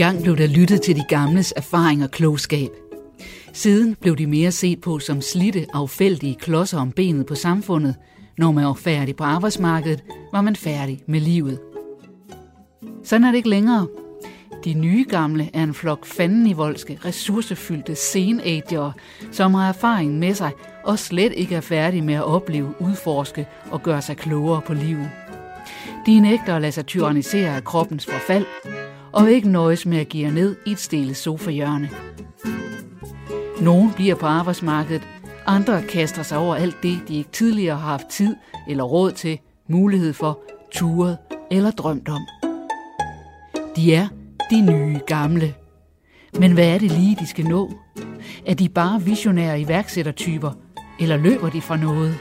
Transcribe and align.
Engang 0.00 0.22
blev 0.22 0.36
der 0.36 0.46
lyttet 0.46 0.82
til 0.82 0.96
de 0.96 1.04
gamles 1.08 1.52
erfaring 1.56 2.04
og 2.04 2.10
klogskab. 2.10 2.70
Siden 3.52 3.96
blev 4.00 4.16
de 4.16 4.26
mere 4.26 4.52
set 4.52 4.80
på 4.80 4.98
som 4.98 5.20
slitte, 5.20 5.66
affældige 5.72 6.34
klodser 6.34 6.78
om 6.78 6.92
benet 6.92 7.26
på 7.26 7.34
samfundet. 7.34 7.94
Når 8.38 8.52
man 8.52 8.64
var 8.64 8.72
færdig 8.72 9.16
på 9.16 9.24
arbejdsmarkedet, 9.24 10.04
var 10.32 10.40
man 10.40 10.56
færdig 10.56 11.02
med 11.06 11.20
livet. 11.20 11.58
Sådan 13.04 13.24
er 13.24 13.30
det 13.30 13.36
ikke 13.36 13.48
længere. 13.48 13.86
De 14.64 14.74
nye 14.74 15.04
gamle 15.08 15.50
er 15.54 15.62
en 15.62 15.74
flok 15.74 16.06
fandenivoldske, 16.06 16.98
ressourcefyldte 17.04 17.94
senager, 17.94 18.92
som 19.32 19.54
har 19.54 19.68
erfaring 19.68 20.18
med 20.18 20.34
sig 20.34 20.50
og 20.84 20.98
slet 20.98 21.32
ikke 21.36 21.54
er 21.54 21.60
færdige 21.60 22.02
med 22.02 22.14
at 22.14 22.24
opleve, 22.24 22.74
udforske 22.80 23.46
og 23.70 23.82
gøre 23.82 24.02
sig 24.02 24.16
klogere 24.16 24.60
på 24.66 24.74
livet. 24.74 25.10
De 26.06 26.20
nægter 26.20 26.54
at 26.54 26.60
lade 26.60 26.72
sig 26.72 26.86
tyrannisere 26.86 27.56
af 27.56 27.64
kroppens 27.64 28.06
forfald, 28.06 28.46
og 29.12 29.30
ikke 29.30 29.48
nøjes 29.48 29.86
med 29.86 29.98
at 29.98 30.08
give 30.08 30.30
ned 30.30 30.56
i 30.66 30.72
et 30.72 30.78
stille 30.78 31.14
sofahjørne. 31.14 31.90
Nogle 33.60 33.92
bliver 33.96 34.14
på 34.14 34.26
arbejdsmarkedet, 34.26 35.02
andre 35.46 35.82
kaster 35.82 36.22
sig 36.22 36.38
over 36.38 36.54
alt 36.54 36.76
det, 36.82 36.98
de 37.08 37.16
ikke 37.16 37.30
tidligere 37.30 37.76
har 37.76 37.88
haft 37.88 38.06
tid 38.06 38.36
eller 38.68 38.84
råd 38.84 39.12
til, 39.12 39.38
mulighed 39.68 40.12
for, 40.12 40.40
turet 40.72 41.18
eller 41.50 41.70
drømt 41.70 42.08
om. 42.08 42.20
De 43.76 43.94
er 43.94 44.08
de 44.50 44.60
nye 44.60 45.00
gamle. 45.06 45.54
Men 46.38 46.52
hvad 46.52 46.68
er 46.74 46.78
det 46.78 46.90
lige, 46.92 47.16
de 47.20 47.26
skal 47.26 47.44
nå? 47.44 47.70
Er 48.46 48.54
de 48.54 48.68
bare 48.68 49.02
visionære 49.02 49.60
iværksættertyper, 49.60 50.50
eller 51.00 51.16
løber 51.16 51.50
de 51.50 51.60
fra 51.60 51.76
noget? 51.76 52.14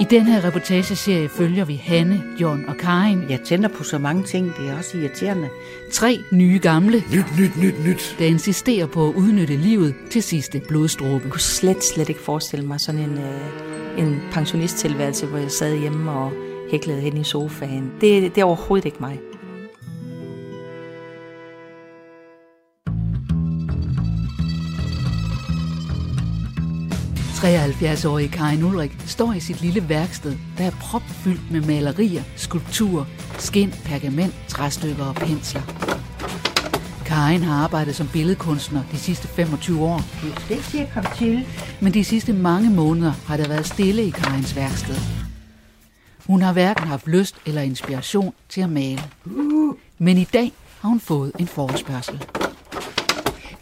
I 0.00 0.04
den 0.04 0.22
her 0.22 0.44
reportageserie 0.44 1.28
følger 1.28 1.64
vi 1.64 1.74
Hanne, 1.74 2.22
John 2.40 2.64
og 2.68 2.76
Karin. 2.76 3.22
Jeg 3.30 3.40
tænder 3.40 3.68
på 3.68 3.84
så 3.84 3.98
mange 3.98 4.22
ting, 4.22 4.52
det 4.58 4.68
er 4.70 4.76
også 4.78 4.98
irriterende. 4.98 5.48
Tre 5.92 6.18
nye 6.32 6.58
gamle, 6.62 7.02
Nyt, 7.12 7.24
nyt, 7.38 7.56
nyt, 7.62 7.86
nyt. 7.86 8.16
der 8.18 8.24
insisterer 8.26 8.86
på 8.86 9.08
at 9.08 9.14
udnytte 9.14 9.56
livet 9.56 9.94
til 10.10 10.22
sidste 10.22 10.60
blodstråbe. 10.68 11.20
Jeg 11.24 11.30
kunne 11.30 11.40
slet, 11.40 11.84
slet 11.84 12.08
ikke 12.08 12.20
forestille 12.20 12.66
mig 12.66 12.80
sådan 12.80 13.00
en, 13.00 13.18
øh, 13.18 14.04
en 14.04 14.20
pensionisttilværelse, 14.32 15.26
hvor 15.26 15.38
jeg 15.38 15.50
sad 15.50 15.76
hjemme 15.78 16.10
og 16.10 16.32
hæklede 16.70 17.00
hen 17.00 17.16
i 17.16 17.24
sofaen. 17.24 17.92
Det, 18.00 18.34
det 18.34 18.38
er 18.40 18.44
overhovedet 18.44 18.86
ikke 18.86 18.98
mig. 19.00 19.18
73-årige 27.44 28.28
Karin 28.28 28.62
Ulrik 28.62 28.96
står 29.06 29.32
i 29.32 29.40
sit 29.40 29.60
lille 29.60 29.88
værksted, 29.88 30.36
der 30.58 30.64
er 30.64 30.70
propfyldt 30.70 31.50
med 31.50 31.60
malerier, 31.60 32.22
skulpturer, 32.36 33.04
skin, 33.38 33.70
pergament, 33.84 34.34
træstykker 34.48 35.04
og 35.04 35.14
pensler. 35.14 35.62
Karin 37.06 37.42
har 37.42 37.64
arbejdet 37.64 37.94
som 37.94 38.08
billedkunstner 38.12 38.82
de 38.92 38.98
sidste 38.98 39.28
25 39.28 39.82
år, 39.84 40.00
Det 40.48 40.74
er 40.74 40.82
at 40.82 40.92
komme 40.94 41.10
til. 41.18 41.46
men 41.80 41.94
de 41.94 42.04
sidste 42.04 42.32
mange 42.32 42.70
måneder 42.70 43.12
har 43.26 43.36
der 43.36 43.48
været 43.48 43.66
stille 43.66 44.04
i 44.04 44.10
Karins 44.10 44.56
værksted. 44.56 44.96
Hun 46.26 46.42
har 46.42 46.52
hverken 46.52 46.86
haft 46.86 47.06
lyst 47.06 47.36
eller 47.46 47.62
inspiration 47.62 48.34
til 48.48 48.60
at 48.60 48.70
male. 48.70 49.02
Men 49.98 50.18
i 50.18 50.24
dag 50.24 50.52
har 50.80 50.88
hun 50.88 51.00
fået 51.00 51.32
en 51.38 51.46
forespørgsel. 51.46 52.43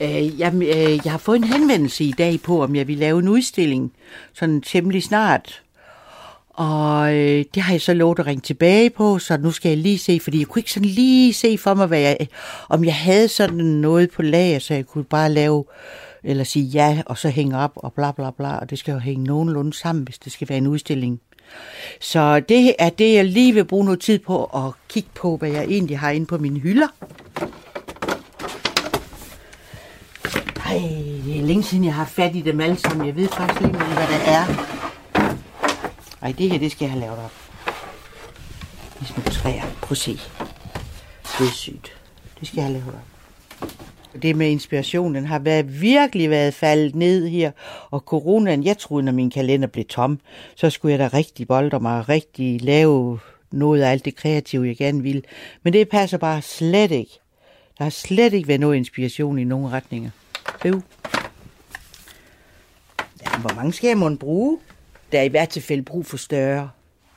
Øh, 0.03 0.41
jeg, 0.41 0.55
øh, 0.55 1.01
jeg 1.05 1.13
har 1.13 1.19
fået 1.19 1.37
en 1.37 1.45
henvendelse 1.45 2.05
i 2.05 2.15
dag 2.19 2.41
på, 2.41 2.63
om 2.63 2.77
jeg 2.77 2.89
vil 2.89 2.99
lave 2.99 3.19
en 3.19 3.29
udstilling, 3.29 3.93
sådan 4.33 4.61
temmelig 4.61 5.03
snart. 5.03 5.63
Og 6.49 7.15
øh, 7.15 7.45
det 7.55 7.63
har 7.63 7.73
jeg 7.73 7.81
så 7.81 7.95
lovet 7.95 8.19
at 8.19 8.27
ringe 8.27 8.41
tilbage 8.41 8.91
på, 8.91 9.19
så 9.19 9.37
nu 9.37 9.51
skal 9.51 9.69
jeg 9.69 9.79
lige 9.79 9.99
se, 9.99 10.21
fordi 10.23 10.39
jeg 10.39 10.47
kunne 10.47 10.61
ikke 10.61 10.73
sådan 10.73 10.89
lige 10.89 11.33
se 11.33 11.59
for 11.59 11.75
mig, 11.75 11.87
hvad 11.87 12.01
jeg, 12.01 12.17
om 12.69 12.85
jeg 12.85 12.95
havde 12.95 13.29
sådan 13.29 13.65
noget 13.65 14.11
på 14.11 14.23
lager, 14.23 14.59
så 14.59 14.75
jeg 14.75 14.87
kunne 14.87 15.05
bare 15.05 15.31
lave, 15.31 15.65
eller 16.25 16.45
sige 16.45 16.65
ja, 16.65 17.03
og 17.07 17.19
så 17.19 17.29
hænge 17.29 17.59
op, 17.59 17.73
og 17.75 17.93
bla 17.93 18.13
bla 18.13 18.31
bla, 18.31 18.57
og 18.57 18.71
det 18.71 18.79
skal 18.79 18.93
jo 18.93 18.99
hænge 18.99 19.25
nogenlunde 19.25 19.73
sammen, 19.73 20.05
hvis 20.05 20.19
det 20.19 20.33
skal 20.33 20.49
være 20.49 20.59
en 20.59 20.67
udstilling. 20.67 21.21
Så 22.01 22.41
det 22.41 22.75
er 22.79 22.89
det, 22.89 23.15
jeg 23.15 23.25
lige 23.25 23.55
vil 23.55 23.65
bruge 23.65 23.85
noget 23.85 24.01
tid 24.01 24.19
på 24.19 24.45
at 24.45 24.73
kigge 24.89 25.11
på, 25.15 25.37
hvad 25.37 25.51
jeg 25.51 25.65
egentlig 25.65 25.99
har 25.99 26.11
inde 26.11 26.27
på 26.27 26.39
mine 26.39 26.59
hylder. 26.59 26.89
Ej, 30.67 30.79
det 31.25 31.39
er 31.39 31.43
længe 31.43 31.63
siden, 31.63 31.85
jeg 31.85 31.95
har 31.95 32.05
fat 32.05 32.37
i 32.37 32.41
dem 32.41 32.61
alle 32.61 32.77
sammen. 32.77 33.07
Jeg 33.07 33.17
ved 33.17 33.29
faktisk 33.29 33.61
ikke, 33.61 33.73
engang, 33.73 33.93
hvad 33.95 34.07
det 34.07 34.29
er. 34.29 34.45
Ej, 36.23 36.33
det 36.39 36.51
her, 36.51 36.59
det 36.59 36.71
skal 36.71 36.85
jeg 36.85 36.91
have 36.91 37.01
lavet 37.01 37.19
op. 37.19 37.33
De 39.01 39.07
små 39.07 39.23
træer. 39.23 39.63
Prøv 39.83 39.91
at 39.91 39.97
se. 39.97 40.13
Det 41.39 41.47
er 41.47 41.53
sygt. 41.53 41.93
Det 42.41 42.49
skal 42.49 42.57
jeg 42.57 42.65
have 42.65 42.73
lavet 42.73 42.89
op. 42.89 43.13
Det 44.23 44.37
med 44.37 44.49
inspiration, 44.51 45.15
den 45.15 45.27
har 45.27 45.39
været, 45.39 45.81
virkelig 45.81 46.31
været 46.31 46.55
faldet 46.55 46.95
ned 46.95 47.29
her. 47.29 47.51
Og 47.91 48.01
coronaen, 48.01 48.65
jeg 48.65 48.79
troede, 48.79 49.05
når 49.05 49.13
min 49.13 49.31
kalender 49.31 49.67
blev 49.67 49.85
tom, 49.85 50.21
så 50.55 50.71
skulle 50.71 50.93
jeg 50.93 50.99
da 50.99 51.17
rigtig 51.17 51.49
bolde 51.49 51.81
mig 51.81 51.99
og 51.99 52.09
rigtig 52.09 52.63
lave 52.63 53.19
noget 53.51 53.83
af 53.83 53.91
alt 53.91 54.05
det 54.05 54.17
kreative, 54.17 54.67
jeg 54.67 54.77
gerne 54.77 55.03
ville. 55.03 55.23
Men 55.63 55.73
det 55.73 55.89
passer 55.89 56.19
bare 56.19 56.43
slet 56.43 56.91
ikke. 56.91 57.19
Der 57.79 57.85
har 57.85 57.91
slet 57.91 58.33
ikke 58.33 58.49
været 58.49 58.61
noget 58.61 58.77
inspiration 58.77 59.39
i 59.39 59.45
nogen 59.45 59.73
retninger. 59.73 60.11
Øv. 60.65 60.83
Ja, 63.23 63.39
hvor 63.39 63.55
mange 63.55 63.73
skal 63.73 63.89
jeg 63.89 63.99
måtte 63.99 64.17
bruge? 64.17 64.59
Der 65.13 65.19
er 65.19 65.23
i 65.23 65.29
hvert 65.29 65.49
tilfælde 65.49 65.83
brug 65.83 66.07
for 66.07 66.17
større, 66.17 66.71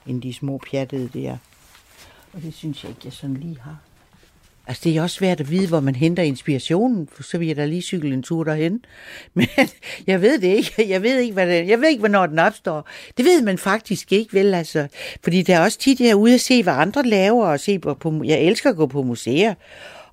end 0.07 0.21
de 0.21 0.33
små 0.33 0.61
pjattede 0.69 1.09
der. 1.13 1.37
Og 2.33 2.41
det 2.41 2.53
synes 2.53 2.83
jeg 2.83 2.89
ikke, 2.89 3.01
jeg 3.03 3.13
sådan 3.13 3.37
lige 3.37 3.59
har. 3.61 3.77
Altså, 4.67 4.81
det 4.83 4.97
er 4.97 5.01
også 5.01 5.15
svært 5.15 5.39
at 5.39 5.51
vide, 5.51 5.67
hvor 5.67 5.79
man 5.79 5.95
henter 5.95 6.23
inspirationen, 6.23 7.07
for 7.11 7.23
så 7.23 7.37
vil 7.37 7.47
jeg 7.47 7.55
da 7.55 7.65
lige 7.65 7.81
cykle 7.81 8.13
en 8.13 8.23
tur 8.23 8.43
derhen. 8.43 8.85
Men 9.33 9.47
jeg 10.07 10.21
ved 10.21 10.39
det 10.39 10.47
ikke. 10.47 10.89
Jeg 10.89 11.01
ved 11.01 11.19
ikke, 11.19 11.33
hvad 11.33 11.47
det, 11.47 11.67
jeg 11.67 11.81
ved 11.81 11.89
ikke, 11.89 11.99
hvornår 11.99 12.25
den 12.25 12.39
opstår. 12.39 12.89
Det 13.17 13.25
ved 13.25 13.41
man 13.41 13.57
faktisk 13.57 14.11
ikke, 14.11 14.33
vel 14.33 14.53
altså. 14.53 14.87
Fordi 15.23 15.41
der 15.41 15.55
er 15.55 15.63
også 15.63 15.79
tit, 15.79 15.99
jeg 15.99 16.09
er 16.09 16.15
ude 16.15 16.33
at 16.33 16.41
se, 16.41 16.63
hvad 16.63 16.73
andre 16.73 17.03
laver, 17.03 17.47
og 17.47 17.59
se 17.59 17.79
på, 17.79 17.93
på 17.93 18.21
jeg 18.23 18.39
elsker 18.39 18.69
at 18.69 18.75
gå 18.75 18.85
på 18.85 19.03
museer. 19.03 19.53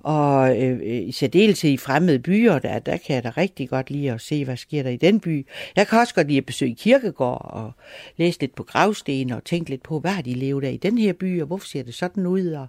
Og 0.03 0.61
øh, 0.61 0.79
øh, 0.83 1.07
i 1.07 1.11
særdeleshed 1.11 1.71
i 1.71 1.77
fremmede 1.77 2.19
byer, 2.19 2.59
der, 2.59 2.79
der 2.79 2.97
kan 2.97 3.15
jeg 3.15 3.23
da 3.23 3.29
rigtig 3.29 3.69
godt 3.69 3.89
lide 3.89 4.11
at 4.11 4.21
se, 4.21 4.45
hvad 4.45 4.57
sker 4.57 4.83
der 4.83 4.89
i 4.89 4.97
den 4.97 5.19
by. 5.19 5.47
Jeg 5.75 5.87
kan 5.87 5.99
også 5.99 6.13
godt 6.13 6.27
lide 6.27 6.37
at 6.37 6.45
besøge 6.45 6.75
kirkegård 6.75 7.51
og 7.53 7.71
læse 8.17 8.39
lidt 8.39 8.55
på 8.55 8.63
gravsten 8.63 9.31
og 9.31 9.43
tænke 9.43 9.69
lidt 9.69 9.83
på, 9.83 9.99
hvad 9.99 10.11
har 10.11 10.21
de 10.21 10.33
levet 10.33 10.63
af 10.63 10.71
i 10.71 10.77
den 10.77 10.97
her 10.97 11.13
by, 11.13 11.41
og 11.41 11.47
hvorfor 11.47 11.67
ser 11.67 11.83
det 11.83 11.93
sådan 11.93 12.25
ud. 12.25 12.47
Og, 12.47 12.67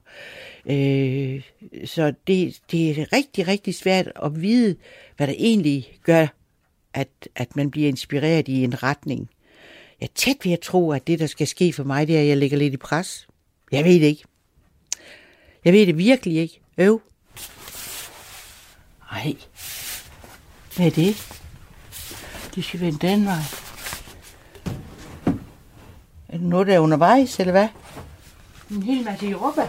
øh, 0.73 1.43
så 1.85 2.13
det, 2.27 2.61
det 2.71 2.91
er 2.91 3.13
rigtig, 3.13 3.49
rigtig 3.49 3.75
svært 3.75 4.13
at 4.25 4.43
vide, 4.43 4.77
hvad 5.17 5.27
der 5.27 5.35
egentlig 5.37 5.99
gør, 6.03 6.27
at, 6.95 7.09
at 7.37 7.57
man 7.57 7.71
bliver 7.71 7.89
inspireret 7.89 8.49
i 8.49 8.65
en 8.65 8.83
retning. 8.83 9.31
Jeg 10.01 10.07
er 10.07 10.13
tæt 10.15 10.37
ved 10.45 10.53
at 10.53 10.61
tro, 10.61 10.93
at 10.93 11.07
det, 11.07 11.19
der 11.19 11.27
skal 11.27 11.47
ske 11.47 11.73
for 11.73 11.85
mig, 11.85 12.07
det 12.07 12.17
er, 12.17 12.21
at 12.21 12.29
jeg 12.29 12.37
ligger 12.37 12.59
lidt 12.59 12.75
i 12.75 12.77
pres. 12.77 13.29
Jeg 13.73 13.85
ved 13.85 13.95
det 13.95 14.07
ikke. 14.07 14.25
Jeg 15.65 15.73
ved 15.73 15.87
det 15.87 15.99
virkelig 15.99 16.37
ikke. 16.37 16.61
Øv. 16.79 17.01
Ej. 19.15 19.37
Hvad 20.77 20.87
er 20.87 20.91
det? 20.91 21.41
Det 22.55 22.65
skal 22.65 22.81
vende 22.81 22.99
den 22.99 23.27
vej. 23.27 23.43
Er 26.29 26.37
det 26.39 26.47
noget, 26.47 26.67
der 26.67 26.75
er 26.75 26.79
undervejs, 26.79 27.41
eller 27.41 27.53
hvad? 27.53 27.69
En 28.71 28.83
hel 28.83 29.05
masse 29.05 29.27
jordbær. 29.27 29.69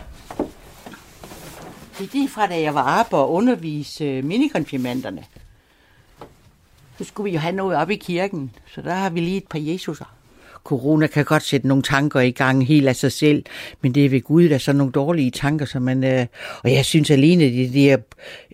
Det 1.98 2.06
er 2.06 2.12
det 2.12 2.30
fra, 2.30 2.48
da 2.48 2.62
jeg 2.62 2.76
var 2.76 3.00
oppe 3.00 3.18
og 3.18 3.34
undervise 3.34 4.04
øh, 4.04 4.24
minikonfirmanderne. 4.24 5.26
Så 6.98 7.04
skulle 7.04 7.30
vi 7.30 7.36
jo 7.36 7.40
have 7.40 7.56
noget 7.56 7.78
op 7.78 7.90
i 7.90 7.96
kirken, 7.96 8.56
så 8.76 8.82
der 8.82 8.94
har 8.94 9.10
vi 9.10 9.20
lige 9.20 9.38
et 9.38 9.48
par 9.48 9.60
Jesuser. 9.60 10.06
Corona 10.66 11.08
kan 11.08 11.26
godt 11.26 11.44
sætte 11.44 11.68
nogle 11.68 11.84
tanker 11.84 12.20
i 12.20 12.32
gang 12.32 12.68
helt 12.68 12.88
af 12.88 12.96
sig 12.96 13.12
selv, 13.12 13.44
men 13.82 13.96
det 13.96 14.06
er 14.06 14.10
ved 14.10 14.22
Gud, 14.22 14.50
der 14.50 14.56
er 14.56 14.60
sådan 14.60 14.78
nogle 14.78 14.92
dårlige 14.92 15.32
tanker, 15.32 15.66
som 15.66 15.82
man... 15.82 16.04
Øh, 16.04 16.26
og 16.64 16.72
jeg 16.72 16.86
synes 16.86 17.12
alene, 17.12 17.44
det 17.44 17.74
der 17.74 17.98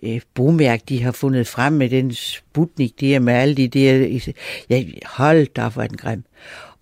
øh, 0.02 0.20
bomærk, 0.34 0.88
de 0.88 1.02
har 1.02 1.12
fundet 1.12 1.46
frem 1.46 1.72
med 1.72 1.90
den 1.90 2.14
Sputnik, 2.14 3.00
det 3.00 3.14
er 3.14 3.18
med 3.18 3.34
alle 3.34 3.54
de 3.54 3.68
der... 3.68 4.20
Jeg, 4.68 4.92
hold 5.04 5.46
da, 5.46 5.68
for 5.68 5.82
den 5.82 5.96
grim. 5.96 6.24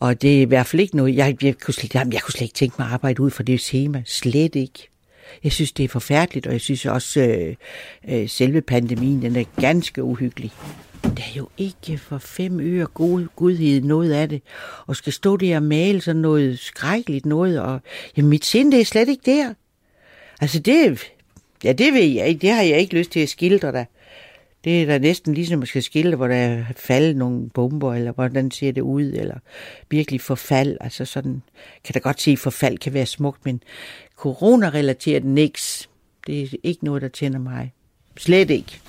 Og 0.01 0.23
det 0.23 0.37
er 0.37 0.41
i 0.41 0.45
hvert 0.45 0.67
fald 0.67 0.83
ikke 0.83 0.97
noget... 0.97 1.17
Jeg, 1.17 1.37
jeg, 1.43 1.55
kunne, 1.59 1.75
slet, 1.75 1.95
jamen, 1.95 2.13
jeg 2.13 2.23
kunne 2.23 2.33
slet 2.33 2.43
ikke 2.43 2.55
tænke 2.55 2.77
mig 2.79 2.87
at 2.87 2.93
arbejde 2.93 3.23
ud 3.23 3.31
for 3.31 3.43
det 3.43 3.61
tema. 3.61 4.03
Slet 4.07 4.57
ikke. 4.57 4.89
Jeg 5.45 5.53
synes, 5.53 5.73
det 5.73 5.85
er 5.85 5.89
forfærdeligt, 5.89 6.47
og 6.47 6.53
jeg 6.53 6.61
synes 6.61 6.87
også, 6.87 7.21
øh, 7.21 7.55
øh, 8.09 8.29
selve 8.29 8.61
pandemien, 8.61 9.23
den 9.23 9.37
er 9.37 9.45
ganske 9.61 10.03
uhyggelig. 10.03 10.53
Der 11.03 11.09
er 11.09 11.37
jo 11.37 11.49
ikke 11.59 11.99
for 11.99 12.19
fem 12.19 12.61
øre 12.61 12.87
god 12.87 13.27
gudhed 13.37 13.81
noget 13.81 14.13
af 14.13 14.29
det. 14.29 14.43
Og 14.87 14.97
skal 14.97 15.13
stå 15.13 15.37
der 15.37 15.57
og 15.57 15.63
male 15.63 16.01
sådan 16.01 16.23
noget 16.23 16.59
skrækkeligt 16.59 17.27
noget. 17.27 17.61
Og, 17.61 17.81
jamen, 18.17 18.29
mit 18.29 18.45
sind, 18.45 18.73
det 18.73 18.81
er 18.81 18.85
slet 18.85 19.09
ikke 19.09 19.23
der. 19.27 19.55
Altså, 20.41 20.59
det, 20.59 21.01
ja, 21.65 21.73
det 21.73 21.93
ved 21.93 22.05
jeg 22.05 22.29
ikke. 22.29 22.41
Det 22.41 22.51
har 22.51 22.63
jeg 22.63 22.79
ikke 22.79 22.95
lyst 22.95 23.11
til 23.11 23.21
at 23.21 23.29
skildre 23.29 23.73
dig. 23.73 23.87
Det 24.65 24.83
er 24.83 24.87
da 24.87 24.99
næsten 24.99 25.35
ligesom 25.35 25.63
at 25.63 25.69
skal 25.69 25.83
skildre, 25.83 26.17
hvor 26.17 26.29
der 26.29 26.35
er 26.35 26.65
faldet 26.77 27.17
nogle 27.17 27.51
bomber, 27.51 27.95
eller 27.95 28.13
hvordan 28.13 28.51
ser 28.51 28.73
det 28.73 28.81
ud, 28.81 29.03
eller 29.03 29.39
virkelig 29.91 30.21
forfald. 30.21 30.77
Altså 30.81 31.05
sådan, 31.05 31.43
kan 31.85 31.93
da 31.93 31.99
godt 31.99 32.21
se, 32.21 32.31
at 32.31 32.39
forfald 32.39 32.79
kan 32.79 32.95
være 32.95 33.07
smukt, 33.07 33.45
men 33.45 33.63
corona-relateret 34.17 35.25
niks. 35.25 35.89
Det 36.27 36.43
er 36.43 36.57
ikke 36.63 36.85
noget, 36.85 37.03
der 37.03 37.09
tænder 37.09 37.39
mig. 37.39 37.73
Slet 38.17 38.51
ikke. 38.51 38.81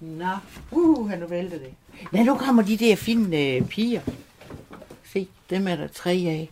Nå, 0.00 0.30
uh, 0.70 1.10
han 1.10 1.18
nu 1.18 1.26
vælter 1.26 1.58
det. 1.58 1.74
Ja, 2.12 2.22
nu 2.22 2.34
kommer 2.34 2.62
de 2.62 2.76
der 2.76 2.96
fine 2.96 3.36
øh, 3.36 3.62
piger. 3.62 4.00
Se, 5.12 5.28
dem 5.50 5.68
er 5.68 5.76
der 5.76 5.88
tre 5.88 6.10
af. 6.10 6.50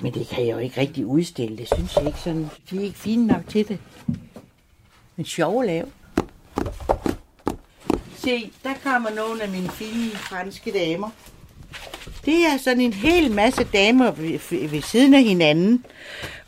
Men 0.00 0.14
det 0.14 0.28
kan 0.28 0.46
jeg 0.46 0.52
jo 0.52 0.58
ikke 0.58 0.80
rigtig 0.80 1.06
udstille. 1.06 1.56
Det 1.56 1.68
synes 1.74 1.96
jeg 1.96 2.06
ikke 2.06 2.18
sådan. 2.18 2.50
De 2.70 2.76
er 2.76 2.80
ikke 2.80 2.98
fine 2.98 3.26
nok 3.26 3.48
til 3.48 3.68
det. 3.68 3.78
Men 5.16 5.26
sjov 5.26 5.62
lav. 5.62 5.84
Se, 8.16 8.52
der 8.62 8.74
kommer 8.84 9.10
nogle 9.10 9.42
af 9.42 9.48
mine 9.48 9.68
fine 9.68 10.10
franske 10.10 10.72
damer. 10.72 11.10
Det 12.24 12.46
er 12.46 12.56
sådan 12.64 12.80
en 12.80 12.92
hel 12.92 13.30
masse 13.30 13.64
damer 13.64 14.10
ved, 14.10 14.68
ved 14.68 14.82
siden 14.82 15.14
af 15.14 15.22
hinanden. 15.22 15.84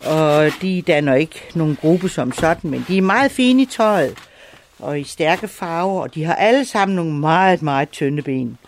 Og 0.01 0.51
de 0.63 0.83
danner 0.83 1.15
ikke 1.15 1.43
nogen 1.55 1.77
gruppe 1.77 2.09
som 2.09 2.33
sådan, 2.33 2.71
men 2.71 2.85
de 2.89 2.99
er 2.99 3.03
meget 3.03 3.31
fine 3.31 3.63
i 3.63 3.67
tøjet. 3.67 4.19
Og 4.83 5.01
i 5.01 5.05
stærke 5.05 5.49
farver, 5.49 6.03
og 6.03 6.15
de 6.15 6.25
har 6.25 6.35
alle 6.35 6.65
sammen 6.65 6.97
nogle 6.97 7.13
meget, 7.13 7.63
meget 7.63 7.91
tynde 7.91 8.23
ben. 8.23 8.59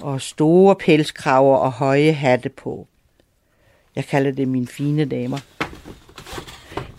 Og 0.00 0.20
store 0.20 0.76
pelskraver 0.76 1.56
og 1.56 1.72
høje 1.72 2.12
hatte 2.12 2.48
på. 2.48 2.86
Jeg 3.96 4.04
kalder 4.04 4.30
det 4.30 4.48
mine 4.48 4.66
fine 4.66 5.04
damer. 5.04 5.38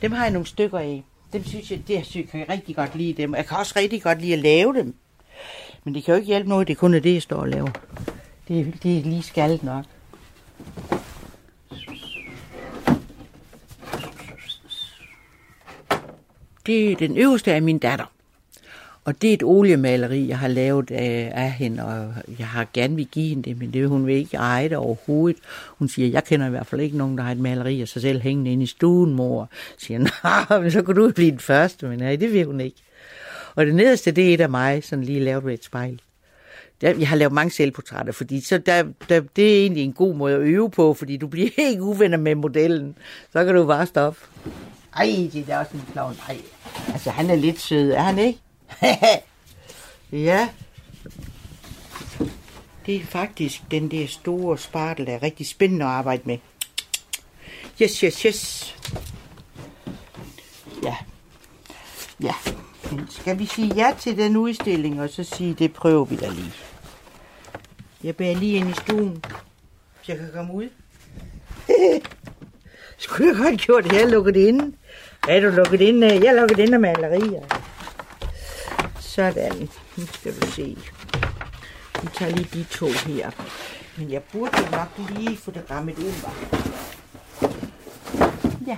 Dem 0.02 0.12
har 0.12 0.24
jeg 0.24 0.32
nogle 0.32 0.48
stykker 0.48 0.80
af. 0.80 1.04
Dem 1.34 1.46
synes 1.46 1.72
jeg, 1.72 1.88
det 1.88 2.06
synes. 2.06 2.34
Jeg 2.34 2.46
kan 2.46 2.50
rigtig 2.50 2.76
godt 2.76 2.96
lide 2.96 3.22
dem. 3.22 3.36
Jeg 3.36 3.46
kan 3.46 3.58
også 3.58 3.74
rigtig 3.76 4.04
godt 4.04 4.22
lide 4.22 4.34
at 4.34 4.40
lave 4.40 4.74
dem. 4.74 4.96
Men 5.84 5.96
det 5.96 6.04
kan 6.04 6.14
jo 6.14 6.16
ikke 6.16 6.28
hjælpe 6.28 6.50
noget, 6.50 6.68
det 6.68 6.78
kun 6.78 6.94
det, 6.94 7.14
jeg 7.14 7.22
står 7.22 7.38
og 7.38 7.50
laver. 7.50 7.72
Det, 8.48 8.60
er, 8.60 8.66
det 8.84 8.98
er 8.98 9.02
lige 9.02 9.24
skaldet 9.24 9.64
nok. 9.64 9.86
Det 16.66 16.92
er 16.92 16.96
den 16.96 17.18
øverste 17.18 17.54
af 17.54 17.62
min 17.62 17.78
datter. 17.78 18.06
Og 19.06 19.22
det 19.22 19.30
er 19.30 19.34
et 19.34 19.44
oliemaleri, 19.44 20.28
jeg 20.28 20.40
har 20.40 20.48
lavet 20.48 20.92
af, 20.92 21.32
af 21.36 21.52
hende, 21.52 21.86
og 21.86 22.14
jeg 22.40 22.48
har 22.48 22.68
gerne 22.74 22.96
vil 22.96 23.06
give 23.06 23.30
hende 23.30 23.50
det, 23.50 23.58
men 23.60 23.74
det 23.74 23.90
hun 23.90 24.08
vil 24.08 24.16
ikke 24.16 24.38
eje 24.38 24.70
det 24.70 24.78
overhovedet. 24.78 25.42
Hun 25.68 25.90
siger, 25.90 26.08
jeg 26.08 26.24
kender 26.24 26.48
i 26.48 26.50
hvert 26.50 26.68
fald 26.68 26.82
ikke 26.82 26.98
nogen, 26.98 27.18
der 27.18 27.24
har 27.24 27.32
et 27.32 27.40
maleri 27.40 27.82
af 27.82 27.88
sig 27.88 28.02
selv 28.02 28.22
hængende 28.22 28.52
inde 28.52 28.64
i 28.64 28.68
stuen, 28.68 29.14
mor. 29.14 29.50
Jeg 29.52 29.76
siger, 29.78 30.00
nej, 30.24 30.60
men 30.62 30.72
så 30.72 30.82
kunne 30.82 31.02
du 31.02 31.12
blive 31.12 31.32
den 31.32 31.40
første, 31.40 31.88
men 31.88 32.00
nej, 32.00 32.16
det 32.16 32.34
vil 32.34 32.46
hun 32.46 32.62
ikke. 32.62 32.78
Og 33.56 33.66
det 33.66 33.76
nederste, 33.76 34.12
det 34.12 34.30
er 34.30 34.34
et 34.34 34.42
af 34.42 34.50
mig, 34.50 34.84
sådan 34.84 35.06
lige 35.06 35.20
lavet 35.20 35.46
ved 35.46 35.54
et 35.54 35.64
spejl. 35.64 36.02
Jeg 36.82 37.08
har 37.10 37.16
lavet 37.16 37.34
mange 37.34 37.52
selvportrætter, 37.52 38.14
fordi 38.14 38.42
så 38.42 38.58
der, 38.58 38.84
der, 39.10 39.22
det 39.36 39.56
er 39.56 39.62
egentlig 39.62 39.84
en 39.84 39.94
god 39.94 40.16
måde 40.16 40.36
at 40.36 40.42
øve 40.42 40.72
på, 40.72 40.94
fordi 40.94 41.18
du 41.18 41.28
bliver 41.28 41.50
ikke 41.70 41.84
uvenner 41.84 42.18
med 42.18 42.36
modellen. 42.36 42.96
Så 43.34 43.46
kan 43.46 43.56
du 43.56 43.66
bare 43.66 43.86
stoppe. 43.86 44.20
Ej, 44.96 45.30
det 45.34 45.46
er 45.50 45.60
også 45.60 45.72
en 45.74 45.84
klovn. 45.94 46.16
Ej, 46.30 46.38
altså 46.94 47.10
han 47.10 47.30
er 47.30 47.36
lidt 47.36 47.60
sød, 47.60 47.92
er 47.92 48.02
han 48.02 48.20
ikke? 48.20 48.40
ja. 50.30 50.50
Det 52.86 52.96
er 52.96 53.06
faktisk 53.06 53.62
den 53.72 53.92
der 53.92 54.08
store 54.08 54.58
spartel, 54.58 55.06
der 55.06 55.14
er 55.14 55.24
rigtig 55.24 55.48
spændende 55.48 55.86
at 55.86 55.92
arbejde 55.92 56.22
med. 56.26 56.38
Yes, 57.82 58.00
yes, 58.00 58.22
yes. 58.22 58.76
Ja. 60.84 60.96
Ja. 62.24 62.34
Men 62.92 63.08
skal 63.10 63.40
vi 63.40 63.46
sige 63.46 63.74
ja 63.76 63.94
til 64.00 64.18
den 64.18 64.38
udstilling, 64.38 65.02
og 65.02 65.10
så 65.10 65.24
sige, 65.24 65.54
det 65.54 65.74
prøver 65.74 66.06
vi 66.06 66.16
da 66.16 66.30
lige. 66.30 66.54
Jeg 68.04 68.16
bærer 68.16 68.36
lige 68.36 68.58
ind 68.58 68.70
i 68.70 68.74
stuen, 68.74 69.24
så 70.02 70.12
jeg 70.12 70.18
kan 70.18 70.30
komme 70.34 70.54
ud. 70.54 70.70
Skulle 72.98 73.30
jeg 73.30 73.38
godt 73.38 73.62
gjort 73.62 73.84
det, 73.84 73.92
her, 73.92 74.08
lukket 74.08 74.36
inde. 74.36 74.76
Er 75.28 75.40
du 75.40 75.50
lukket 75.50 75.82
inde? 75.82 76.08
Jeg 76.08 76.36
lukket 76.36 76.60
inde 76.60 76.74
af 76.74 76.80
malerier. 76.80 77.59
Sådan. 79.20 79.70
Nu 79.98 80.06
skal 80.06 80.42
du 80.42 80.52
se. 80.52 80.78
Vi 82.02 82.08
tager 82.14 82.36
lige 82.36 82.50
de 82.54 82.64
to 82.64 82.88
her. 82.88 83.32
Men 83.98 84.12
jeg 84.12 84.24
burde 84.24 84.58
jo 84.58 84.72
nok 84.72 85.10
lige 85.10 85.38
få 85.38 85.52
det 85.52 85.72
rammet 85.72 85.98
ud, 85.98 86.14
var. 86.22 86.34
Ja. 88.68 88.78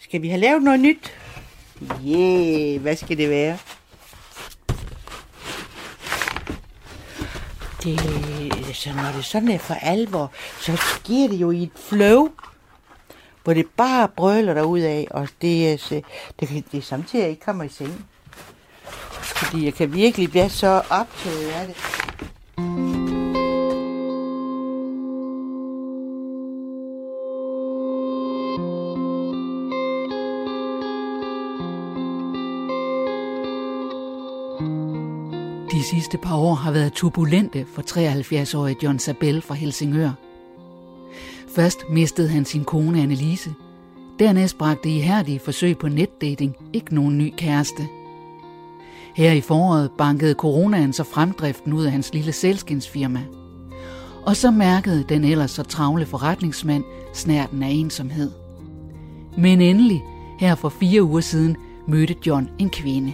Skal 0.00 0.22
vi 0.22 0.28
have 0.28 0.40
lavet 0.40 0.62
noget 0.62 0.80
nyt? 0.80 1.12
Yeah, 2.06 2.82
hvad 2.82 2.96
skal 2.96 3.18
det 3.18 3.30
være? 3.30 3.58
Det, 7.82 8.76
så 8.76 8.92
når 8.92 9.12
det 9.16 9.24
sådan 9.24 9.48
er 9.48 9.58
for 9.58 9.74
alvor, 9.74 10.32
så 10.60 10.76
sker 10.76 11.28
det 11.28 11.36
jo 11.36 11.50
i 11.50 11.62
et 11.62 11.72
flow, 11.76 12.28
hvor 13.44 13.54
det 13.54 13.66
bare 13.76 14.08
brøler 14.08 14.54
derud 14.54 14.80
af, 14.80 15.08
og 15.10 15.28
det, 15.42 15.86
det, 15.90 16.04
det, 16.40 16.64
det 16.72 16.78
er 16.78 16.82
samtidig, 16.82 17.22
jeg 17.22 17.30
ikke 17.30 17.44
kommer 17.44 17.64
i 17.64 17.68
seng. 17.68 18.06
Fordi 19.26 19.64
jeg 19.64 19.74
kan 19.74 19.94
virkelig 19.94 20.30
blive 20.30 20.48
så 20.48 20.82
optaget 20.90 21.48
af 21.48 21.66
det. 21.66 21.76
De 35.70 35.82
sidste 35.82 36.18
par 36.18 36.36
år 36.36 36.54
har 36.54 36.70
været 36.72 36.92
turbulente 36.92 37.66
for 37.74 37.82
73-årige 37.82 38.76
John 38.82 38.98
Sabel 38.98 39.42
fra 39.42 39.54
Helsingør. 39.54 40.10
Først 41.54 41.78
mistede 41.90 42.28
han 42.28 42.44
sin 42.44 42.64
kone 42.64 43.02
Annelise. 43.02 43.54
Dernæst 44.18 44.58
bragte 44.58 44.88
ihærdige 44.88 45.38
forsøg 45.38 45.78
på 45.78 45.88
netdating 45.88 46.56
ikke 46.72 46.94
nogen 46.94 47.18
ny 47.18 47.32
kæreste. 47.36 47.88
Her 49.16 49.32
i 49.32 49.40
foråret 49.40 49.90
bankede 49.98 50.34
coronaen 50.34 50.92
så 50.92 51.04
fremdriften 51.04 51.72
ud 51.72 51.84
af 51.84 51.92
hans 51.92 52.14
lille 52.14 52.32
selskindsfirma. 52.32 53.20
Og 54.26 54.36
så 54.36 54.50
mærkede 54.50 55.04
den 55.08 55.24
ellers 55.24 55.50
så 55.50 55.62
travle 55.62 56.06
forretningsmand 56.06 56.84
snærten 57.12 57.62
af 57.62 57.68
ensomhed. 57.70 58.30
Men 59.38 59.60
endelig, 59.60 60.02
her 60.40 60.54
for 60.54 60.68
fire 60.68 61.02
uger 61.02 61.20
siden, 61.20 61.56
mødte 61.88 62.14
John 62.26 62.48
en 62.58 62.70
kvinde. 62.70 63.12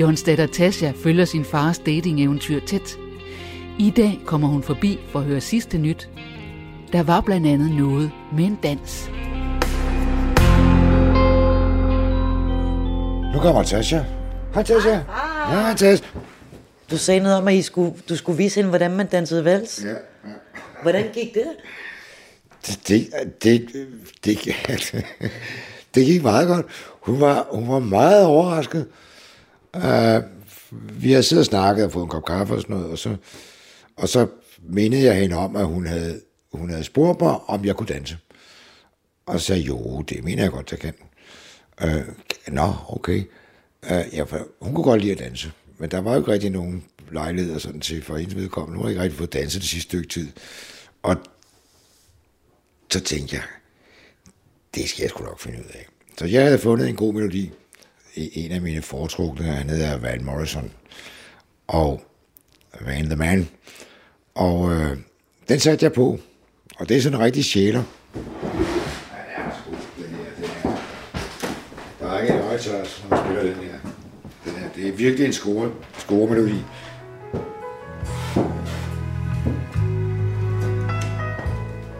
Johns 0.00 0.22
datter 0.22 0.46
Tasha 0.46 0.92
følger 1.02 1.24
sin 1.24 1.44
fars 1.44 1.78
dating-eventyr 1.78 2.60
tæt. 2.66 2.96
I 3.78 3.90
dag 3.90 4.20
kommer 4.26 4.48
hun 4.48 4.62
forbi 4.62 4.98
for 5.08 5.18
at 5.18 5.24
høre 5.24 5.40
sidste 5.40 5.78
nyt. 5.78 6.10
Der 6.92 7.02
var 7.02 7.20
blandt 7.20 7.46
andet 7.46 7.70
noget 7.70 8.10
med 8.36 8.44
en 8.44 8.58
dans. 8.62 9.10
Nu 13.34 13.40
kommer 13.40 13.62
Tasha. 13.62 14.21
Hej, 14.54 14.62
Tasha. 14.62 14.90
Ja, 14.90 15.02
hej, 15.60 15.74
Tasha. 15.74 16.06
Du 16.90 16.98
sagde 16.98 17.20
noget 17.20 17.36
om, 17.38 17.48
at 17.48 17.54
I 17.54 17.62
skulle, 17.62 17.94
du 18.08 18.16
skulle 18.16 18.38
vise 18.38 18.56
hende, 18.56 18.68
hvordan 18.68 18.90
man 18.90 19.06
dansede 19.06 19.44
vals. 19.44 19.84
Ja, 19.84 19.88
ja. 19.90 19.96
Hvordan 20.82 21.12
gik 21.12 21.34
det? 21.34 21.46
Det, 22.66 22.88
det, 22.88 23.12
det, 23.42 23.68
det, 24.24 24.38
det, 24.44 25.04
det 25.94 26.06
gik 26.06 26.22
meget 26.22 26.48
godt. 26.48 26.66
Hun 27.00 27.20
var, 27.20 27.48
hun 27.50 27.68
var 27.68 27.78
meget 27.78 28.24
overrasket. 28.24 28.86
Uh, 29.76 30.22
vi 31.02 31.12
har 31.12 31.22
siddet 31.22 31.42
og 31.42 31.46
snakket 31.46 31.84
og 31.84 31.92
fået 31.92 32.02
en 32.02 32.08
kop 32.08 32.24
kaffe 32.24 32.54
og 32.54 32.60
sådan 32.60 32.76
noget, 32.76 32.90
og 32.90 32.98
så, 32.98 33.16
og 33.96 34.08
så 34.08 34.26
mindede 34.62 35.04
jeg 35.04 35.14
hende 35.14 35.36
om, 35.36 35.56
at 35.56 35.66
hun 35.66 35.86
havde, 35.86 36.20
hun 36.52 36.70
havde 36.70 36.84
spurgt 36.84 37.20
mig, 37.20 37.36
om 37.46 37.64
jeg 37.64 37.76
kunne 37.76 37.86
danse. 37.86 38.18
Og 39.26 39.40
så 39.40 39.46
sagde 39.46 39.62
jo, 39.62 40.02
det 40.02 40.24
mener 40.24 40.42
jeg 40.42 40.52
godt, 40.52 40.70
jeg 40.70 40.78
kan. 40.80 40.94
Uh, 41.84 42.02
Nå, 42.48 42.74
okay. 42.88 43.24
Uh, 43.90 44.14
ja, 44.14 44.22
for 44.22 44.48
hun 44.60 44.74
kunne 44.74 44.84
godt 44.84 45.00
lide 45.00 45.12
at 45.12 45.18
danse, 45.18 45.52
men 45.78 45.90
der 45.90 46.00
var 46.00 46.12
jo 46.12 46.18
ikke 46.18 46.32
rigtig 46.32 46.50
nogen 46.50 46.84
lejligheder 47.10 47.58
sådan 47.58 47.80
til 47.80 48.02
for 48.02 48.16
hendes 48.16 48.36
vedkommende. 48.36 48.76
Hun 48.76 48.84
har 48.84 48.90
ikke 48.90 49.02
rigtig 49.02 49.18
fået 49.18 49.32
danset 49.32 49.60
det 49.60 49.70
sidste 49.70 49.88
stykke 49.88 50.08
tid. 50.08 50.28
Og 51.02 51.16
så 52.90 53.00
tænkte 53.00 53.36
jeg, 53.36 53.44
det 54.74 54.88
skal 54.88 55.02
jeg 55.02 55.10
sgu 55.10 55.24
nok 55.24 55.40
finde 55.40 55.58
ud 55.58 55.70
af. 55.74 55.86
Så 56.18 56.26
jeg 56.26 56.44
havde 56.44 56.58
fundet 56.58 56.88
en 56.88 56.96
god 56.96 57.14
melodi. 57.14 57.50
E-, 58.16 58.30
en 58.40 58.52
af 58.52 58.60
mine 58.60 58.82
foretrukne, 58.82 59.46
han 59.46 59.70
hedder 59.70 59.98
Van 59.98 60.24
Morrison. 60.24 60.72
Og 61.66 62.02
Van 62.80 63.04
the 63.04 63.16
Man. 63.16 63.48
Og 64.34 64.72
øh, 64.72 64.96
den 65.48 65.60
satte 65.60 65.84
jeg 65.84 65.92
på. 65.92 66.18
Og 66.76 66.88
det 66.88 66.96
er 66.96 67.00
sådan 67.00 67.18
en 67.18 67.24
rigtig 67.24 67.44
sjæler. 67.44 67.82
Der 72.00 72.10
er 72.10 72.20
ikke 72.20 72.34
en 72.34 72.42
højtørs, 72.42 72.88
som 72.88 73.18
spiller 73.24 73.42
den 73.42 73.54
her. 73.54 73.60
Den. 73.60 73.61
Det 74.82 74.90
er 74.90 74.96
virkelig 74.96 75.26
en 75.26 75.32
score, 75.32 75.70
score 75.98 76.30
melodi. 76.30 76.64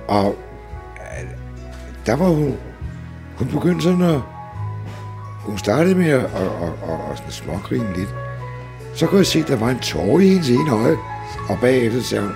Og 0.08 0.36
øh, 0.96 1.30
der 2.06 2.16
var 2.16 2.28
hun, 2.28 2.56
hun 3.36 3.48
begyndte 3.48 3.82
sådan 3.82 4.02
at, 4.02 4.20
hun 5.40 5.58
startede 5.58 5.94
med 5.94 6.08
at, 6.08 6.24
at, 6.24 6.24
at, 6.24 6.90
at, 7.12 7.22
at 7.26 7.32
smågrine 7.32 7.96
lidt. 7.96 8.14
Så 8.94 9.06
kunne 9.06 9.18
jeg 9.18 9.26
se, 9.26 9.38
at 9.38 9.48
der 9.48 9.56
var 9.56 9.70
en 9.70 9.78
tår 9.78 10.20
i 10.20 10.28
hendes 10.28 10.50
ene 10.50 10.72
øje. 10.72 10.96
Og 11.48 11.58
bagefter 11.60 12.02
sagde 12.02 12.24
hun, 12.24 12.32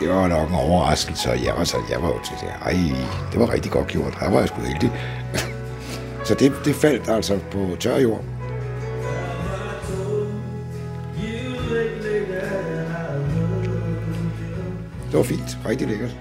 det 0.00 0.08
var 0.08 0.28
nok 0.28 0.48
en 0.48 0.54
overraskelse, 0.54 1.30
og 1.30 1.44
jeg 1.44 1.54
var, 1.58 1.64
så, 1.64 1.76
jeg 1.90 2.02
var 2.02 2.08
jo 2.08 2.18
til 2.24 2.34
det, 2.40 2.48
ej, 2.62 2.76
det 3.32 3.40
var 3.40 3.52
rigtig 3.52 3.72
godt 3.72 3.86
gjort, 3.86 4.18
her 4.20 4.30
var 4.30 4.38
jeg 4.38 4.48
sgu 4.48 4.60
heldig. 4.60 4.92
Så 6.26 6.34
det, 6.34 6.52
det 6.64 6.74
faldt 6.74 7.08
altså 7.08 7.38
på 7.50 7.76
tør 7.80 7.98
jord. 7.98 8.35
Det 15.16 15.30
var 15.30 15.36
fint. 15.36 15.58
Rigtig 15.66 15.88
lækkert. 15.88 16.16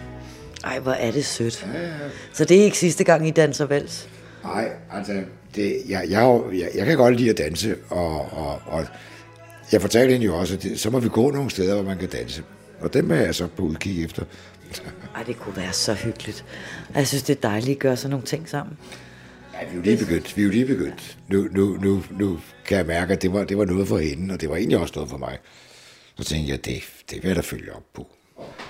Ej, 0.64 0.80
hvor 0.80 0.92
er 0.92 1.12
det 1.12 1.26
sødt. 1.26 1.68
Ja, 1.74 1.82
ja. 1.82 1.94
Så 2.34 2.46
det 2.46 2.60
er 2.60 2.64
ikke 2.64 2.78
sidste 2.78 3.04
gang, 3.04 3.28
I 3.28 3.32
danser 3.32 3.66
vals? 3.66 4.10
Nej, 4.44 4.70
altså, 4.92 5.24
det, 5.56 5.82
jeg, 5.90 6.06
jeg, 6.10 6.42
jeg, 6.54 6.70
jeg 6.76 6.86
kan 6.86 6.98
godt 6.98 7.16
lide 7.16 7.30
at 7.30 7.38
danse, 7.38 7.76
og, 7.90 8.34
og, 8.34 8.62
og 8.66 8.86
jeg 9.72 9.82
fortalte 9.82 10.12
hende 10.12 10.26
jo 10.26 10.38
også, 10.38 10.54
at 10.54 10.64
det, 10.64 10.80
så 10.80 10.90
må 10.90 11.00
vi 11.00 11.10
gå 11.10 11.32
nogle 11.32 11.50
steder, 11.50 11.74
hvor 11.74 11.84
man 11.84 11.98
kan 11.98 12.10
danse. 12.10 12.44
Og 12.80 12.94
dem 12.94 13.12
er 13.12 13.16
jeg 13.16 13.36
så 13.36 13.48
på 13.48 13.64
udkig 13.64 14.06
efter. 14.06 14.24
Ej, 15.16 15.24
det 15.24 15.40
kunne 15.40 15.58
være 15.58 15.74
så 15.74 15.94
hyggeligt. 15.94 16.46
Jeg 16.96 17.08
synes, 17.08 17.24
det 17.24 17.38
er 17.38 17.42
dejligt 17.50 17.76
at 17.76 17.80
gøre 17.80 17.98
sådan 17.98 18.10
nogle 18.10 18.26
ting 18.26 18.50
sammen. 18.50 18.78
Ja, 19.54 19.66
vi 19.66 19.72
er 19.72 19.76
jo 19.76 19.82
lige 19.82 19.98
begyndt. 19.98 20.38
Vi 20.38 20.42
er 20.42 20.46
jo 20.46 20.52
lige 20.52 20.66
begyndt. 20.66 21.18
Nu, 21.30 21.48
nu, 21.52 21.78
nu, 21.82 22.04
nu 22.20 22.40
kan 22.66 22.78
jeg 22.78 22.86
mærke, 22.86 23.14
at 23.14 23.22
det 23.22 23.34
var, 23.34 23.44
det 23.44 23.58
var 23.58 23.66
noget 23.66 23.88
for 23.88 23.98
hende, 23.98 24.34
og 24.34 24.42
det 24.42 24.50
var 24.50 24.56
egentlig 24.56 24.78
også 24.80 24.94
noget 24.96 25.10
for 25.10 25.18
mig. 25.18 25.38
Så 26.18 26.24
tænkte 26.24 26.52
jeg, 26.52 26.66
det, 26.66 26.84
det 27.12 27.24
vil 27.24 27.28
jeg 27.28 27.36
da 27.36 27.42
følge 27.42 27.74
op 27.74 27.84
på. 27.94 28.15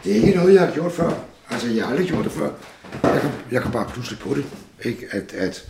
Det 0.06 0.12
er 0.12 0.16
ikke 0.16 0.38
noget, 0.38 0.54
jeg 0.54 0.62
har 0.62 0.74
gjort 0.74 0.92
før. 0.92 1.12
Altså, 1.50 1.68
jeg 1.68 1.84
har 1.84 1.92
aldrig 1.92 2.08
gjort 2.08 2.24
det 2.26 2.32
før. 2.32 2.50
Jeg 3.04 3.22
kan, 3.22 3.32
jeg 3.52 3.62
kan 3.62 3.72
bare 3.72 3.90
pludselig 3.94 4.20
på 4.20 4.36
det. 4.36 4.46
Ikke? 4.84 5.08
At, 5.12 5.34
at 5.34 5.68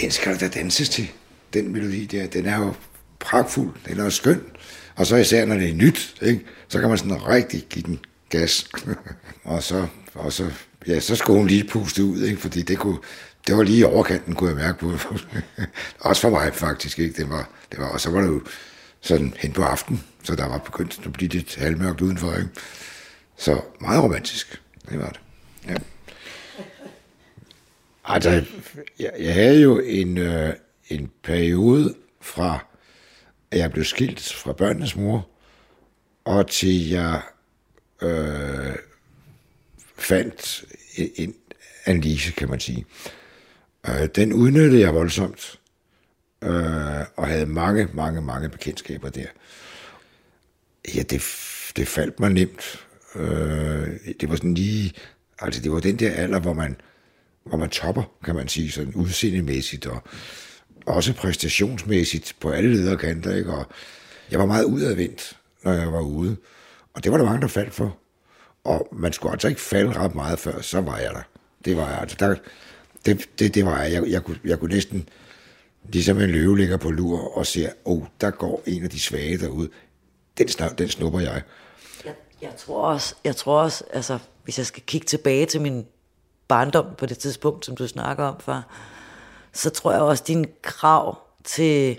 den 0.00 0.10
skal 0.10 0.40
der 0.40 0.48
danses 0.48 0.88
til. 0.88 1.10
Den 1.54 1.72
melodi 1.72 2.06
der, 2.06 2.26
den 2.26 2.46
er 2.46 2.58
jo 2.58 2.74
pragtfuld. 3.20 3.70
Den 3.88 4.00
er 4.00 4.04
jo 4.04 4.10
skøn. 4.10 4.40
Og 4.96 5.06
så 5.06 5.16
især, 5.16 5.46
når 5.46 5.54
det 5.54 5.68
er 5.68 5.74
nyt, 5.74 6.14
ikke? 6.22 6.44
så 6.68 6.80
kan 6.80 6.88
man 6.88 6.98
sådan 6.98 7.28
rigtig 7.28 7.66
give 7.70 7.82
den 7.82 7.98
gas. 8.28 8.68
og 9.44 9.62
så, 9.62 9.86
og 10.14 10.32
så, 10.32 10.50
ja, 10.86 11.00
så 11.00 11.16
skulle 11.16 11.38
hun 11.38 11.48
lige 11.48 11.64
puste 11.64 12.04
ud, 12.04 12.22
ikke? 12.22 12.40
fordi 12.40 12.62
det, 12.62 12.78
kunne, 12.78 12.98
det 13.46 13.56
var 13.56 13.62
lige 13.62 13.78
i 13.78 13.84
overkanten, 13.84 14.34
kunne 14.34 14.50
jeg 14.50 14.58
mærke 14.58 14.78
på. 14.78 14.92
Også 16.00 16.22
for 16.22 16.30
mig 16.30 16.54
faktisk. 16.54 16.98
Ikke? 16.98 17.14
Det 17.16 17.30
var, 17.30 17.48
det 17.70 17.80
var, 17.80 17.88
og 17.88 18.00
så 18.00 18.10
var 18.10 18.20
det 18.20 18.28
jo 18.28 18.42
sådan 19.00 19.34
hen 19.38 19.52
på 19.52 19.62
aften, 19.62 20.02
så 20.22 20.34
der 20.34 20.48
var 20.48 20.58
begyndt 20.58 21.00
at 21.04 21.12
blive 21.12 21.30
lidt 21.30 21.56
halvmørkt 21.56 22.00
udenfor. 22.00 22.34
Ikke? 22.34 22.48
Så 23.42 23.60
meget 23.80 24.02
romantisk, 24.02 24.62
det 24.88 24.98
var 24.98 25.08
det. 25.08 25.20
Ja. 25.68 25.74
Altså, 28.04 28.44
jeg, 28.98 29.12
jeg 29.18 29.34
havde 29.34 29.62
jo 29.62 29.78
en, 29.78 30.18
øh, 30.18 30.54
en 30.88 31.10
periode 31.22 31.94
fra, 32.20 32.66
at 33.50 33.58
jeg 33.58 33.72
blev 33.72 33.84
skilt 33.84 34.32
fra 34.32 34.52
børnenes 34.52 34.96
mor, 34.96 35.28
og 36.24 36.46
til 36.46 36.88
jeg 36.88 37.22
øh, 38.02 38.76
fandt 39.96 40.64
en, 40.96 41.10
en 41.16 41.34
analyse, 41.84 42.32
kan 42.32 42.50
man 42.50 42.60
sige. 42.60 42.86
Øh, 43.88 44.08
den 44.14 44.32
udnyttede 44.32 44.80
jeg 44.80 44.94
voldsomt, 44.94 45.60
øh, 46.42 47.00
og 47.16 47.26
havde 47.26 47.46
mange, 47.46 47.88
mange, 47.94 48.20
mange 48.20 48.48
bekendtskaber 48.48 49.08
der. 49.08 49.26
Ja, 50.94 51.02
det, 51.02 51.22
det 51.76 51.88
faldt 51.88 52.20
mig 52.20 52.30
nemt. 52.30 52.86
Øh, 53.16 53.88
det 54.20 54.28
var 54.28 54.36
sådan 54.36 54.54
lige, 54.54 54.92
altså 55.38 55.62
det 55.62 55.72
var 55.72 55.80
den 55.80 55.96
der 55.96 56.10
alder, 56.10 56.40
hvor 56.40 56.52
man, 56.52 56.76
hvor 57.44 57.56
man 57.56 57.68
topper, 57.68 58.02
kan 58.24 58.34
man 58.34 58.48
sige, 58.48 58.70
sådan 58.70 58.94
udseendemæssigt, 58.94 59.86
og 59.86 60.02
også 60.86 61.14
præstationsmæssigt 61.14 62.36
på 62.40 62.50
alle 62.50 62.74
lederkanter, 62.74 63.34
ikke? 63.34 63.52
Og 63.52 63.66
jeg 64.30 64.38
var 64.38 64.46
meget 64.46 64.64
udadvendt, 64.64 65.36
når 65.64 65.72
jeg 65.72 65.92
var 65.92 66.00
ude. 66.00 66.36
Og 66.94 67.04
det 67.04 67.12
var 67.12 67.18
der 67.18 67.24
mange, 67.24 67.40
der 67.40 67.46
faldt 67.48 67.74
for. 67.74 67.98
Og 68.64 68.88
man 68.92 69.12
skulle 69.12 69.32
altså 69.32 69.48
ikke 69.48 69.60
falde 69.60 69.92
ret 69.92 70.14
meget 70.14 70.38
før, 70.38 70.60
så 70.60 70.80
var 70.80 70.98
jeg 70.98 71.10
der. 71.14 71.22
Det 71.64 71.76
var 71.76 71.88
jeg, 71.90 71.98
altså, 71.98 72.16
der, 72.20 72.34
det, 73.06 73.28
det, 73.38 73.54
det 73.54 73.64
var 73.64 73.82
jeg. 73.82 73.92
Jeg, 73.92 74.10
jeg, 74.10 74.22
kunne, 74.22 74.38
jeg 74.44 74.58
kunne 74.58 74.74
næsten, 74.74 75.08
ligesom 75.92 76.20
en 76.20 76.30
løve 76.30 76.58
ligger 76.58 76.76
på 76.76 76.90
lur 76.90 77.36
og 77.38 77.46
ser, 77.46 77.70
åh, 77.84 77.96
oh, 77.96 78.06
der 78.20 78.30
går 78.30 78.62
en 78.66 78.84
af 78.84 78.90
de 78.90 79.00
svage 79.00 79.38
derude. 79.38 79.68
Den, 80.38 80.48
den 80.78 80.88
snupper 80.88 81.20
jeg 81.20 81.42
jeg. 82.42 82.56
Tror 82.56 82.86
også, 82.86 83.14
jeg 83.24 83.36
tror 83.36 83.60
også, 83.60 83.84
altså, 83.92 84.18
hvis 84.44 84.58
jeg 84.58 84.66
skal 84.66 84.82
kigge 84.86 85.04
tilbage 85.04 85.46
til 85.46 85.60
min 85.60 85.86
barndom 86.48 86.86
på 86.98 87.06
det 87.06 87.18
tidspunkt, 87.18 87.66
som 87.66 87.76
du 87.76 87.88
snakker 87.88 88.24
om, 88.24 88.40
far, 88.40 88.66
så 89.52 89.70
tror 89.70 89.92
jeg 89.92 90.00
også, 90.00 90.22
at 90.22 90.28
din 90.28 90.46
krav 90.62 91.18
til 91.44 91.98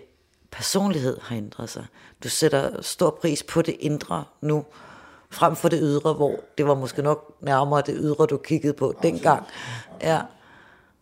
personlighed 0.51 1.17
har 1.21 1.35
ændret 1.35 1.69
sig. 1.69 1.85
Du 2.23 2.29
sætter 2.29 2.81
stor 2.81 3.17
pris 3.21 3.43
på 3.43 3.61
det 3.61 3.75
indre 3.79 4.23
nu, 4.41 4.65
frem 5.29 5.55
for 5.55 5.69
det 5.69 5.79
ydre, 5.81 6.13
hvor 6.13 6.39
det 6.57 6.67
var 6.67 6.75
måske 6.75 7.01
nok 7.01 7.35
nærmere 7.41 7.83
det 7.85 7.95
ydre, 7.97 8.25
du 8.25 8.37
kiggede 8.37 8.73
på 8.73 8.95
dengang. 9.03 9.43
Ja. 10.01 10.21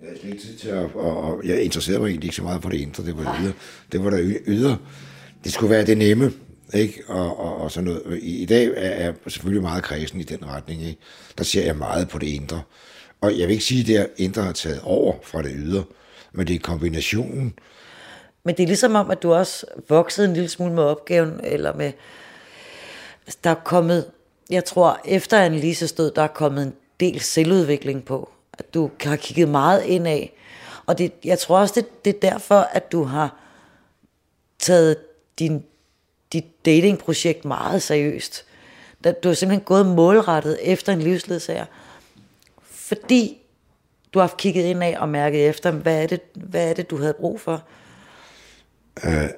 Jeg 0.02 0.10
ikke 0.24 0.42
tid 0.42 0.58
til 0.58 0.70
at, 0.70 0.96
og, 0.96 1.18
og 1.18 1.42
jeg 1.46 1.62
interesserede 1.62 2.02
mig 2.02 2.08
egentlig 2.08 2.28
ikke 2.28 2.36
så 2.36 2.44
meget 2.44 2.62
for 2.62 2.70
det 2.70 2.78
indre, 2.78 3.04
det 3.04 3.18
var 3.18 3.34
det 3.34 3.42
ydre. 3.44 3.54
Det 3.92 4.04
var 4.04 4.10
der 4.10 4.20
ydre. 4.48 4.78
Det 5.44 5.54
skulle 5.54 5.70
være 5.70 5.86
det 5.86 5.98
nemme, 5.98 6.34
ikke? 6.74 7.04
Og, 7.08 7.40
og, 7.40 7.58
og 7.58 7.72
sådan 7.72 7.90
noget. 7.90 8.20
I, 8.22 8.42
I 8.42 8.46
dag 8.46 8.72
er 8.76 9.06
jeg 9.06 9.14
selvfølgelig 9.28 9.62
meget 9.62 9.84
kredsen 9.84 10.20
i 10.20 10.24
den 10.24 10.48
retning, 10.48 10.84
ikke? 10.84 11.02
Der 11.38 11.44
ser 11.44 11.64
jeg 11.66 11.76
meget 11.76 12.10
på 12.10 12.18
det 12.18 12.28
indre. 12.28 12.62
Og 13.22 13.40
jeg 13.40 13.48
vil 13.48 13.54
ikke 13.54 13.66
sige, 13.66 14.00
at 14.00 14.10
det 14.18 14.24
indre 14.24 14.42
har 14.42 14.52
taget 14.52 14.82
over 14.84 15.16
fra 15.24 15.42
det 15.42 15.52
ydre, 15.56 15.84
men 16.32 16.48
det 16.48 16.56
er 16.56 16.60
kombinationen. 16.60 17.54
Men 18.44 18.56
det 18.56 18.64
er 18.64 18.68
ligesom 18.68 18.96
om, 18.96 19.12
at 19.12 19.24
du 19.24 19.34
også 19.34 19.66
voksede 19.90 20.28
en 20.28 20.34
lille 20.34 20.50
smule 20.50 20.74
med 20.74 20.84
opgaven, 20.84 21.40
eller 21.44 21.76
med... 21.76 21.92
Der 23.44 23.50
er 23.50 23.56
kommet, 23.56 24.06
jeg 24.50 24.66
tror, 24.66 25.02
efter 25.06 25.40
Annelise 25.40 25.88
stod, 25.88 26.12
der 26.12 26.22
er 26.22 26.28
kommet 26.28 26.64
en 26.64 26.74
del 27.00 27.20
selvudvikling 27.20 28.06
på. 28.06 28.30
At 28.54 28.74
du 28.74 28.92
har 29.04 29.16
kigget 29.16 29.50
meget 29.50 29.84
ind 29.84 30.08
af. 30.08 30.34
Og 30.86 30.98
det, 30.98 31.12
jeg 31.24 31.40
tror 31.40 31.60
også, 31.60 31.74
det, 31.76 32.06
det 32.06 32.16
er 32.16 32.30
derfor, 32.32 32.60
at 32.60 32.92
du 32.92 33.04
har 33.04 33.36
taget 34.60 34.98
din, 35.40 35.64
dit 36.34 36.66
datingprojekt 36.66 37.46
meget 37.46 37.82
seriøst. 37.82 38.46
Du 39.04 39.28
har 39.30 39.34
simpelthen 39.34 39.66
gået 39.66 39.86
målrettet 39.86 40.60
efter 40.62 40.94
en 40.94 41.02
livsledsager. 41.02 41.66
Fordi 42.62 43.38
du 44.14 44.20
har 44.20 44.36
kigget 44.38 44.64
ind 44.64 44.84
af 44.84 44.98
og 45.00 45.10
mærket 45.10 45.48
efter, 45.50 45.72
hvad 45.72 46.04
er 46.04 46.08
det, 46.08 46.22
hvad 46.34 46.70
er 46.70 46.74
det 46.74 46.90
du 46.90 46.98
havde 46.98 47.14
brug 47.14 47.42
for? 47.42 47.68
Øh, 49.06 49.12
jeg, 49.12 49.30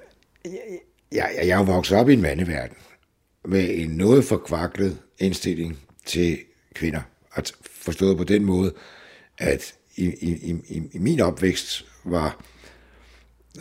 jeg, 1.12 1.32
jeg 1.38 1.50
er 1.50 1.58
jo 1.58 1.64
vokset 1.64 1.98
op 1.98 2.10
i 2.10 2.14
en 2.14 2.22
mandeverden 2.22 2.78
med 3.46 3.70
en 3.70 3.90
noget 3.90 4.26
forkvaklet 4.26 4.98
indstilling 5.20 5.80
til 6.06 6.40
kvinder. 6.74 7.02
Og 7.32 7.44
forstået 7.64 8.18
på 8.18 8.24
den 8.24 8.44
måde, 8.44 8.74
at 9.38 9.74
i, 9.96 10.06
i, 10.06 10.56
i, 10.68 10.82
i 10.92 10.98
min 10.98 11.20
opvækst 11.20 11.86
var 12.04 12.44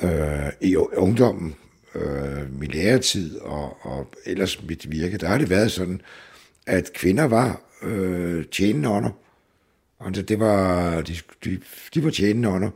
øh, 0.02 0.52
i 0.60 0.76
ungdommen, 0.76 1.56
øh, 1.94 2.61
min 2.61 2.70
læretid 2.70 3.38
og, 3.38 3.87
og 3.87 4.11
ellers 4.26 4.62
mit 4.62 4.90
virke, 4.90 5.18
der 5.18 5.26
har 5.26 5.38
det 5.38 5.50
været 5.50 5.72
sådan, 5.72 6.00
at 6.66 6.92
kvinder 6.92 7.25
var 7.25 7.61
øh, 7.82 8.44
tjenende 8.46 8.88
ånder. 8.88 9.11
Altså, 10.00 10.22
det 10.22 10.40
var, 10.40 11.00
de, 11.00 11.16
de, 11.44 11.61
de 11.94 12.04
var 12.04 12.11
tjenende 12.11 12.49
ånder. 12.49 12.70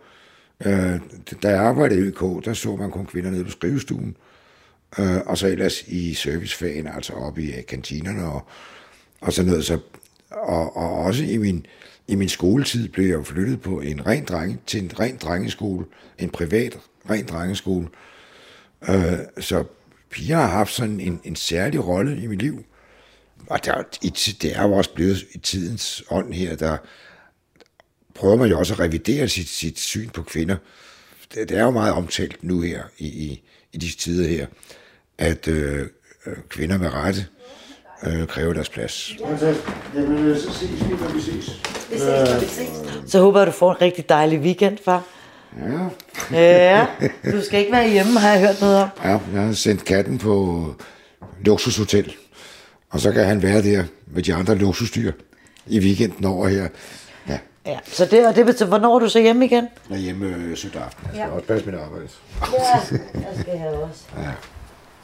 Øh, 0.67 1.01
da 1.43 1.49
jeg 1.49 1.61
arbejdede 1.61 2.01
i 2.01 2.09
UK, 2.09 2.45
der 2.45 2.53
så 2.53 2.77
man 2.77 2.91
kun 2.91 3.07
kvinder 3.07 3.31
nede 3.31 3.45
på 3.45 3.51
skrivestuen, 3.51 4.17
øh, 4.99 5.17
og 5.27 5.39
så 5.39 5.49
ellers 5.49 5.83
i 5.83 6.15
servicefagen, 6.15 6.87
altså 6.87 7.13
oppe 7.13 7.43
i 7.43 7.53
øh, 7.53 7.67
kantinerne 7.69 8.27
og, 8.27 8.47
og 9.21 9.33
sådan 9.33 9.51
noget. 9.51 9.65
Så, 9.65 9.79
og, 10.31 10.77
og 10.77 10.91
også 10.91 11.25
i 11.25 11.37
min, 11.37 11.67
i 12.09 12.15
min 12.15 12.29
skoletid 12.29 12.89
blev 12.89 13.07
jeg 13.07 13.27
flyttet 13.27 13.61
på 13.61 13.81
en 13.81 14.07
ren 14.07 14.25
drenge, 14.25 14.59
til 14.67 14.83
en 14.83 15.01
ren 15.01 15.17
drengeskole, 15.17 15.87
en 16.19 16.31
privat 16.31 16.79
ren 17.11 17.27
drengeskole. 17.27 17.87
Øh, 17.87 18.16
så 19.41 19.65
piger 20.11 20.37
har 20.37 20.47
haft 20.47 20.73
sådan 20.73 21.01
en, 21.01 21.21
en 21.25 21.37
særlig 21.37 21.87
rolle 21.87 22.23
i 22.23 22.27
mit 22.27 22.43
liv. 22.43 22.65
Og 23.47 23.65
der, 23.65 23.83
det 24.43 24.57
er 24.57 24.63
jo 24.63 24.73
også 24.73 24.91
blevet 24.95 25.25
i 25.35 25.39
tidens 25.39 26.05
ånd 26.11 26.33
her, 26.33 26.57
der, 26.57 26.77
prøver 28.17 28.37
man 28.37 28.51
jo 28.51 28.59
også 28.59 28.75
at 28.75 28.81
revidere 28.81 29.29
sit, 29.29 29.49
sit 29.49 29.79
syn 29.79 30.09
på 30.09 30.23
kvinder. 30.23 30.57
Det, 31.35 31.49
det 31.49 31.59
er 31.59 31.63
jo 31.63 31.71
meget 31.71 31.93
omtalt 31.93 32.45
nu 32.45 32.61
her 32.61 32.83
i, 32.99 33.07
i, 33.07 33.43
i 33.73 33.79
disse 33.79 33.99
tider 33.99 34.29
her, 34.29 34.47
at 35.19 35.49
øh, 35.49 35.87
øh 36.27 36.37
kvinder 36.49 36.79
med 36.79 36.93
rette 36.93 37.27
øh, 38.07 38.27
kræver 38.27 38.53
deres 38.53 38.69
plads. 38.69 39.17
Jamen, 39.95 40.19
øh, 40.19 40.39
så 40.39 40.53
ses 40.53 40.71
vi, 40.71 40.95
når 41.01 41.15
vi 41.15 41.21
ses. 41.21 41.63
Vi 41.91 41.99
ses, 41.99 42.07
når 42.07 42.41
vi 42.41 42.47
ses. 42.47 43.11
Så 43.11 43.21
håber 43.21 43.41
jeg, 43.41 43.47
du 43.47 43.53
får 43.53 43.71
en 43.73 43.81
rigtig 43.81 44.09
dejlig 44.09 44.41
weekend, 44.41 44.79
far. 44.85 45.16
Ja. 45.61 45.89
ja, 46.39 46.87
du 47.33 47.43
skal 47.45 47.61
ikke 47.61 47.73
være 47.73 47.89
hjemme, 47.89 48.21
har 48.21 48.31
jeg 48.31 48.41
hørt 48.41 48.61
noget 48.61 48.83
om. 48.83 48.89
Ja, 49.05 49.19
jeg 49.35 49.43
har 49.43 49.53
sendt 49.53 49.85
katten 49.85 50.19
på 50.19 50.75
luksushotel, 51.45 52.15
og 52.91 53.01
så 53.01 53.13
kan 53.13 53.25
han 53.25 53.43
være 53.43 53.63
der 53.63 53.85
med 54.07 54.23
de 54.23 54.35
andre 54.35 54.55
luksusdyr 54.55 55.13
i 55.67 55.79
weekenden 55.81 56.25
over 56.25 56.49
her. 56.49 56.69
Ja, 57.67 57.79
så 57.85 58.05
det, 58.05 58.27
og 58.27 58.37
det 58.37 58.47
betyder, 58.47 58.69
hvornår 58.69 58.95
er 58.95 58.99
du 58.99 59.09
så 59.09 59.21
hjemme 59.21 59.45
igen? 59.45 59.69
Jeg 59.91 59.97
er 59.97 60.01
hjemme 60.01 60.27
øh, 60.27 60.57
søndag 60.57 60.83
aften. 60.83 61.05
Jeg 61.05 61.11
skal 61.13 61.21
ja. 61.21 61.31
også 61.31 61.47
passe 61.47 61.67
mit 61.67 61.75
arbejde. 61.75 62.09
Ja, 62.41 62.99
jeg 63.15 63.41
skal 63.41 63.59
have 63.59 63.83
også. 63.83 64.05
Ja. 64.19 64.31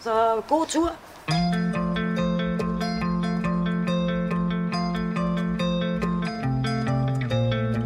Så 0.03 0.43
god 0.49 0.67
tur. 0.67 1.82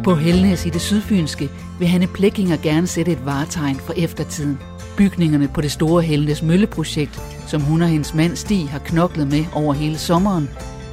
På 0.07 0.15
Helnes 0.15 0.65
i 0.65 0.69
det 0.69 0.81
sydfynske 0.81 1.49
vil 1.79 1.87
Hanne 1.87 2.07
Plekkinger 2.07 2.57
gerne 2.63 2.87
sætte 2.87 3.11
et 3.11 3.25
varetegn 3.25 3.75
for 3.75 3.93
eftertiden. 3.93 4.59
Bygningerne 4.97 5.47
på 5.47 5.61
det 5.61 5.71
store 5.71 6.03
Helnes 6.03 6.41
Mølleprojekt, 6.41 7.19
som 7.47 7.61
hun 7.61 7.81
og 7.81 7.87
hendes 7.87 8.13
mand 8.13 8.35
Stig 8.35 8.69
har 8.69 8.79
knoklet 8.79 9.27
med 9.27 9.45
over 9.55 9.73
hele 9.73 9.97
sommeren, 9.97 10.49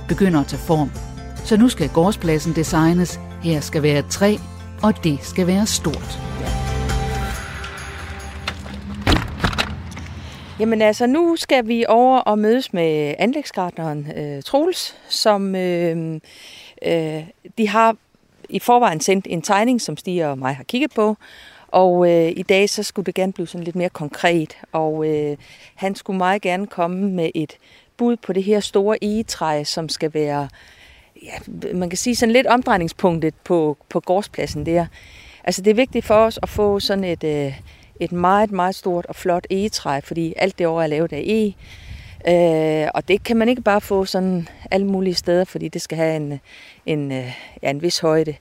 begynder 0.09 0.40
at 0.40 0.47
tage 0.47 0.61
form. 0.61 0.90
Så 1.44 1.56
nu 1.56 1.68
skal 1.68 1.88
gårdspladsen 1.88 2.54
designes. 2.56 3.21
Her 3.42 3.61
skal 3.61 3.83
være 3.83 3.99
et 3.99 4.06
træ, 4.11 4.37
og 4.83 5.04
det 5.04 5.18
skal 5.23 5.47
være 5.47 5.66
stort. 5.66 6.18
Jamen 10.61 10.83
altså, 10.83 11.06
nu 11.06 11.37
skal 11.37 11.68
vi 11.68 11.85
over 11.88 12.18
og 12.18 12.38
mødes 12.38 12.73
med 12.73 13.14
anlægsgartneren 13.18 14.06
øh, 14.16 14.42
Troels, 14.42 14.97
som 15.09 15.56
øh, 15.56 16.21
øh, 16.87 17.23
de 17.59 17.68
har 17.68 17.97
i 18.48 18.58
forvejen 18.58 19.00
sendt 19.00 19.26
en 19.30 19.42
tegning, 19.42 19.80
som 19.80 19.96
Stig 19.96 20.26
og 20.26 20.38
mig 20.38 20.56
har 20.56 20.64
kigget 20.64 20.94
på, 20.94 21.16
og 21.68 22.10
øh, 22.10 22.32
i 22.36 22.42
dag 22.42 22.70
så 22.70 22.82
skulle 22.82 23.06
det 23.06 23.14
gerne 23.14 23.32
blive 23.32 23.46
sådan 23.46 23.64
lidt 23.64 23.76
mere 23.76 23.88
konkret, 23.88 24.56
og 24.72 25.06
øh, 25.06 25.36
han 25.74 25.94
skulle 25.94 26.18
meget 26.18 26.42
gerne 26.42 26.66
komme 26.66 27.10
med 27.10 27.30
et 27.34 27.52
bud 27.96 28.16
på 28.16 28.32
det 28.32 28.42
her 28.42 28.60
store 28.60 29.04
egetræ, 29.04 29.64
som 29.64 29.88
skal 29.88 30.14
være, 30.14 30.48
ja, 31.22 31.52
man 31.74 31.90
kan 31.90 31.96
sige 31.96 32.16
sådan 32.16 32.32
lidt 32.32 32.46
omdrejningspunktet 32.46 33.34
på, 33.44 33.76
på 33.88 34.00
gårdspladsen 34.00 34.66
der. 34.66 34.86
Altså 35.44 35.62
det 35.62 35.70
er 35.70 35.74
vigtigt 35.74 36.04
for 36.04 36.14
os 36.14 36.38
at 36.42 36.48
få 36.48 36.80
sådan 36.80 37.04
et, 37.04 37.24
øh, 37.24 37.60
et 38.00 38.12
meget, 38.12 38.52
meget 38.52 38.74
stort 38.74 39.06
og 39.06 39.16
flot 39.16 39.46
egetræ, 39.50 40.00
fordi 40.00 40.34
alt 40.36 40.58
det 40.58 40.66
over 40.66 40.82
er 40.82 40.86
lavet 40.86 41.12
af 41.12 41.22
e. 41.26 41.54
Øh, 42.28 42.88
og 42.94 43.08
det 43.08 43.24
kan 43.24 43.36
man 43.36 43.48
ikke 43.48 43.62
bare 43.62 43.80
få 43.80 44.04
sådan 44.04 44.48
alle 44.70 44.86
mulige 44.86 45.14
steder, 45.14 45.44
fordi 45.44 45.68
det 45.68 45.82
skal 45.82 45.98
have 45.98 46.16
en, 46.16 46.40
en, 46.86 47.12
øh, 47.12 47.32
ja, 47.62 47.70
en 47.70 47.82
vis 47.82 47.98
højde. 47.98 48.34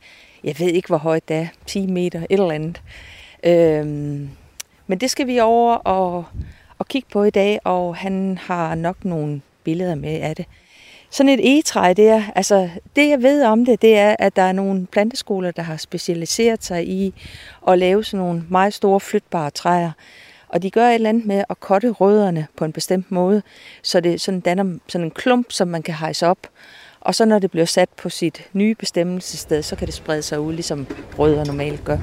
Jeg 0.44 0.56
ved 0.60 0.68
ikke, 0.68 0.88
hvor 0.88 0.98
højt 0.98 1.28
det 1.28 1.36
er. 1.36 1.48
10 1.66 1.88
meter, 1.88 2.20
et 2.20 2.26
eller 2.30 2.52
andet. 2.52 2.82
Øh, 3.44 3.86
men 4.88 4.98
det 5.02 5.12
skal 5.12 5.28
vi 5.28 5.40
over 5.40 5.76
og, 5.76 6.26
og 6.78 6.88
kigge 6.88 7.08
på 7.12 7.24
i 7.24 7.30
dag, 7.30 7.60
og 7.64 7.96
han 7.96 8.40
har 8.42 8.76
nok 8.76 9.06
nogle 9.06 9.42
billeder 9.64 9.96
med 9.96 10.22
af 10.22 10.36
det. 10.36 10.46
Sådan 11.10 11.30
et 11.30 11.40
egetræ 11.40 11.94
der, 11.98 12.24
altså 12.36 12.70
det 12.96 13.10
jeg 13.10 13.22
ved 13.22 13.44
om 13.44 13.66
det, 13.66 13.82
det 13.82 13.98
er, 13.98 14.16
at 14.20 14.36
der 14.36 14.42
er 14.42 14.52
nogle 14.52 14.86
planteskoler, 14.86 15.52
der 15.52 15.62
har 15.62 15.78
specialiseret 15.78 16.64
sig 16.64 16.88
i 16.88 17.14
at 17.68 17.80
lave 17.80 18.04
sådan 18.04 18.26
nogle 18.26 18.44
meget 18.50 18.74
store 18.74 19.00
flytbare 19.00 19.50
træer. 19.50 19.92
Og 20.54 20.64
de 20.64 20.72
gør 20.72 20.88
et 20.88 20.94
eller 20.94 21.10
andet 21.10 21.26
med 21.26 21.44
at 21.50 21.60
kotte 21.60 21.90
rødderne 21.90 22.48
på 22.58 22.66
en 22.66 22.72
bestemt 22.72 23.12
måde, 23.12 23.42
så 23.82 24.00
det 24.00 24.22
sådan 24.22 24.40
danner 24.40 24.78
sådan 24.88 25.06
en 25.06 25.12
klump, 25.12 25.46
som 25.50 25.68
man 25.68 25.84
kan 25.84 25.94
hejse 25.94 26.28
op. 26.28 26.38
Og 27.02 27.16
så 27.16 27.26
når 27.26 27.40
det 27.40 27.52
bliver 27.52 27.66
sat 27.66 27.90
på 27.90 28.10
sit 28.10 28.48
nye 28.54 28.76
bestemmelsessted, 28.76 29.64
så 29.64 29.76
kan 29.76 29.88
det 29.88 29.96
sprede 29.96 30.22
sig 30.22 30.40
ud, 30.40 30.54
ligesom 30.54 30.88
rødder 31.20 31.46
normalt 31.46 31.84
gør. 31.84 31.98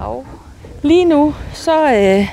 Og 0.00 0.26
lige 0.82 1.04
nu, 1.04 1.34
så, 1.54 1.94
øh, 1.94 2.28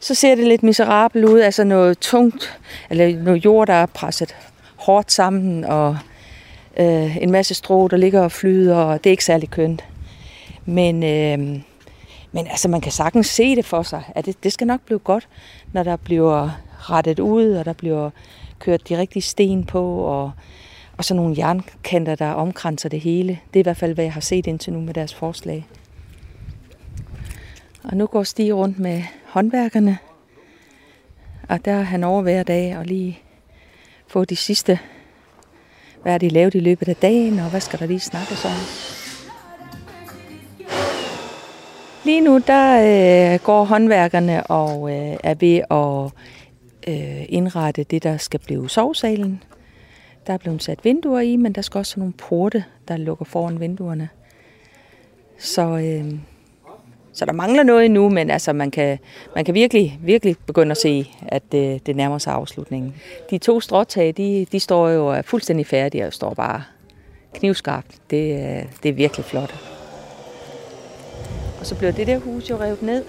så 0.00 0.14
ser 0.14 0.34
det 0.34 0.44
lidt 0.46 0.62
miserabelt 0.62 1.24
ud, 1.24 1.40
altså 1.40 1.64
noget 1.64 1.98
tungt, 1.98 2.58
eller 2.90 3.22
noget 3.22 3.44
jord, 3.44 3.66
der 3.66 3.74
er 3.74 3.86
presset 3.86 4.36
hårdt 4.76 5.12
sammen, 5.12 5.64
og 5.64 5.98
øh, 6.76 7.16
en 7.16 7.30
masse 7.30 7.54
strå, 7.54 7.88
der 7.88 7.96
ligger 7.96 8.20
og 8.20 8.32
flyder, 8.32 8.76
og 8.76 9.04
det 9.04 9.10
er 9.10 9.12
ikke 9.12 9.24
særlig 9.24 9.50
kønt. 9.50 9.84
Men, 10.66 11.02
øh, 11.02 11.60
men 12.32 12.46
altså, 12.46 12.68
man 12.68 12.80
kan 12.80 12.92
sagtens 12.92 13.26
se 13.26 13.56
det 13.56 13.64
for 13.64 13.82
sig, 13.82 14.02
at 14.14 14.26
det, 14.26 14.44
det 14.44 14.52
skal 14.52 14.66
nok 14.66 14.80
blive 14.80 14.98
godt, 14.98 15.28
når 15.72 15.82
der 15.82 15.96
bliver 15.96 16.50
rettet 16.78 17.20
ud, 17.20 17.52
og 17.52 17.64
der 17.64 17.72
bliver 17.72 18.10
kørt 18.58 18.88
de 18.88 18.98
rigtige 18.98 19.22
sten 19.22 19.64
på, 19.64 19.98
og, 19.98 20.32
og 20.96 21.04
så 21.04 21.14
nogle 21.14 21.34
jernkanter, 21.38 22.14
der 22.14 22.30
omkranser 22.30 22.88
det 22.88 23.00
hele. 23.00 23.40
Det 23.54 23.60
er 23.60 23.62
i 23.62 23.62
hvert 23.62 23.76
fald, 23.76 23.94
hvad 23.94 24.04
jeg 24.04 24.12
har 24.12 24.20
set 24.20 24.46
indtil 24.46 24.72
nu 24.72 24.80
med 24.80 24.94
deres 24.94 25.14
forslag. 25.14 25.66
Og 27.82 27.96
nu 27.96 28.06
går 28.06 28.22
Stig 28.22 28.54
rundt 28.54 28.78
med 28.78 29.02
håndværkerne, 29.26 29.98
og 31.48 31.64
der 31.64 31.72
er 31.72 31.82
han 31.82 32.04
over 32.04 32.22
hver 32.22 32.42
dag 32.42 32.78
og 32.78 32.84
lige 32.84 33.18
få 34.06 34.24
de 34.24 34.36
sidste, 34.36 34.78
hvad 36.02 36.14
er 36.14 36.18
de 36.18 36.28
lavet 36.28 36.54
i 36.54 36.60
løbet 36.60 36.88
af 36.88 36.96
dagen, 36.96 37.38
og 37.38 37.50
hvad 37.50 37.60
skal 37.60 37.78
der 37.78 37.86
lige 37.86 38.00
snakkes 38.00 38.44
om. 38.44 38.99
Lige 42.10 42.20
nu 42.20 42.38
der 42.46 43.32
øh, 43.34 43.40
går 43.40 43.64
håndværkerne 43.64 44.46
og 44.46 44.90
øh, 44.90 45.16
er 45.24 45.34
ved 45.34 45.60
at 45.70 46.12
øh, 46.94 47.26
indrette 47.28 47.82
det, 47.84 48.02
der 48.02 48.16
skal 48.16 48.40
blive 48.40 48.70
sovsalen. 48.70 49.42
Der 50.26 50.32
er 50.32 50.38
blevet 50.38 50.62
sat 50.62 50.84
vinduer 50.84 51.20
i, 51.20 51.36
men 51.36 51.52
der 51.52 51.62
skal 51.62 51.78
også 51.78 52.00
nogle 52.00 52.12
porte, 52.12 52.64
der 52.88 52.96
lukker 52.96 53.24
foran 53.24 53.60
vinduerne. 53.60 54.08
Så 55.38 55.62
øh, 55.62 56.14
så 57.12 57.24
der 57.24 57.32
mangler 57.32 57.62
noget 57.62 57.84
endnu, 57.84 58.08
men 58.08 58.30
altså, 58.30 58.52
man, 58.52 58.70
kan, 58.70 58.98
man 59.34 59.44
kan 59.44 59.54
virkelig, 59.54 59.98
virkelig 60.02 60.36
begynde 60.46 60.70
at 60.70 60.78
se, 60.78 61.10
at 61.28 61.42
det, 61.52 61.86
det 61.86 61.96
nærmer 61.96 62.18
sig 62.18 62.32
afslutningen. 62.32 62.94
De 63.30 63.38
to 63.38 63.60
stråtag, 63.60 64.14
de, 64.16 64.46
de 64.52 64.60
står 64.60 64.88
jo 64.88 65.22
fuldstændig 65.22 65.66
færdige 65.66 66.06
og 66.06 66.12
står 66.12 66.34
bare 66.34 66.62
knivskarpt. 67.34 68.10
Det, 68.10 68.34
øh, 68.34 68.64
det 68.82 68.88
er 68.88 68.92
virkelig 68.92 69.24
flot. 69.24 69.79
Og 71.60 71.66
så 71.66 71.74
bliver 71.74 71.92
det 71.92 72.06
der 72.06 72.18
hus 72.18 72.50
jo 72.50 72.56
revet 72.60 72.82
ned. 72.82 73.02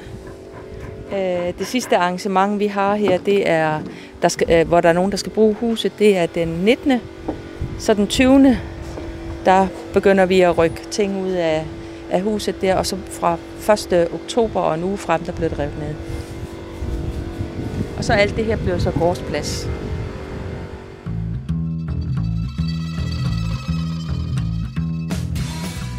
Øh, 1.13 1.53
det 1.59 1.67
sidste 1.67 1.97
arrangement, 1.97 2.59
vi 2.59 2.67
har 2.67 2.95
her, 2.95 3.17
det 3.17 3.49
er, 3.49 3.81
der 4.21 4.27
skal, 4.27 4.51
øh, 4.51 4.67
hvor 4.67 4.81
der 4.81 4.89
er 4.89 4.93
nogen, 4.93 5.11
der 5.11 5.17
skal 5.17 5.31
bruge 5.31 5.53
huset, 5.53 5.91
det 5.99 6.17
er 6.17 6.25
den 6.25 6.47
19. 6.47 7.01
Så 7.79 7.93
den 7.93 8.07
20. 8.07 8.57
der 9.45 9.67
begynder 9.93 10.25
vi 10.25 10.41
at 10.41 10.57
rykke 10.57 10.81
ting 10.91 11.23
ud 11.23 11.31
af, 11.31 11.65
af 12.11 12.21
huset 12.21 12.61
der, 12.61 12.75
og 12.75 12.85
så 12.85 12.97
fra 13.09 13.37
1. 13.93 14.07
oktober 14.13 14.61
og 14.61 14.75
en 14.75 14.83
uge 14.83 14.97
frem, 14.97 15.23
der 15.23 15.31
blev 15.31 15.49
det 15.49 15.59
revet 15.59 15.79
ned. 15.79 15.95
Og 17.97 18.03
så 18.03 18.13
alt 18.13 18.35
det 18.35 18.45
her 18.45 18.55
blev 18.55 18.79
så 18.79 18.91
gårdsplads. 18.91 19.67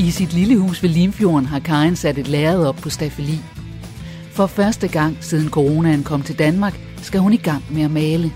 I 0.03 0.11
sit 0.11 0.33
lille 0.33 0.59
hus 0.59 0.83
ved 0.83 0.91
Limfjorden 0.91 1.47
har 1.47 1.59
Karin 1.59 1.97
sat 1.97 2.19
et 2.19 2.29
lærred 2.29 2.67
op 2.67 2.77
på 2.77 2.91
stafeli. 2.91 3.38
For 4.33 4.47
første 4.47 4.88
gang 4.88 5.17
siden 5.21 5.51
coronaen 5.51 6.05
kom 6.05 6.23
til 6.23 6.38
Danmark, 6.38 6.81
skal 7.03 7.21
hun 7.21 7.33
i 7.33 7.37
gang 7.37 7.65
med 7.71 7.83
at 7.83 7.91
male. 7.91 8.33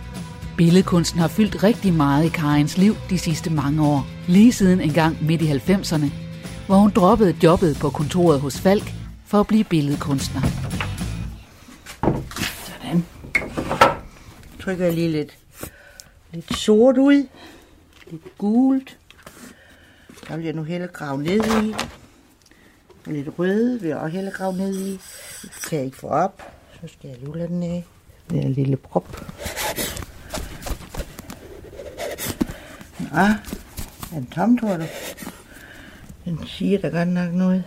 Billedkunsten 0.56 1.20
har 1.20 1.28
fyldt 1.28 1.62
rigtig 1.62 1.92
meget 1.92 2.24
i 2.24 2.28
Karins 2.28 2.78
liv 2.78 2.96
de 3.10 3.18
sidste 3.18 3.50
mange 3.50 3.86
år. 3.86 4.06
Lige 4.28 4.52
siden 4.52 4.80
en 4.80 4.92
gang 4.92 5.24
midt 5.24 5.42
i 5.42 5.50
90'erne, 5.52 6.06
hvor 6.66 6.76
hun 6.76 6.90
droppede 6.90 7.36
jobbet 7.42 7.76
på 7.80 7.90
kontoret 7.90 8.40
hos 8.40 8.58
Falk 8.58 8.94
for 9.24 9.40
at 9.40 9.46
blive 9.46 9.64
billedkunstner. 9.64 10.40
Sådan. 12.66 13.04
Trykker 14.60 14.84
jeg 14.84 14.94
lige 14.94 15.12
lidt, 15.12 15.36
lidt 16.32 16.56
sort 16.56 16.98
ud. 16.98 17.26
Lidt 18.10 18.38
gult. 18.38 18.96
Der 20.28 20.36
vil 20.36 20.44
jeg 20.44 20.54
nu 20.54 20.62
hellere 20.62 20.90
grave 20.92 21.22
ned 21.22 21.64
i. 21.64 21.74
Og 23.06 23.12
lidt 23.12 23.28
røde 23.38 23.80
vil 23.80 23.88
jeg 23.88 23.98
også 23.98 24.14
hellere 24.14 24.34
grave 24.34 24.56
ned 24.56 24.74
i. 24.74 24.90
Det 25.42 25.66
kan 25.68 25.78
jeg 25.78 25.84
ikke 25.84 25.96
få 25.96 26.06
op. 26.06 26.52
Så 26.80 26.88
skal 26.88 27.08
jeg 27.10 27.18
lulle 27.22 27.46
den 27.46 27.62
af. 27.62 27.84
Det 28.30 28.38
en 28.44 28.52
lille 28.52 28.76
prop. 28.76 29.32
Ja, 33.14 33.36
en 34.16 34.26
du? 34.78 34.82
Den 36.24 36.46
siger 36.46 36.78
der 36.78 36.90
godt 36.90 37.08
nok 37.08 37.32
noget. 37.32 37.64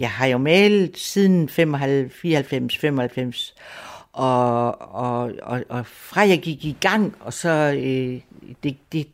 jeg 0.00 0.10
har 0.10 0.26
jo 0.26 0.38
malet 0.38 0.98
siden 0.98 1.48
94, 1.48 2.78
95, 2.78 3.54
og, 4.12 4.80
og, 4.94 5.32
og, 5.42 5.64
og 5.68 5.86
fra 5.86 6.20
jeg 6.20 6.40
gik 6.40 6.64
i 6.64 6.76
gang, 6.80 7.16
og 7.20 7.32
så 7.32 7.50
øh, 7.76 8.20
det, 8.62 8.76
det, 8.92 9.06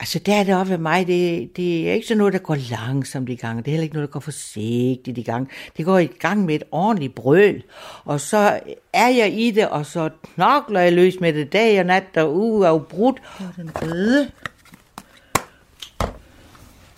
altså 0.00 0.18
der 0.18 0.34
er 0.34 0.44
det 0.44 0.56
op 0.56 0.68
ved 0.68 0.78
mig, 0.78 1.06
det, 1.06 1.56
det 1.56 1.88
er 1.88 1.92
ikke 1.92 2.06
sådan 2.06 2.18
noget, 2.18 2.32
der 2.32 2.38
går 2.38 2.56
langsomt 2.70 3.28
i 3.28 3.34
gang, 3.34 3.58
det 3.58 3.68
er 3.68 3.70
heller 3.70 3.82
ikke 3.82 3.94
noget, 3.94 4.08
der 4.08 4.12
går 4.12 4.20
forsigtigt 4.20 5.18
i 5.18 5.22
gang. 5.22 5.50
Det 5.76 5.84
går 5.84 5.98
i 5.98 6.06
gang 6.06 6.44
med 6.44 6.54
et 6.54 6.62
ordentligt 6.70 7.14
brøl, 7.14 7.62
og 8.04 8.20
så 8.20 8.60
er 8.92 9.08
jeg 9.08 9.32
i 9.32 9.50
det, 9.50 9.68
og 9.68 9.86
så 9.86 10.10
knokler 10.34 10.80
jeg 10.80 10.92
løs 10.92 11.20
med 11.20 11.32
det 11.32 11.52
dag 11.52 11.80
og 11.80 11.86
nat 11.86 12.16
og 12.16 12.36
uafbrudt. 12.36 13.22
Var 13.40 13.52
den 13.56 13.70
røde. 13.74 14.30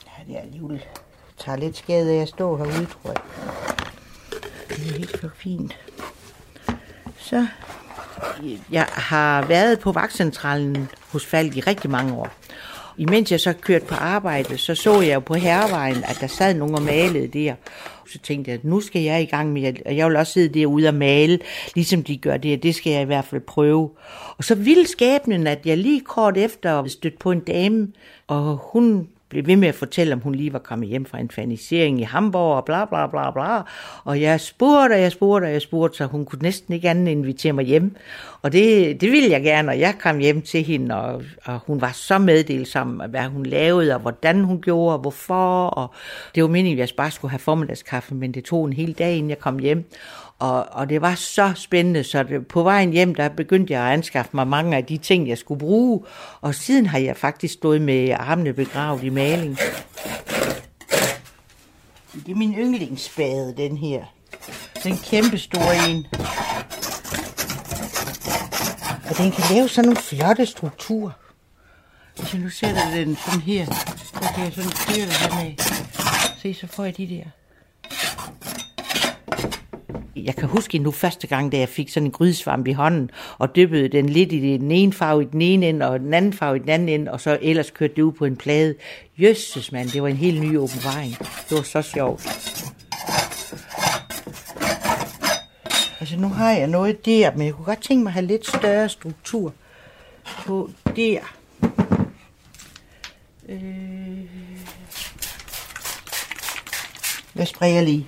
Ja, 0.07 0.33
det 0.33 0.37
er 0.37 0.41
alligevel 0.41 0.83
tager 1.39 1.57
lidt 1.57 1.77
skade 1.77 2.13
af 2.13 2.23
at 2.23 2.29
stå 2.29 2.57
herude, 2.57 2.87
tror 2.87 3.11
jeg. 3.11 3.21
Det 4.69 4.89
er 4.89 4.99
helt 4.99 5.21
for 5.21 5.31
fint. 5.37 5.77
Så 7.27 7.47
jeg 8.71 8.87
har 8.93 9.47
været 9.47 9.81
på 9.81 9.93
vagtcentralen 9.93 10.89
hos 11.13 11.27
Falk 11.27 11.57
i 11.57 11.61
rigtig 11.61 11.91
mange 11.91 12.15
år. 12.15 12.29
imens 12.99 13.33
jeg 13.33 13.41
så 13.41 13.53
kørte 13.53 13.87
på 13.87 13.95
arbejde, 13.95 14.59
så 14.59 14.75
så 14.75 15.01
jeg 15.01 15.15
jo 15.15 15.21
på 15.21 15.35
hervejen, 15.35 15.97
at 15.97 16.19
der 16.21 16.27
sad 16.27 16.55
nogen 16.55 16.75
og 16.75 16.83
malede 16.83 17.27
der. 17.27 17.55
Så 18.13 18.19
tænkte 18.19 18.51
jeg, 18.51 18.59
at 18.59 18.65
nu 18.65 18.81
skal 18.81 19.03
jeg 19.03 19.23
i 19.23 19.25
gang 19.25 19.53
med, 19.53 19.75
og 19.87 19.97
jeg 19.97 20.09
vil 20.09 20.17
også 20.17 20.33
sidde 20.33 20.61
derude 20.61 20.89
og 20.89 20.95
male, 20.95 21.39
ligesom 21.75 22.03
de 22.03 22.17
gør 22.17 22.37
det, 22.37 22.63
det 22.63 22.75
skal 22.75 22.93
jeg 22.93 23.03
i 23.03 23.05
hvert 23.05 23.25
fald 23.25 23.41
prøve. 23.41 23.91
Og 24.39 24.45
så 24.45 24.55
ville 24.55 24.87
skæbnen, 24.87 25.47
at 25.47 25.67
jeg 25.67 25.79
lige 25.79 26.01
kort 26.01 26.37
efter 26.37 26.87
stødte 26.87 27.17
på 27.19 27.31
en 27.31 27.41
dame, 27.41 27.89
og 28.27 28.61
hun 28.73 29.09
blev 29.29 29.47
ved 29.47 29.57
med 29.57 29.69
at 29.69 29.75
fortælle, 29.75 30.13
om 30.13 30.21
hun 30.21 30.35
lige 30.35 30.53
var 30.53 30.59
kommet 30.59 30.89
hjem 30.89 31.07
fra 31.07 31.19
en 31.19 31.31
fanisering 31.31 32.01
i 32.01 32.03
Hamburg 32.03 32.57
og 32.57 32.65
bla 32.65 32.85
bla 32.85 33.07
bla 33.07 33.31
bla. 33.31 33.63
Og 34.05 34.21
jeg 34.21 34.41
spurgte, 34.41 34.93
og 34.95 35.01
jeg 35.01 35.13
spurgte, 35.13 35.45
og 35.45 35.53
jeg 35.53 35.63
spurgte, 35.63 35.97
så 35.97 36.05
hun 36.05 36.25
kunne 36.25 36.43
næsten 36.43 36.75
ikke 36.75 36.91
andet 36.91 37.13
invitere 37.13 37.53
mig 37.53 37.65
hjem. 37.65 37.97
Og 38.43 38.53
det, 38.53 39.01
det 39.01 39.13
ville 39.13 39.31
jeg 39.31 39.43
gerne, 39.43 39.73
og 39.73 39.81
jeg 39.81 39.95
kom 40.01 40.19
hjem 40.19 40.43
til 40.43 40.65
hende, 40.65 40.95
og, 40.95 41.23
og 41.45 41.61
hun 41.67 41.81
var 41.81 41.93
så 41.93 42.19
meddelsom, 42.19 43.03
hvad 43.09 43.29
hun 43.29 43.47
lavede, 43.47 43.95
og 43.95 44.01
hvordan 44.01 44.45
hun 44.45 44.61
gjorde, 44.61 44.95
og 44.95 45.01
hvorfor. 45.01 45.67
Og 45.67 45.95
det 46.35 46.43
var 46.43 46.49
meningen, 46.49 46.83
at 46.83 46.89
jeg 46.89 46.97
bare 46.97 47.11
skulle 47.11 47.31
have 47.31 47.39
formiddagskaffe, 47.39 48.15
men 48.15 48.35
det 48.35 48.45
tog 48.45 48.67
en 48.67 48.73
hel 48.73 48.93
dag, 48.93 49.17
inden 49.17 49.31
jeg 49.31 49.39
kom 49.39 49.59
hjem. 49.59 49.85
Og, 50.39 50.67
og 50.71 50.89
det 50.89 51.01
var 51.01 51.15
så 51.15 51.53
spændende, 51.55 52.05
så 52.05 52.23
det, 52.23 52.47
på 52.47 52.63
vejen 52.63 52.93
hjem, 52.93 53.15
der 53.15 53.29
begyndte 53.29 53.73
jeg 53.73 53.83
at 53.83 53.93
anskaffe 53.93 54.31
mig 54.35 54.49
mange 54.49 54.77
af 54.77 54.85
de 54.85 54.97
ting, 54.97 55.29
jeg 55.29 55.39
skulle 55.39 55.59
bruge. 55.59 56.05
Og 56.41 56.55
siden 56.55 56.87
har 56.87 56.99
jeg 56.99 57.17
faktisk 57.17 57.55
stået 57.55 57.83
med 57.83 58.11
armene 58.11 58.53
begravet 58.53 59.03
i 59.03 59.09
maling. 59.09 59.59
Det 62.13 62.33
er 62.33 62.37
min 62.37 62.55
yndlingsspade, 62.55 63.55
den 63.57 63.77
her. 63.77 64.05
Den 64.85 64.97
kæmpe 64.97 65.39
store 65.39 65.91
en. 65.91 66.07
Og 69.11 69.19
den 69.19 69.33
kan 69.33 69.45
lave 69.51 69.69
sådan 69.69 69.89
nogle 69.89 70.03
flotte 70.03 70.47
strukturer. 70.47 71.11
Hvis 72.17 72.35
jeg 72.35 72.43
nu 72.43 72.49
sætter 72.49 72.91
den 72.91 73.17
sådan 73.17 73.41
her, 73.41 73.67
så 73.97 74.33
kan 74.35 74.45
jeg 74.45 74.53
sådan 74.53 74.71
køre 74.71 75.07
det 75.07 75.13
her 75.13 75.45
med. 75.45 75.55
Se, 76.39 76.55
så 76.55 76.67
får 76.67 76.85
jeg 76.85 76.97
de 76.97 77.07
der 77.09 77.46
jeg 80.17 80.37
kan 80.37 80.49
huske 80.49 80.79
nu 80.79 80.91
første 80.91 81.27
gang, 81.27 81.53
da 81.53 81.59
jeg 81.59 81.69
fik 81.69 81.89
sådan 81.89 82.07
en 82.07 82.11
grydesvamp 82.11 82.67
i 82.67 82.73
hånden, 82.73 83.11
og 83.39 83.57
dyppede 83.57 83.89
den 83.89 84.09
lidt 84.09 84.33
i 84.33 84.57
den 84.57 84.71
ene 84.71 84.93
farve 84.93 85.23
i 85.23 85.27
den 85.33 85.43
ene 85.43 85.69
ende, 85.69 85.89
og 85.89 86.01
den 86.01 86.15
anden 86.15 86.33
farve 86.33 86.57
i 86.57 86.61
den 86.61 86.69
anden 86.69 86.89
ende, 86.89 87.13
og 87.13 87.21
så 87.21 87.39
ellers 87.43 87.71
kørte 87.71 87.95
det 87.97 88.03
ud 88.03 88.13
på 88.13 88.25
en 88.25 88.37
plade. 88.37 88.75
Jøsses 89.19 89.73
mand, 89.73 89.89
det 89.89 90.03
var 90.03 90.09
en 90.09 90.17
helt 90.17 90.41
ny 90.41 90.59
åbenbaring. 90.59 91.19
Det 91.19 91.57
var 91.57 91.63
så 91.63 91.83
sjovt. 91.83 92.27
Altså 96.01 96.17
nu 96.19 96.29
har 96.29 96.53
jeg 96.53 96.67
noget 96.67 97.07
der, 97.07 97.31
men 97.37 97.47
jeg 97.47 97.55
kunne 97.55 97.65
godt 97.65 97.83
tænke 97.83 98.03
mig 98.03 98.11
at 98.11 98.15
have 98.15 98.27
lidt 98.27 98.47
større 98.47 98.89
struktur 98.89 99.53
på 100.25 100.71
der. 100.97 101.19
Øh... 103.49 103.57
Jeg 107.37 107.49
sprayer 107.49 107.81
lige. 107.81 108.07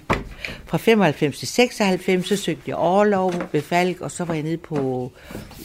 Fra 0.68 0.78
95 0.78 1.38
til 1.38 1.48
96, 1.48 2.28
så 2.28 2.36
søgte 2.36 2.62
jeg 2.66 2.76
overlov 2.76 3.32
ved 3.52 3.62
Falk, 3.62 4.00
og 4.00 4.10
så 4.10 4.24
var 4.24 4.34
jeg 4.34 4.42
nede 4.42 4.56
på 4.56 5.12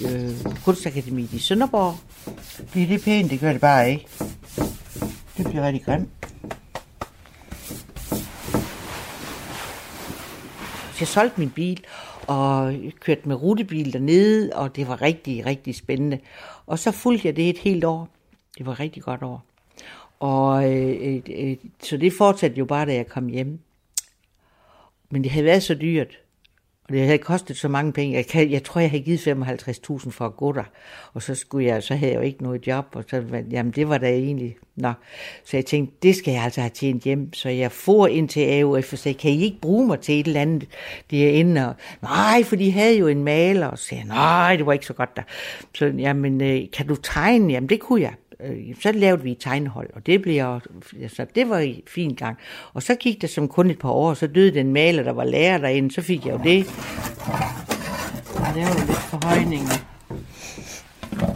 øh, 0.06 0.32
Kunstakademiet 0.66 1.34
i 1.34 1.40
Sønderborg. 1.40 1.96
Det 2.74 2.84
er 2.84 2.88
det 2.88 3.04
pænt, 3.04 3.32
det 3.32 3.40
gør 3.40 3.52
det 3.52 3.62
bare 3.62 3.92
ikke. 3.92 4.08
Det 5.38 5.46
bliver 5.46 5.68
rigtig 5.68 5.86
grimt. 5.86 6.10
jeg 11.04 11.08
solgte 11.08 11.40
min 11.40 11.50
bil 11.50 11.84
og 12.28 12.74
kørte 13.00 13.22
med 13.28 13.36
rutebil 13.36 13.94
dernede, 13.94 14.50
og 14.54 14.76
det 14.76 14.88
var 14.88 15.02
rigtig, 15.02 15.46
rigtig 15.46 15.76
spændende. 15.76 16.20
Og 16.66 16.80
så 16.80 16.92
fulgte 16.92 17.28
jeg 17.28 17.36
det 17.36 17.50
et 17.50 17.58
helt 17.58 17.84
år. 17.84 18.10
Det 18.58 18.66
var 18.66 18.72
et 18.72 18.80
rigtig 18.80 19.04
godt 19.04 19.24
år. 19.24 19.44
Og 20.20 20.74
øh, 20.74 21.22
øh, 21.38 21.56
så 21.84 21.98
det 21.98 22.14
fortsatte 22.14 22.58
jo 22.58 22.66
bare, 22.66 22.86
da 22.86 22.94
jeg 22.94 23.08
kom 23.08 23.28
hjem. 23.28 23.60
Men 25.14 25.24
det 25.24 25.32
havde 25.32 25.46
været 25.46 25.64
så 25.64 25.76
dyrt, 25.76 26.20
og 26.84 26.94
det 26.94 27.02
havde 27.02 27.18
kostet 27.18 27.58
så 27.58 27.68
mange 27.68 27.94
penge. 27.94 28.16
Jeg, 28.16 28.28
kan, 28.28 28.52
jeg 28.52 28.64
tror, 28.64 28.82
jeg 28.82 28.90
havde 28.90 29.04
givet 29.04 29.28
55.000 29.28 30.10
for 30.10 30.26
at 30.26 30.36
gå 30.36 30.52
der. 30.52 30.64
Og 31.14 31.22
så, 31.22 31.36
skulle 31.36 31.68
jeg, 31.68 31.84
så 31.84 31.96
havde 31.96 32.12
jeg 32.12 32.18
jo 32.18 32.24
ikke 32.24 32.44
noget 32.44 32.68
job. 32.68 32.86
Og 32.94 33.04
så, 33.10 33.24
jamen, 33.52 33.72
det 33.72 33.90
var 33.90 33.98
da 33.98 34.10
egentlig... 34.10 34.56
Nå. 34.76 34.92
Så 35.46 35.58
jeg 35.58 35.66
tænkte, 35.66 35.96
det 36.04 36.16
skal 36.16 36.34
jeg 36.34 36.44
altså 36.44 36.62
have 36.62 36.70
tjent 36.70 37.04
hjem. 37.04 37.34
Så 37.34 37.50
jeg 37.50 37.72
for 37.72 38.08
ind 38.08 38.30
til 38.30 38.62
AUF 38.62 38.94
og 38.94 39.00
sagde, 39.00 39.18
kan 39.18 39.32
I 39.32 39.44
ikke 39.44 39.62
bruge 39.62 39.88
mig 39.88 40.00
til 40.00 40.20
et 40.20 40.28
eller 40.28 40.42
andet 40.42 40.70
derinde? 41.12 41.68
Og, 41.68 41.76
nej, 42.02 42.44
for 42.44 42.56
de 42.56 42.72
havde 42.72 42.98
jo 42.98 43.08
en 43.08 43.24
maler. 43.24 43.68
Og 43.68 43.78
så 43.78 43.86
sagde 43.86 44.08
nej, 44.08 44.56
det 44.56 44.66
var 44.66 44.74
ikke 44.74 44.86
så 44.86 44.94
godt 44.94 45.16
der. 45.16 45.24
Så, 45.76 45.86
jamen, 45.86 46.42
øh, 46.42 46.62
kan 46.74 46.88
du 46.88 46.96
tegne? 46.96 47.54
Jamen, 47.54 47.70
det 47.70 47.80
kunne 47.80 48.02
jeg 48.02 48.14
øh, 48.40 48.76
så 48.82 48.92
lavede 48.92 49.24
vi 49.24 49.32
et 49.32 49.38
tegnehold, 49.40 49.90
og 49.94 50.06
det 50.06 50.22
blev 50.22 50.60
altså, 51.02 51.26
det 51.36 51.50
var 51.50 51.60
i 51.60 51.84
fin 51.88 52.16
gang. 52.16 52.38
Og 52.74 52.84
så 52.84 52.96
gik 52.96 53.22
det 53.22 53.30
som 53.30 53.48
kun 53.48 53.70
et 53.70 53.80
par 53.80 53.90
år, 53.90 54.10
og 54.10 54.18
så 54.18 54.28
døde 54.28 54.54
den 54.54 54.74
maler, 54.74 55.04
der 55.04 55.12
var 55.12 55.24
lærer 55.24 55.58
derinde, 55.58 55.92
så 55.92 56.02
fik 56.02 56.26
jeg 56.26 56.34
jo 56.34 56.40
det. 56.44 56.66
Jeg 58.56 58.68
var 58.68 58.86
lidt 58.88 58.98
forhøjninger. 58.98 59.74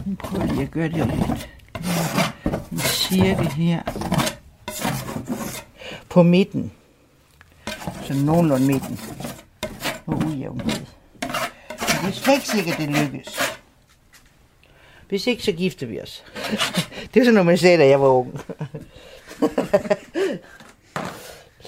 Nu 0.06 0.14
prøver 0.18 0.54
jeg 0.54 0.62
at 0.62 0.70
gøre 0.70 0.88
det 0.88 0.96
lidt. 0.96 1.48
En 2.72 2.78
cirkel 2.78 3.48
her. 3.48 3.82
På 6.08 6.22
midten. 6.22 6.72
Så 8.02 8.14
nogenlunde 8.14 8.66
midten. 8.66 9.00
Og 10.06 10.22
ujævnhed. 10.26 10.86
det 11.20 12.08
er 12.08 12.12
slet 12.12 12.34
ikke 12.34 12.48
sikkert, 12.48 12.78
det 12.78 12.88
lykkes. 12.88 13.47
Hvis 15.08 15.26
ikke, 15.26 15.42
så 15.42 15.52
gifter 15.52 15.86
vi 15.86 16.00
os. 16.00 16.24
det 17.14 17.20
er 17.20 17.24
sådan 17.24 17.34
noget, 17.34 17.46
man 17.46 17.58
sagde, 17.58 17.78
da 17.78 17.86
jeg 17.86 18.00
var 18.00 18.08
ung. 18.08 18.30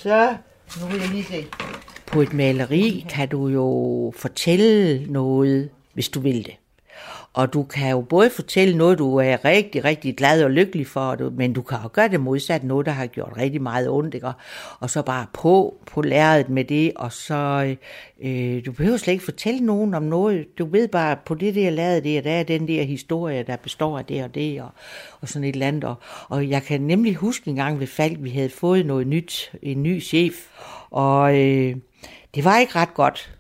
så, 0.03 0.37
nu 0.81 0.87
vil 0.87 1.01
jeg 1.01 1.09
lige 1.09 1.25
se. 1.25 1.47
På 2.07 2.21
et 2.21 2.33
maleri 2.33 3.07
kan 3.09 3.29
du 3.29 3.49
jo 3.49 4.13
fortælle 4.17 5.07
noget, 5.13 5.71
hvis 5.95 6.09
du 6.09 6.21
vil 6.21 6.45
det. 6.45 6.55
Og 7.33 7.53
du 7.53 7.63
kan 7.63 7.91
jo 7.91 8.01
både 8.01 8.31
fortælle 8.31 8.77
noget, 8.79 8.99
du 8.99 9.17
er 9.17 9.45
rigtig, 9.45 9.85
rigtig 9.85 10.17
glad 10.17 10.45
og 10.45 10.51
lykkelig 10.51 10.87
for, 10.87 11.31
men 11.31 11.53
du 11.53 11.63
kan 11.63 11.79
jo 11.83 11.89
gøre 11.93 12.09
det 12.09 12.21
modsat, 12.21 12.65
noget, 12.65 12.87
der 12.87 12.93
har 12.93 13.07
gjort 13.07 13.33
rigtig 13.37 13.63
meget 13.63 13.89
ondt, 13.89 14.15
ikke? 14.15 14.33
og 14.81 14.91
så 14.91 15.03
bare 15.03 15.27
på, 15.33 15.77
på 15.87 16.03
læret 16.03 16.49
med 16.49 16.65
det, 16.65 16.93
og 16.97 17.13
så, 17.13 17.75
øh, 18.21 18.67
du 18.67 18.73
behøver 18.73 18.97
slet 18.97 19.13
ikke 19.13 19.25
fortælle 19.25 19.61
nogen 19.61 19.95
om 19.95 20.03
noget, 20.03 20.59
du 20.59 20.65
ved 20.65 20.89
bare, 20.89 21.17
på 21.27 21.35
det 21.35 21.55
der 21.55 21.71
lavet 21.71 22.05
det, 22.05 22.25
der 22.25 22.31
er 22.31 22.43
den 22.43 22.69
der 22.69 22.83
historie, 22.83 23.43
der 23.43 23.57
består 23.57 23.99
af 23.99 24.05
det 24.05 24.25
og 24.25 24.35
det, 24.35 24.63
og, 24.63 24.69
og 25.21 25.29
sådan 25.29 25.49
et 25.49 25.53
eller 25.53 25.69
andet, 25.69 25.85
og, 25.85 25.95
og 26.29 26.49
jeg 26.49 26.63
kan 26.63 26.81
nemlig 26.81 27.15
huske 27.15 27.51
en 27.51 27.57
gang 27.57 27.81
ved 27.81 27.87
Falk, 27.87 28.17
vi 28.21 28.31
havde 28.31 28.51
fået 28.51 28.87
noget 28.87 29.07
nyt, 29.07 29.53
en 29.63 29.83
ny 29.83 30.03
chef, 30.03 30.35
og 30.91 31.39
øh, 31.39 31.77
det 32.35 32.45
var 32.45 32.59
ikke 32.59 32.77
ret 32.77 32.95
godt, 32.95 33.31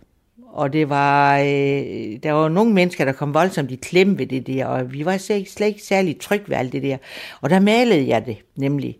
og 0.52 0.72
det 0.72 0.88
var, 0.88 1.38
øh, 1.38 1.46
der 2.22 2.32
var 2.32 2.48
nogle 2.48 2.72
mennesker, 2.72 3.04
der 3.04 3.12
kom 3.12 3.34
voldsomt 3.34 3.70
i 3.70 3.76
klemme 3.76 4.18
ved 4.18 4.26
det 4.26 4.46
der, 4.46 4.66
og 4.66 4.92
vi 4.92 5.04
var 5.04 5.16
slet 5.16 5.36
ikke, 5.36 5.50
slet 5.50 5.66
ikke 5.66 5.82
særlig 5.82 6.20
trygge 6.20 6.44
ved 6.48 6.56
alt 6.56 6.72
det 6.72 6.82
der. 6.82 6.96
Og 7.40 7.50
der 7.50 7.60
malede 7.60 8.08
jeg 8.08 8.26
det 8.26 8.36
nemlig. 8.56 8.96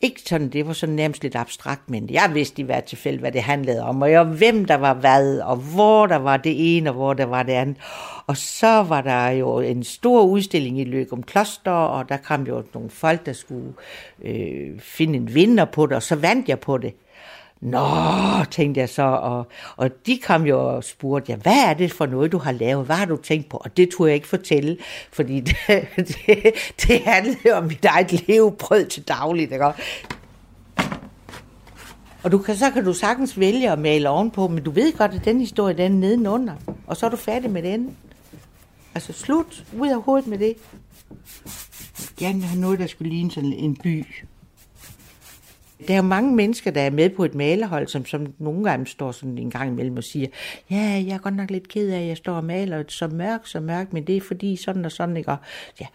Ikke 0.00 0.20
sådan, 0.20 0.48
det 0.48 0.66
var 0.66 0.72
sådan 0.72 0.94
nærmest 0.94 1.22
lidt 1.22 1.36
abstrakt, 1.36 1.90
men 1.90 2.10
jeg 2.10 2.30
vidste 2.34 2.62
i 2.62 2.64
hvert 2.64 2.84
tilfælde, 2.84 3.18
hvad 3.18 3.32
det 3.32 3.42
handlede 3.42 3.82
om, 3.82 4.02
og 4.02 4.10
jeg, 4.10 4.24
hvem 4.24 4.64
der 4.64 4.74
var 4.74 4.94
hvad, 4.94 5.38
og 5.38 5.56
hvor 5.56 6.06
der 6.06 6.16
var 6.16 6.36
det 6.36 6.76
ene, 6.76 6.90
og 6.90 6.94
hvor 6.94 7.14
der 7.14 7.24
var 7.24 7.42
det 7.42 7.52
andet. 7.52 7.76
Og 8.26 8.36
så 8.36 8.82
var 8.82 9.00
der 9.00 9.28
jo 9.28 9.60
en 9.60 9.84
stor 9.84 10.22
udstilling 10.22 10.80
i 10.80 10.84
Løgum 10.84 11.22
Kloster, 11.22 11.70
og 11.70 12.08
der 12.08 12.16
kom 12.16 12.42
jo 12.46 12.62
nogle 12.74 12.90
folk, 12.90 13.26
der 13.26 13.32
skulle 13.32 13.72
øh, 14.24 14.80
finde 14.80 15.16
en 15.18 15.34
vinder 15.34 15.64
på 15.64 15.86
det, 15.86 15.96
og 15.96 16.02
så 16.02 16.16
vandt 16.16 16.48
jeg 16.48 16.60
på 16.60 16.78
det. 16.78 16.94
Nå, 17.62 17.80
tænkte 18.50 18.80
jeg 18.80 18.88
så, 18.88 19.02
og, 19.02 19.46
og 19.76 19.90
de 20.06 20.18
kom 20.18 20.46
jo 20.46 20.76
og 20.76 20.84
spurgte, 20.84 21.32
ja, 21.32 21.36
hvad 21.36 21.64
er 21.66 21.74
det 21.74 21.92
for 21.92 22.06
noget, 22.06 22.32
du 22.32 22.38
har 22.38 22.52
lavet? 22.52 22.86
Hvad 22.86 22.96
har 22.96 23.04
du 23.04 23.16
tænkt 23.16 23.48
på? 23.48 23.56
Og 23.56 23.76
det 23.76 23.88
turde 23.90 24.08
jeg 24.08 24.14
ikke 24.14 24.28
fortælle, 24.28 24.78
fordi 25.12 25.40
det, 25.40 25.56
det, 25.96 26.54
det 26.82 27.00
handlede 27.00 27.54
om 27.54 27.64
mit 27.64 27.84
eget 27.84 28.28
levebrød 28.28 28.86
til 28.86 29.08
dagligt. 29.08 29.52
Ikke? 29.52 29.64
Og 32.22 32.32
du 32.32 32.38
kan, 32.38 32.56
så 32.56 32.70
kan 32.70 32.84
du 32.84 32.92
sagtens 32.92 33.40
vælge 33.40 33.70
at 33.70 33.78
male 33.78 34.08
ovenpå, 34.08 34.48
men 34.48 34.64
du 34.64 34.70
ved 34.70 34.92
godt, 34.98 35.14
at 35.14 35.24
den 35.24 35.40
historie, 35.40 35.76
den 35.76 35.92
er 35.92 35.96
nedenunder. 35.96 36.54
Og 36.86 36.96
så 36.96 37.06
er 37.06 37.10
du 37.10 37.16
færdig 37.16 37.50
med 37.50 37.62
den. 37.62 37.96
Altså 38.94 39.12
slut, 39.12 39.64
ud 39.78 39.88
af 39.88 40.02
hovedet 40.02 40.26
med 40.26 40.38
det. 40.38 40.54
Jeg 42.20 42.28
gerne 42.28 42.42
have 42.42 42.60
noget, 42.60 42.78
der 42.78 42.86
skulle 42.86 43.10
ligne 43.10 43.30
sådan 43.30 43.52
en 43.52 43.76
by. 43.76 44.06
Der 45.88 45.94
er 45.94 45.96
jo 45.96 46.02
mange 46.02 46.34
mennesker, 46.34 46.70
der 46.70 46.80
er 46.80 46.90
med 46.90 47.10
på 47.10 47.24
et 47.24 47.34
malerhold, 47.34 47.88
som, 47.88 48.06
som 48.06 48.34
nogle 48.38 48.64
gange 48.64 48.86
står 48.86 49.12
sådan 49.12 49.38
en 49.38 49.50
gang 49.50 49.70
imellem 49.70 49.96
og 49.96 50.04
siger, 50.04 50.26
ja, 50.70 51.02
jeg 51.06 51.14
er 51.14 51.18
godt 51.18 51.36
nok 51.36 51.50
lidt 51.50 51.68
ked 51.68 51.90
af, 51.90 52.00
at 52.00 52.08
jeg 52.08 52.16
står 52.16 52.34
og 52.34 52.44
maler 52.44 52.84
så 52.88 53.08
mørkt, 53.08 53.48
så 53.48 53.60
mørkt, 53.60 53.92
men 53.92 54.06
det 54.06 54.16
er 54.16 54.20
fordi 54.20 54.56
sådan 54.56 54.84
og 54.84 54.92
sådan, 54.92 55.16
ikke? 55.16 55.30
Og, 55.30 55.36
ja, 55.80 55.86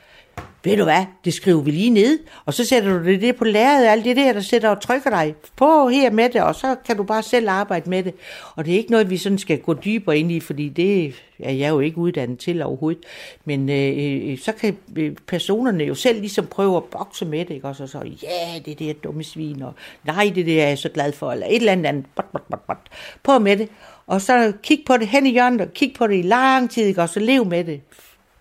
ved 0.67 0.77
du 0.77 0.83
hvad, 0.83 1.05
det 1.25 1.33
skriver 1.33 1.61
vi 1.61 1.71
lige 1.71 1.89
ned, 1.89 2.19
og 2.45 2.53
så 2.53 2.65
sætter 2.65 2.97
du 2.97 3.05
det, 3.05 3.21
det 3.21 3.35
på 3.35 3.43
lærredet, 3.43 3.87
alt 3.87 4.05
det 4.05 4.15
der, 4.15 4.33
der 4.33 4.41
sætter 4.41 4.69
og 4.69 4.81
trykker 4.81 5.09
dig 5.09 5.35
på 5.55 5.89
her 5.89 6.11
med 6.11 6.29
det, 6.29 6.41
og 6.41 6.55
så 6.55 6.75
kan 6.85 6.97
du 6.97 7.03
bare 7.03 7.23
selv 7.23 7.49
arbejde 7.49 7.89
med 7.89 8.03
det. 8.03 8.13
Og 8.55 8.65
det 8.65 8.73
er 8.73 8.77
ikke 8.77 8.91
noget, 8.91 9.09
vi 9.09 9.17
sådan 9.17 9.37
skal 9.37 9.59
gå 9.59 9.73
dybere 9.73 10.17
ind 10.17 10.31
i, 10.31 10.39
fordi 10.39 10.69
det 10.69 11.15
er 11.39 11.51
jeg 11.51 11.69
jo 11.69 11.79
ikke 11.79 11.97
uddannet 11.97 12.39
til 12.39 12.63
overhovedet. 12.63 13.03
Men 13.45 13.69
øh, 13.69 14.31
øh 14.31 14.37
så 14.37 14.51
kan 14.51 14.77
øh, 14.95 15.15
personerne 15.27 15.83
jo 15.83 15.95
selv 15.95 16.19
ligesom 16.19 16.45
prøve 16.47 16.77
at 16.77 16.83
bokse 16.83 17.25
med 17.25 17.45
det, 17.45 17.53
ikke? 17.53 17.67
og 17.67 17.75
så 17.75 17.87
så, 17.87 17.97
ja, 17.97 18.53
yeah, 18.53 18.65
det 18.65 18.71
er 18.71 18.75
det 18.75 19.03
dumme 19.03 19.23
svin, 19.23 19.61
og 19.61 19.73
nej, 20.03 20.31
det 20.35 20.45
der 20.45 20.63
er 20.63 20.67
jeg 20.67 20.77
så 20.77 20.89
glad 20.89 21.11
for, 21.11 21.31
eller 21.31 21.47
et 21.47 21.55
eller 21.55 21.71
andet, 21.71 22.05
bot, 22.15 22.31
bot, 22.31 22.43
bot, 22.49 22.67
bot. 22.67 22.77
på 23.23 23.39
med 23.39 23.57
det. 23.57 23.69
Og 24.07 24.21
så 24.21 24.53
kig 24.63 24.83
på 24.87 24.97
det 24.97 25.07
hen 25.07 25.25
i 25.25 25.31
hjørnet, 25.31 25.61
og 25.61 25.73
kig 25.73 25.93
på 25.97 26.07
det 26.07 26.19
i 26.19 26.21
lang 26.21 26.69
tid, 26.69 26.83
ikke? 26.83 27.01
og 27.01 27.09
så 27.09 27.19
lev 27.19 27.45
med 27.45 27.63
det. 27.63 27.81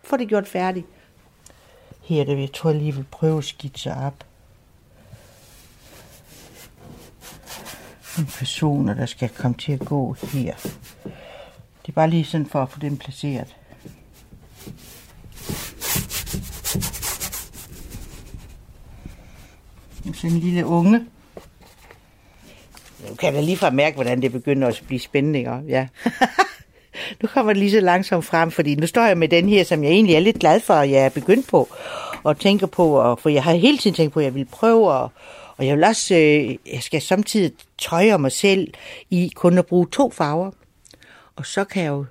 Få 0.04 0.16
det 0.16 0.28
gjort 0.28 0.48
færdigt. 0.48 0.86
Her 2.06 2.24
det, 2.24 2.40
jeg 2.40 2.52
tror 2.52 2.70
jeg 2.70 2.78
lige 2.78 2.94
vil 2.94 3.04
prøve 3.10 3.38
at 3.38 3.44
skitse 3.44 3.94
op. 3.94 4.24
Nogle 8.16 8.30
personer, 8.38 8.94
der 8.94 9.06
skal 9.06 9.28
komme 9.28 9.56
til 9.56 9.72
at 9.72 9.80
gå 9.80 10.12
her. 10.12 10.54
Det 11.82 11.88
er 11.88 11.92
bare 11.92 12.10
lige 12.10 12.24
sådan 12.24 12.46
for 12.46 12.62
at 12.62 12.70
få 12.70 12.78
den 12.78 12.96
placeret. 12.96 13.56
Sådan 20.14 20.30
en 20.30 20.38
lille 20.38 20.66
unge. 20.66 21.06
Nu 23.08 23.14
kan 23.14 23.34
jeg 23.34 23.42
lige 23.42 23.56
fra 23.56 23.70
mærke, 23.70 23.94
hvordan 23.94 24.22
det 24.22 24.32
begynder 24.32 24.68
at 24.68 24.82
blive 24.86 25.00
spændende. 25.00 25.62
Ja. 25.68 25.88
nu 27.22 27.28
kommer 27.28 27.52
det 27.52 27.60
lige 27.60 27.70
så 27.70 27.80
langsomt 27.80 28.24
frem, 28.24 28.50
fordi 28.50 28.74
nu 28.74 28.86
står 28.86 29.02
jeg 29.02 29.18
med 29.18 29.28
den 29.28 29.48
her, 29.48 29.64
som 29.64 29.84
jeg 29.84 29.90
egentlig 29.90 30.14
er 30.14 30.20
lidt 30.20 30.38
glad 30.38 30.60
for, 30.60 30.74
at 30.74 30.90
jeg 30.90 31.04
er 31.04 31.08
begyndt 31.08 31.48
på, 31.48 31.68
og 32.22 32.38
tænker 32.38 32.66
på, 32.66 32.98
og, 32.98 33.18
for 33.18 33.28
jeg 33.28 33.44
har 33.44 33.54
hele 33.54 33.78
tiden 33.78 33.94
tænkt 33.94 34.12
på, 34.12 34.20
at 34.20 34.24
jeg 34.24 34.34
vil 34.34 34.44
prøve, 34.44 34.92
og, 34.92 35.12
og 35.56 35.66
jeg 35.66 35.76
vil 35.76 35.84
også, 35.84 36.14
øh, 36.14 36.56
jeg 36.72 36.82
skal 36.82 37.02
samtidig 37.02 37.52
tøje 37.78 38.18
mig 38.18 38.32
selv 38.32 38.74
i 39.10 39.32
kun 39.34 39.58
at 39.58 39.66
bruge 39.66 39.86
to 39.92 40.10
farver. 40.10 40.50
Og 41.36 41.46
så 41.46 41.64
kan 41.64 41.82
jeg 41.82 41.90
jo, 41.90 42.04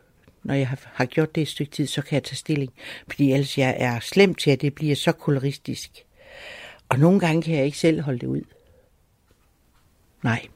når 0.44 0.54
jeg 0.54 0.70
har 0.94 1.06
gjort 1.06 1.36
det 1.36 1.42
et 1.42 1.48
stykke 1.48 1.72
tid, 1.72 1.88
så 1.88 2.02
kan 2.02 2.16
jeg 2.16 2.24
tage 2.24 2.36
stilling, 2.36 2.72
fordi 3.08 3.32
ellers 3.32 3.58
jeg 3.58 3.76
er 3.78 4.00
slem 4.00 4.36
til, 4.36 4.52
at 4.52 4.62
det 4.62 4.76
bliver 4.76 4.96
så 4.96 5.12
koloristisk. 5.12 5.92
Og 6.90 7.00
nogle 7.00 7.20
gange 7.20 7.42
kan 7.42 7.56
jeg 7.56 7.66
ikke 7.66 7.78
selv 7.78 8.02
holde 8.02 8.20
det 8.20 8.28
ud. 8.28 8.42
Nej. 10.24 10.48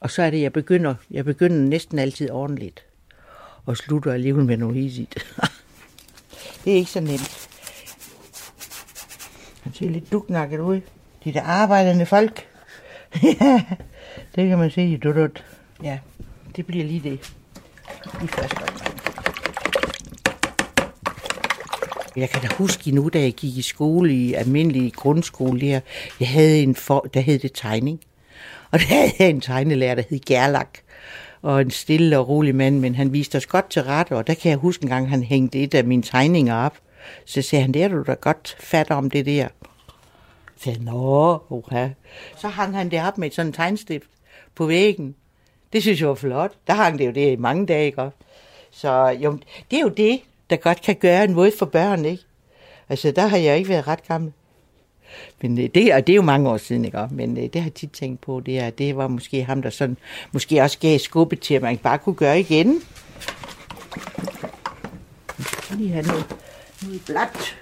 Og 0.00 0.10
så 0.10 0.22
er 0.22 0.30
det, 0.30 0.42
jeg 0.42 0.52
begynder, 0.52 0.94
jeg 1.10 1.24
begynder 1.24 1.56
næsten 1.56 1.98
altid 1.98 2.30
ordentligt. 2.30 2.84
Og 3.64 3.76
slutter 3.76 4.12
alligevel 4.12 4.44
med 4.44 4.56
noget 4.56 4.74
hisigt. 4.76 5.14
det 6.64 6.72
er 6.72 6.76
ikke 6.76 6.90
så 6.90 7.00
nemt. 7.00 7.48
Han 9.62 9.72
ser 9.74 9.90
lidt 9.90 10.12
duknakket 10.12 10.60
ud. 10.60 10.80
De 11.24 11.32
der 11.32 11.42
arbejdende 11.42 12.06
folk. 12.06 12.46
ja, 13.22 13.64
det 14.34 14.48
kan 14.48 14.58
man 14.58 14.70
se 14.70 14.84
i 14.84 14.96
dudut. 14.96 15.44
Ja, 15.82 15.98
det 16.56 16.66
bliver 16.66 16.84
lige 16.84 17.10
det. 17.10 17.32
I 18.22 18.26
første 18.26 18.56
Jeg 22.16 22.30
kan 22.30 22.42
da 22.42 22.48
huske 22.54 22.90
nu, 22.90 23.10
da 23.12 23.20
jeg 23.20 23.32
gik 23.32 23.56
i 23.56 23.62
skole 23.62 24.12
i 24.12 24.34
almindelig 24.34 24.92
grundskole 24.92 25.60
der, 25.60 25.80
jeg 26.20 26.28
havde 26.28 26.62
en 26.62 26.74
for, 26.74 27.00
der 27.14 27.20
hed 27.20 27.38
det 27.38 27.50
tegning. 27.54 28.00
Og 28.70 28.78
der 28.78 28.86
havde 28.86 29.12
jeg 29.18 29.30
en 29.30 29.40
tegnelærer, 29.40 29.94
der 29.94 30.02
hed 30.10 30.20
Gerlach. 30.26 30.70
Og 31.42 31.60
en 31.60 31.70
stille 31.70 32.18
og 32.18 32.28
rolig 32.28 32.54
mand, 32.54 32.78
men 32.78 32.94
han 32.94 33.12
viste 33.12 33.36
os 33.36 33.46
godt 33.46 33.70
til 33.70 33.82
rette, 33.82 34.16
og 34.16 34.26
der 34.26 34.34
kan 34.34 34.50
jeg 34.50 34.58
huske 34.58 34.82
en 34.82 34.88
gang, 34.88 35.10
han 35.10 35.22
hængte 35.22 35.58
et 35.58 35.74
af 35.74 35.84
mine 35.84 36.02
tegninger 36.02 36.54
op. 36.54 36.78
Så 37.24 37.42
sagde 37.42 37.62
han, 37.62 37.72
det 37.72 37.82
er 37.82 37.88
du 37.88 38.02
da 38.02 38.12
godt 38.12 38.56
fat 38.60 38.90
om 38.90 39.10
det 39.10 39.26
der. 39.26 39.48
Så 40.56 40.64
sagde 40.64 40.84
nå, 40.84 41.42
oha. 41.50 41.88
Så 42.38 42.48
hang 42.48 42.76
han 42.76 42.90
det 42.90 43.02
op 43.06 43.18
med 43.18 43.30
sådan 43.30 43.46
en 43.46 43.52
tegnstift 43.52 44.08
på 44.54 44.66
væggen. 44.66 45.14
Det 45.72 45.82
synes 45.82 46.00
jeg 46.00 46.08
var 46.08 46.14
flot. 46.14 46.52
Der 46.66 46.74
hang 46.74 46.98
det 46.98 47.06
jo 47.06 47.10
det 47.10 47.32
i 47.32 47.36
mange 47.36 47.66
dage, 47.66 47.86
ikke? 47.86 48.10
Så 48.70 49.16
jo, 49.20 49.38
det 49.70 49.76
er 49.76 49.82
jo 49.82 49.88
det, 49.88 50.20
der 50.50 50.56
godt 50.56 50.82
kan 50.82 50.94
gøre 50.94 51.24
en 51.24 51.34
måde 51.34 51.52
for 51.58 51.66
børn, 51.66 52.04
ikke? 52.04 52.22
Altså, 52.88 53.10
der 53.10 53.26
har 53.26 53.36
jeg 53.36 53.56
ikke 53.56 53.68
været 53.68 53.88
ret 53.88 54.08
gammel. 54.08 54.32
Men 55.42 55.58
øh, 55.58 55.68
det, 55.74 55.94
og 55.94 56.06
det 56.06 56.12
er 56.12 56.16
jo 56.16 56.22
mange 56.22 56.50
år 56.50 56.56
siden, 56.56 56.84
ikke? 56.84 57.08
Men 57.10 57.36
øh, 57.36 57.42
det 57.42 57.54
har 57.54 57.62
jeg 57.62 57.74
tit 57.74 57.90
tænkt 57.90 58.20
på, 58.20 58.40
det, 58.46 58.58
er, 58.58 58.70
det 58.70 58.96
var 58.96 59.08
måske 59.08 59.44
ham, 59.44 59.62
der 59.62 59.70
sådan, 59.70 59.96
måske 60.32 60.62
også 60.62 60.78
gav 60.78 60.98
skubbet 60.98 61.40
til, 61.40 61.54
at 61.54 61.62
man 61.62 61.76
bare 61.78 61.98
kunne 61.98 62.14
gøre 62.14 62.40
igen. 62.40 62.80
Lige 65.70 65.90
have 65.90 66.06
noget, 66.06 66.26
noget 66.82 67.02
blot. 67.06 67.56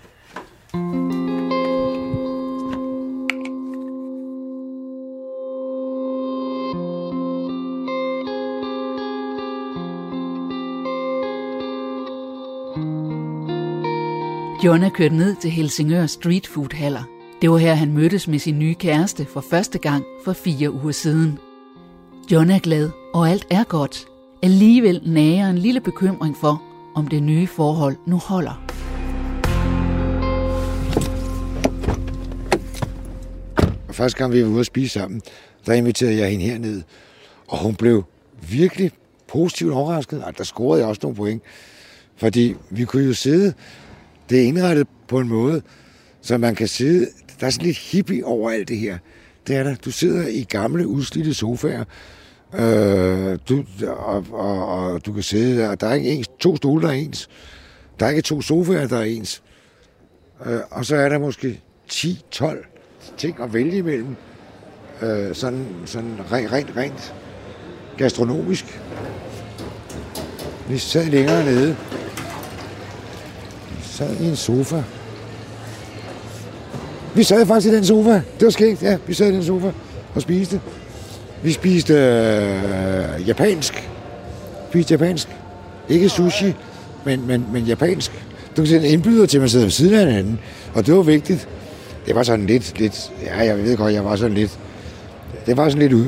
Jonna 14.65 14.89
kørte 14.89 14.97
kørt 14.97 15.13
ned 15.13 15.37
til 15.37 15.51
Helsingør 15.51 16.07
Street 16.07 16.47
Food 16.47 16.73
Haller. 16.73 17.14
Det 17.45 17.51
var 17.51 17.59
her, 17.59 17.75
han 17.75 17.93
mødtes 17.93 18.29
med 18.29 18.39
sin 18.39 18.59
nye 18.59 18.75
kæreste 18.75 19.25
for 19.25 19.41
første 19.51 19.79
gang 19.79 20.05
for 20.25 20.33
fire 20.33 20.73
uger 20.73 20.93
siden. 20.93 21.39
John 22.33 22.51
er 22.51 22.59
glad, 22.59 22.91
og 23.15 23.31
alt 23.31 23.47
er 23.51 23.65
godt. 23.65 24.07
Alligevel 24.43 25.03
nager 25.07 25.51
en 25.51 25.59
lille 25.59 25.81
bekymring 25.81 26.37
for, 26.37 26.63
om 26.95 27.09
det 27.09 27.23
nye 27.23 27.47
forhold 27.47 27.97
nu 28.07 28.17
holder. 28.17 28.65
Første 33.91 34.19
gang 34.19 34.33
vi 34.33 34.43
var 34.43 34.49
ude 34.49 34.61
at 34.61 34.67
spise 34.67 34.93
sammen, 34.93 35.23
der 35.67 35.73
inviterede 35.73 36.19
jeg 36.19 36.31
hende 36.31 36.45
herned, 36.45 36.83
og 37.49 37.59
hun 37.59 37.75
blev 37.75 38.05
virkelig 38.51 38.91
positivt 39.29 39.73
overrasket. 39.73 40.25
Og 40.25 40.39
der 40.39 40.45
scorede 40.45 40.81
jeg 40.81 40.89
også 40.89 41.01
nogle 41.03 41.17
point, 41.17 41.43
fordi 42.17 42.55
vi 42.71 42.85
kunne 42.85 43.05
jo 43.05 43.15
sidde, 43.15 43.55
det 44.31 44.41
er 44.41 44.45
indrettet 44.45 44.87
på 45.09 45.19
en 45.19 45.29
måde, 45.29 45.63
så 46.25 46.39
man 46.39 46.55
kan 46.55 46.69
sidde, 46.69 47.07
der 47.41 47.47
er 47.47 47.51
sådan 47.51 47.67
lidt 47.67 47.79
hippie 47.79 48.25
over 48.25 48.51
alt 48.51 48.69
det 48.69 48.79
her. 48.79 48.99
Det 49.47 49.57
er 49.57 49.63
der. 49.63 49.75
Du 49.75 49.91
sidder 49.91 50.29
i 50.29 50.47
gamle, 50.49 50.87
udslidte 50.87 51.35
sofaer, 51.35 51.85
øh, 52.55 53.39
du, 53.49 53.65
og, 53.87 54.27
og, 54.33 54.67
og, 54.69 55.07
du 55.07 55.13
kan 55.13 55.23
sidde 55.23 55.59
der. 55.59 55.75
Der 55.75 55.87
er 55.87 55.95
ikke 55.95 56.11
ens, 56.11 56.29
to 56.41 56.57
stole, 56.57 56.83
der 56.83 56.89
er 56.89 56.93
ens. 56.93 57.29
Der 58.01 58.07
er 58.07 58.11
ikke 58.11 58.23
to 58.23 58.43
sofaer, 58.43 58.87
der 58.87 58.99
er 58.99 59.05
ens. 59.05 59.43
Øh, 60.47 60.61
og 60.71 60.87
så 60.87 60.97
er 60.97 61.09
der 61.09 61.19
måske 61.19 61.61
10-12 61.93 63.15
ting 63.17 63.41
at 63.43 63.55
vælge 63.55 63.77
imellem. 63.77 64.17
Øh, 65.03 65.35
sådan, 65.35 65.67
sådan 65.85 66.19
rent, 66.33 66.53
rent, 66.53 66.77
rent 66.77 67.15
gastronomisk. 67.97 68.81
Vi 70.69 70.79
sad 70.79 71.05
længere 71.05 71.45
nede. 71.45 71.77
Vi 73.71 73.83
sad 73.83 74.21
i 74.21 74.29
en 74.29 74.37
sofa. 74.37 74.83
Vi 77.15 77.23
sad 77.23 77.47
faktisk 77.47 77.73
i 77.73 77.77
den 77.77 77.85
sofa. 77.85 78.11
Det 78.11 78.45
var 78.45 78.51
skægt, 78.51 78.83
ja. 78.83 78.97
Vi 79.07 79.15
sad 79.15 79.33
i 79.33 79.35
den 79.35 79.45
sofa 79.45 79.71
og 80.15 80.23
spiste. 80.23 80.61
Vi 81.43 81.53
spiste 81.53 81.95
øh, 81.95 83.29
japansk. 83.29 83.75
Vi 83.75 83.81
Spiste 84.71 84.95
japansk. 84.95 85.29
Ikke 85.89 86.09
sushi, 86.09 86.55
men, 87.05 87.27
men, 87.27 87.47
men 87.53 87.65
japansk. 87.65 88.13
Du 88.57 88.63
kan 88.63 88.67
se 88.67 88.77
en 88.77 88.85
indbyder 88.85 89.27
til, 89.27 89.37
at 89.37 89.43
man 89.43 89.49
sidder 89.49 89.65
ved 89.65 89.71
siden 89.71 89.95
af 89.95 90.07
hinanden. 90.07 90.41
Og 90.75 90.87
det 90.87 90.95
var 90.95 91.03
vigtigt. 91.03 91.49
Det 92.07 92.15
var 92.15 92.23
sådan 92.23 92.47
lidt, 92.47 92.79
lidt 92.79 93.13
ja, 93.23 93.45
jeg 93.45 93.59
ved 93.59 93.77
godt, 93.77 93.95
jeg 93.95 94.05
var 94.05 94.17
sådan 94.17 94.35
lidt, 94.35 94.59
det 95.47 95.57
var 95.57 95.69
sådan 95.69 95.83
lidt 95.83 95.93
ud, 95.93 96.07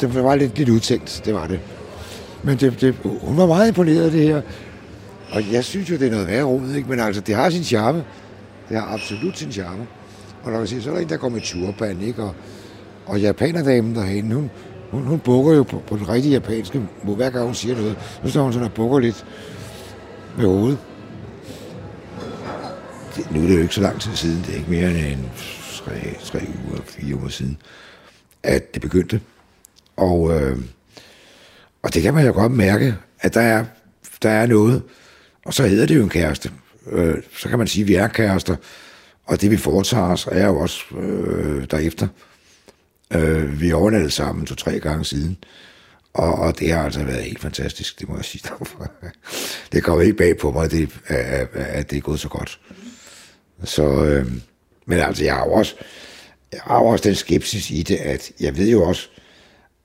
det 0.00 0.24
var 0.24 0.34
lidt, 0.34 0.58
lidt 0.58 0.68
udtænkt, 0.68 1.22
det 1.24 1.34
var 1.34 1.46
det. 1.46 1.60
Men 2.42 2.56
det, 2.56 2.80
det, 2.80 2.94
hun 3.02 3.36
var 3.36 3.46
meget 3.46 3.68
imponeret 3.68 4.04
af 4.04 4.10
det 4.10 4.22
her. 4.22 4.42
Og 5.30 5.52
jeg 5.52 5.64
synes 5.64 5.90
jo, 5.90 5.96
det 5.96 6.06
er 6.06 6.10
noget 6.10 6.26
værre 6.26 6.42
råd, 6.42 6.74
ikke? 6.76 6.88
Men 6.88 7.00
altså, 7.00 7.20
det 7.20 7.34
har 7.34 7.50
sin 7.50 7.64
charme. 7.64 8.04
Det 8.68 8.76
har 8.76 8.94
absolut 8.94 9.38
sin 9.38 9.52
charme. 9.52 9.86
Og 10.44 10.52
der 10.52 10.58
kan 10.58 10.66
sige, 10.66 10.82
så 10.82 10.90
er 10.90 10.94
der 10.94 11.00
en, 11.00 11.08
der 11.08 11.16
går 11.16 11.28
med 11.28 11.40
turban, 11.40 12.00
ikke? 12.00 12.22
Og, 12.22 12.34
og 13.06 13.20
japanerdamen 13.20 13.94
derhen, 13.94 14.32
hun, 14.32 14.50
hun, 14.90 15.02
hun 15.02 15.18
bukker 15.18 15.52
jo 15.54 15.62
på, 15.62 15.82
på 15.86 15.96
den 15.96 16.08
rigtige 16.08 16.32
japanske 16.32 16.82
måde, 17.04 17.16
hver 17.16 17.30
gang 17.30 17.44
hun 17.44 17.54
siger 17.54 17.76
noget. 17.76 17.98
Så 18.24 18.30
står 18.30 18.42
hun 18.42 18.52
sådan 18.52 18.68
og 18.68 18.74
bukker 18.74 18.98
lidt 18.98 19.26
med 20.36 20.46
hovedet. 20.46 20.78
Det, 23.16 23.30
nu 23.30 23.42
er 23.42 23.46
det 23.46 23.54
jo 23.54 23.62
ikke 23.62 23.74
så 23.74 23.80
lang 23.80 24.00
tid 24.00 24.16
siden, 24.16 24.38
det 24.38 24.52
er 24.52 24.56
ikke 24.58 24.70
mere 24.70 24.90
end 24.90 25.20
tre, 25.84 26.14
tre 26.24 26.46
uger, 26.68 26.80
fire 26.86 27.16
uger 27.16 27.28
siden, 27.28 27.56
at 28.42 28.74
det 28.74 28.82
begyndte. 28.82 29.20
Og, 29.96 30.40
øh, 30.40 30.58
og 31.82 31.94
det 31.94 32.02
kan 32.02 32.14
man 32.14 32.26
jo 32.26 32.32
godt 32.32 32.52
mærke, 32.52 32.94
at 33.20 33.34
der 33.34 33.40
er, 33.40 33.64
der 34.22 34.30
er 34.30 34.46
noget. 34.46 34.82
Og 35.46 35.54
så 35.54 35.66
hedder 35.66 35.86
det 35.86 35.96
jo 35.96 36.02
en 36.02 36.08
kæreste. 36.08 36.50
Øh, 36.90 37.16
så 37.36 37.48
kan 37.48 37.58
man 37.58 37.66
sige, 37.66 37.82
at 37.82 37.88
vi 37.88 37.94
er 37.94 38.08
kærester. 38.08 38.56
Og 39.24 39.40
det 39.40 39.50
vi 39.50 39.56
foretager 39.56 40.12
os, 40.12 40.28
er 40.32 40.46
jo 40.46 40.60
også 40.60 40.96
øh, 40.96 41.66
derefter. 41.70 42.08
Øh, 43.12 43.60
vi 43.60 43.72
overnattede 43.72 44.10
sammen 44.10 44.46
to-tre 44.46 44.80
gange 44.80 45.04
siden. 45.04 45.38
Og, 46.14 46.34
og 46.34 46.58
det 46.58 46.72
har 46.72 46.84
altså 46.84 47.04
været 47.04 47.24
helt 47.24 47.40
fantastisk, 47.40 48.00
det 48.00 48.08
må 48.08 48.16
jeg 48.16 48.24
sige. 48.24 48.50
det 49.72 49.82
kommer 49.84 50.02
ikke 50.02 50.16
bag 50.16 50.38
på 50.38 50.50
mig, 50.50 50.70
det, 50.70 50.90
at, 51.06 51.48
at 51.54 51.90
det 51.90 51.96
er 51.96 52.00
gået 52.00 52.20
så 52.20 52.28
godt. 52.28 52.60
Så, 53.64 54.04
øh, 54.04 54.32
men 54.86 54.98
altså, 54.98 55.24
jeg 55.24 55.34
har 55.34 55.44
jo 55.44 55.52
også, 55.52 55.74
jeg 56.52 56.60
har 56.64 56.78
jo 56.78 56.84
også 56.84 57.08
den 57.08 57.14
skepsis 57.14 57.70
i 57.70 57.82
det, 57.82 57.96
at 57.96 58.32
jeg 58.40 58.56
ved 58.56 58.70
jo 58.70 58.82
også, 58.84 59.08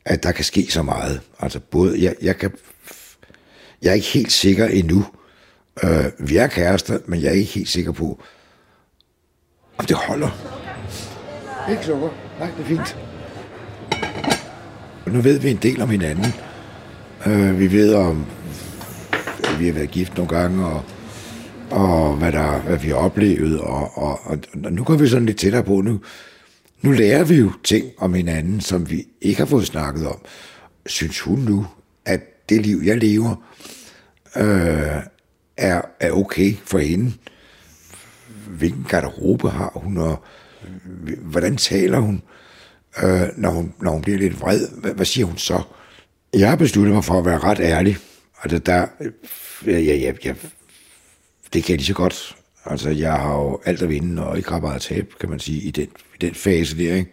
at 0.05 0.23
der 0.23 0.31
kan 0.31 0.45
ske 0.45 0.67
så 0.69 0.83
meget. 0.83 1.21
Altså 1.39 1.59
både, 1.59 2.03
jeg, 2.03 2.15
jeg 2.21 2.37
kan, 2.37 2.51
jeg 3.81 3.89
er 3.89 3.93
ikke 3.93 4.07
helt 4.07 4.31
sikker 4.31 4.67
endnu. 4.67 5.05
Øh, 5.83 6.05
vi 6.19 6.37
er 6.37 6.47
kærester, 6.47 6.99
men 7.05 7.21
jeg 7.21 7.27
er 7.27 7.33
ikke 7.33 7.51
helt 7.51 7.69
sikker 7.69 7.91
på, 7.91 8.21
det 9.85 9.97
holder. 9.97 10.29
Ikke 11.71 11.85
sukker. 11.85 12.09
Nej, 12.39 12.49
det 12.57 12.63
er 12.63 12.67
fint. 12.67 12.97
Nu 15.07 15.21
ved 15.21 15.39
vi 15.39 15.51
en 15.51 15.57
del 15.57 15.81
om 15.81 15.89
hinanden. 15.89 16.25
Øh, 17.25 17.59
vi 17.59 17.71
ved 17.71 17.93
om, 17.93 18.25
at 19.43 19.59
vi 19.59 19.65
har 19.65 19.73
været 19.73 19.91
gift 19.91 20.17
nogle 20.17 20.35
gange, 20.37 20.65
og, 20.65 20.83
og 21.71 22.15
hvad, 22.15 22.31
der, 22.31 22.59
hvad 22.59 22.77
vi 22.77 22.87
har 22.87 22.95
oplevet, 22.95 23.61
og, 23.61 23.97
og, 23.97 24.19
og, 24.23 24.39
og 24.63 24.73
nu 24.73 24.83
går 24.83 24.95
vi 24.95 25.07
sådan 25.07 25.25
lidt 25.25 25.37
tættere 25.37 25.63
på 25.63 25.81
nu. 25.81 25.99
Nu 26.81 26.91
lærer 26.91 27.23
vi 27.23 27.35
jo 27.35 27.51
ting 27.63 27.85
om 27.97 28.13
hinanden, 28.13 28.61
som 28.61 28.89
vi 28.89 29.07
ikke 29.21 29.39
har 29.39 29.45
fået 29.45 29.67
snakket 29.67 30.07
om. 30.07 30.17
Synes 30.85 31.19
hun 31.19 31.39
nu, 31.39 31.65
at 32.05 32.49
det 32.49 32.65
liv, 32.65 32.81
jeg 32.85 32.97
lever, 32.97 33.35
øh, 34.35 35.03
er, 35.57 35.81
er 35.99 36.11
okay 36.11 36.53
for 36.65 36.77
hende? 36.79 37.13
Hvilken 38.47 38.85
garderobe 38.89 39.49
har 39.49 39.71
hun, 39.75 39.97
og 39.97 40.23
hvordan 41.21 41.57
taler 41.57 41.99
hun, 41.99 42.21
øh, 43.03 43.21
når, 43.37 43.49
hun 43.49 43.73
når 43.81 43.91
hun 43.91 44.01
bliver 44.01 44.17
lidt 44.17 44.41
vred? 44.41 44.67
Hvad, 44.81 44.93
hvad 44.93 45.05
siger 45.05 45.25
hun 45.25 45.37
så? 45.37 45.61
Jeg 46.33 46.49
har 46.49 46.55
besluttet 46.55 46.93
mig 46.93 47.03
for 47.03 47.19
at 47.19 47.25
være 47.25 47.39
ret 47.39 47.59
ærlig. 47.59 47.97
Altså, 48.43 48.59
der, 48.59 48.87
øh, 49.01 49.11
ja, 49.65 49.79
ja, 49.79 49.95
ja, 49.95 50.13
ja, 50.25 50.33
det 51.53 51.63
kan 51.63 51.71
jeg 51.71 51.77
lige 51.77 51.85
så 51.85 51.93
godt. 51.93 52.35
Altså, 52.65 52.89
jeg 52.89 53.13
har 53.13 53.35
jo 53.35 53.61
alt 53.65 53.81
at 53.81 53.89
vinde, 53.89 54.27
og 54.27 54.37
ikke 54.37 54.49
har 54.49 54.59
meget 54.59 54.75
at 54.75 54.81
tabe, 54.81 55.07
kan 55.19 55.29
man 55.29 55.39
sige, 55.39 55.61
i 55.61 55.71
den, 55.71 55.87
i 55.87 56.17
den 56.21 56.35
fase 56.35 56.77
der, 56.77 56.95
ikke? 56.95 57.11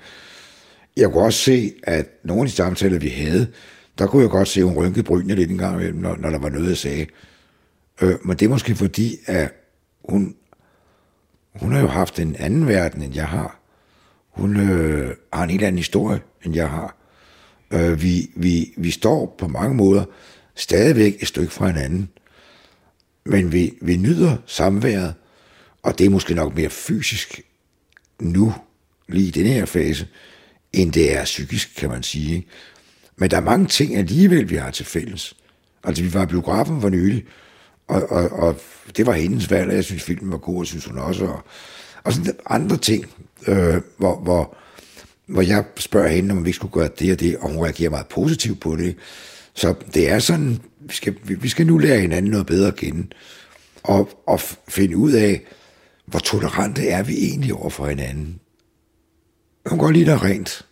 Jeg 0.97 1.11
kunne 1.11 1.25
også 1.25 1.39
se, 1.39 1.73
at 1.83 2.07
nogle 2.25 2.43
af 2.43 2.49
de 2.49 2.53
samtaler, 2.53 2.99
vi 2.99 3.09
havde, 3.09 3.47
der 3.99 4.07
kunne 4.07 4.23
jeg 4.23 4.31
godt 4.31 4.49
se, 4.49 4.61
at 4.61 4.67
hun 4.67 4.77
rynkede 4.77 5.03
brynene 5.03 5.35
lidt 5.35 5.51
en 5.51 5.59
gang 5.59 5.75
imellem, 5.75 5.99
når, 5.99 6.17
når 6.17 6.31
der 6.31 6.39
var 6.39 6.49
noget, 6.49 6.69
jeg 6.69 6.77
sagde. 6.77 7.07
Øh, 8.01 8.15
men 8.25 8.37
det 8.37 8.45
er 8.45 8.49
måske 8.49 8.75
fordi, 8.75 9.17
at 9.27 9.53
hun, 10.09 10.35
hun 11.55 11.73
har 11.73 11.81
jo 11.81 11.87
haft 11.87 12.19
en 12.19 12.37
anden 12.37 12.69
verden, 12.69 13.03
end 13.03 13.15
jeg 13.15 13.29
har. 13.29 13.61
Hun 14.31 14.57
øh, 14.71 15.15
har 15.33 15.45
en 15.45 15.51
helt 15.51 15.65
anden 15.65 15.79
historie, 15.79 16.21
end 16.45 16.55
jeg 16.55 16.69
har. 16.69 16.97
Øh, 17.71 18.03
vi, 18.03 18.31
vi, 18.37 18.75
vi 18.77 18.91
står 18.91 19.35
på 19.39 19.49
mange 19.49 19.75
måder 19.75 20.05
stadigvæk 20.55 21.23
et 21.23 21.29
stykke 21.29 21.53
fra 21.53 21.67
hinanden. 21.67 22.09
Men 23.25 23.53
vi, 23.53 23.75
vi 23.83 23.97
nyder 23.97 24.37
samværet, 24.47 25.15
og 25.83 25.99
det 25.99 26.07
er 26.07 26.11
måske 26.11 26.35
nok 26.35 26.57
mere 26.57 26.71
fysisk 26.71 27.41
nu, 28.21 28.55
lige 29.09 29.29
i 29.29 29.31
den 29.31 29.47
her 29.47 29.65
fase, 29.65 30.09
end 30.73 30.93
det 30.93 31.17
er 31.17 31.25
psykisk, 31.25 31.77
kan 31.77 31.89
man 31.89 32.03
sige. 32.03 32.35
Ikke? 32.35 32.49
Men 33.17 33.31
der 33.31 33.37
er 33.37 33.41
mange 33.41 33.67
ting 33.67 33.97
alligevel, 33.97 34.51
vi 34.51 34.57
har 34.57 34.71
til 34.71 34.87
fælles. 34.87 35.37
Altså, 35.85 36.03
vi 36.03 36.15
var 36.15 36.23
i 36.23 36.27
biografen 36.27 36.81
for 36.81 36.89
nylig, 36.89 37.25
og, 37.89 38.11
og, 38.11 38.31
og 38.31 38.57
det 38.97 39.07
var 39.07 39.13
hendes 39.13 39.51
valg, 39.51 39.69
og 39.69 39.77
jeg 39.77 39.85
synes, 39.85 40.03
filmen 40.03 40.31
var 40.31 40.39
god, 40.39 40.59
og 40.59 40.67
synes 40.67 40.85
hun 40.85 40.99
også. 40.99 41.25
Og, 41.25 41.43
og 42.05 42.13
sådan 42.13 42.37
andre 42.47 42.77
ting, 42.77 43.07
øh, 43.47 43.77
hvor, 43.97 44.21
hvor, 44.21 44.57
hvor 45.27 45.43
jeg 45.43 45.65
spørger 45.77 46.09
hende, 46.09 46.33
om 46.33 46.45
vi 46.45 46.49
ikke 46.49 46.57
skulle 46.57 46.73
gøre 46.73 46.89
det 46.99 47.13
og 47.13 47.21
det, 47.21 47.37
og 47.37 47.49
hun 47.51 47.65
reagerer 47.65 47.91
meget 47.91 48.07
positivt 48.07 48.61
på 48.61 48.77
det. 48.77 48.97
Så 49.55 49.75
det 49.95 50.11
er 50.11 50.19
sådan, 50.19 50.59
vi 50.81 50.95
skal, 50.95 51.17
vi 51.25 51.49
skal 51.49 51.67
nu 51.67 51.79
lære 51.79 52.01
hinanden 52.01 52.31
noget 52.31 52.47
bedre 52.47 52.69
at 52.69 52.77
kende, 52.77 53.07
og, 53.83 54.23
og 54.27 54.41
finde 54.69 54.97
ud 54.97 55.13
af, 55.13 55.43
hvor 56.07 56.19
tolerante 56.19 56.89
er 56.89 57.03
vi 57.03 57.15
egentlig 57.15 57.55
over 57.55 57.71
for 57.71 57.87
hinanden. 57.87 58.41
Hun 59.67 59.79
går 59.79 59.91
lige 59.91 60.07
der 60.07 60.25
rent. 60.25 60.67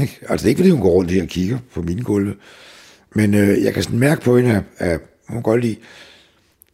Ikke? 0.00 0.18
Altså 0.28 0.44
det 0.44 0.44
er 0.44 0.48
ikke, 0.48 0.58
fordi 0.58 0.70
hun 0.70 0.80
går 0.80 0.90
rundt 0.90 1.10
her 1.10 1.22
og 1.22 1.28
kigger 1.28 1.58
på 1.74 1.82
mine 1.82 2.02
gulve, 2.02 2.34
men 3.14 3.34
øh, 3.34 3.62
jeg 3.62 3.74
kan 3.74 3.82
sådan 3.82 3.98
mærke 3.98 4.20
på 4.20 4.36
hende, 4.36 4.54
at, 4.54 4.64
at 4.78 5.00
hun 5.28 5.42
godt 5.42 5.60
lige... 5.60 5.78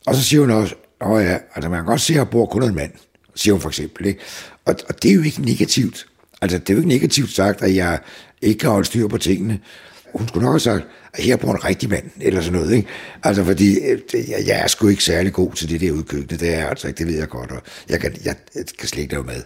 Og 0.07 0.15
så 0.15 0.25
siger 0.25 0.41
hun 0.41 0.51
også, 0.51 0.75
åh 1.01 1.25
ja, 1.25 1.39
altså 1.55 1.71
man 1.71 1.79
kan 1.79 1.87
godt 1.87 2.01
se, 2.01 2.13
at 2.13 2.17
jeg 2.17 2.29
bor 2.29 2.47
kun 2.47 2.63
en 2.63 2.75
mand, 2.75 2.93
siger 3.35 3.55
hun 3.55 3.61
for 3.61 3.69
eksempel. 3.69 4.07
Ikke? 4.07 4.21
Og, 4.65 4.75
og 4.89 5.03
det 5.03 5.11
er 5.11 5.15
jo 5.15 5.23
ikke 5.23 5.43
negativt. 5.43 6.07
Altså 6.41 6.59
det 6.59 6.71
er 6.71 6.75
jo 6.75 6.79
ikke 6.79 6.89
negativt 6.89 7.31
sagt, 7.31 7.63
at 7.63 7.75
jeg 7.75 7.99
ikke 8.43 8.59
kan 8.59 8.71
holde 8.71 8.87
styr 8.87 9.09
på 9.09 9.19
tingene. 9.19 9.61
Hun 10.15 10.29
skulle 10.29 10.45
nok 10.45 10.53
have 10.53 10.61
sagt, 10.61 10.85
at 11.15 11.25
her 11.25 11.37
bor 11.37 11.53
en 11.53 11.65
rigtig 11.65 11.89
mand, 11.89 12.11
eller 12.21 12.41
sådan 12.41 12.61
noget. 12.61 12.75
Ikke? 12.77 12.89
Altså 13.23 13.45
fordi, 13.45 13.79
øh, 13.79 14.01
jeg, 14.15 14.43
jeg 14.47 14.61
er 14.61 14.67
sgu 14.67 14.89
ikke 14.89 15.05
særlig 15.05 15.33
god 15.33 15.53
til 15.53 15.69
det 15.71 15.81
der 15.81 15.93
udkøkkenet, 15.93 16.41
det 16.41 16.55
er 16.55 16.59
jeg 16.59 16.69
altså 16.69 16.89
ikke, 16.89 16.99
det 16.99 17.07
ved 17.07 17.19
jeg 17.19 17.29
godt, 17.29 17.51
og 17.51 17.63
jeg 17.89 18.01
kan, 18.01 18.17
jeg, 18.25 18.37
jeg 18.55 18.65
kan 18.79 18.89
slet 18.89 19.03
ikke 19.03 19.13
lave 19.15 19.25
mad. 19.25 19.43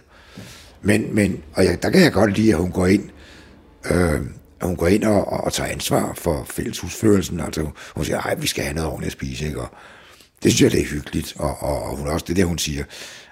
Men, 0.81 1.15
men 1.15 1.43
og 1.53 1.65
jeg, 1.65 1.83
der 1.83 1.89
kan 1.89 2.01
jeg 2.01 2.11
godt 2.11 2.37
lide, 2.37 2.51
at 2.51 2.59
hun 2.59 2.71
går 2.71 2.87
ind, 2.87 3.09
øh, 3.91 4.21
at 4.61 4.67
hun 4.67 4.75
går 4.75 4.87
ind 4.87 5.03
og, 5.03 5.27
og, 5.27 5.43
og 5.43 5.53
tager 5.53 5.69
ansvar 5.69 6.13
for 6.17 6.45
fælleshusførelsen. 6.49 7.39
Altså 7.39 7.67
hun 7.95 8.05
siger, 8.05 8.19
at 8.19 8.41
vi 8.41 8.47
skal 8.47 8.63
have 8.63 8.75
noget 8.75 8.89
ordentligt 8.89 9.07
at 9.07 9.19
spise, 9.19 9.45
ikke? 9.45 9.61
Og 9.61 9.69
det 10.43 10.51
synes 10.51 10.61
jeg, 10.61 10.71
det 10.71 10.81
er 10.81 10.85
hyggeligt, 10.85 11.33
og, 11.39 11.57
og, 11.59 11.83
og 11.83 11.97
hun 11.97 12.07
også 12.07 12.25
det 12.27 12.35
der, 12.35 12.45
hun 12.45 12.57
siger, 12.57 12.83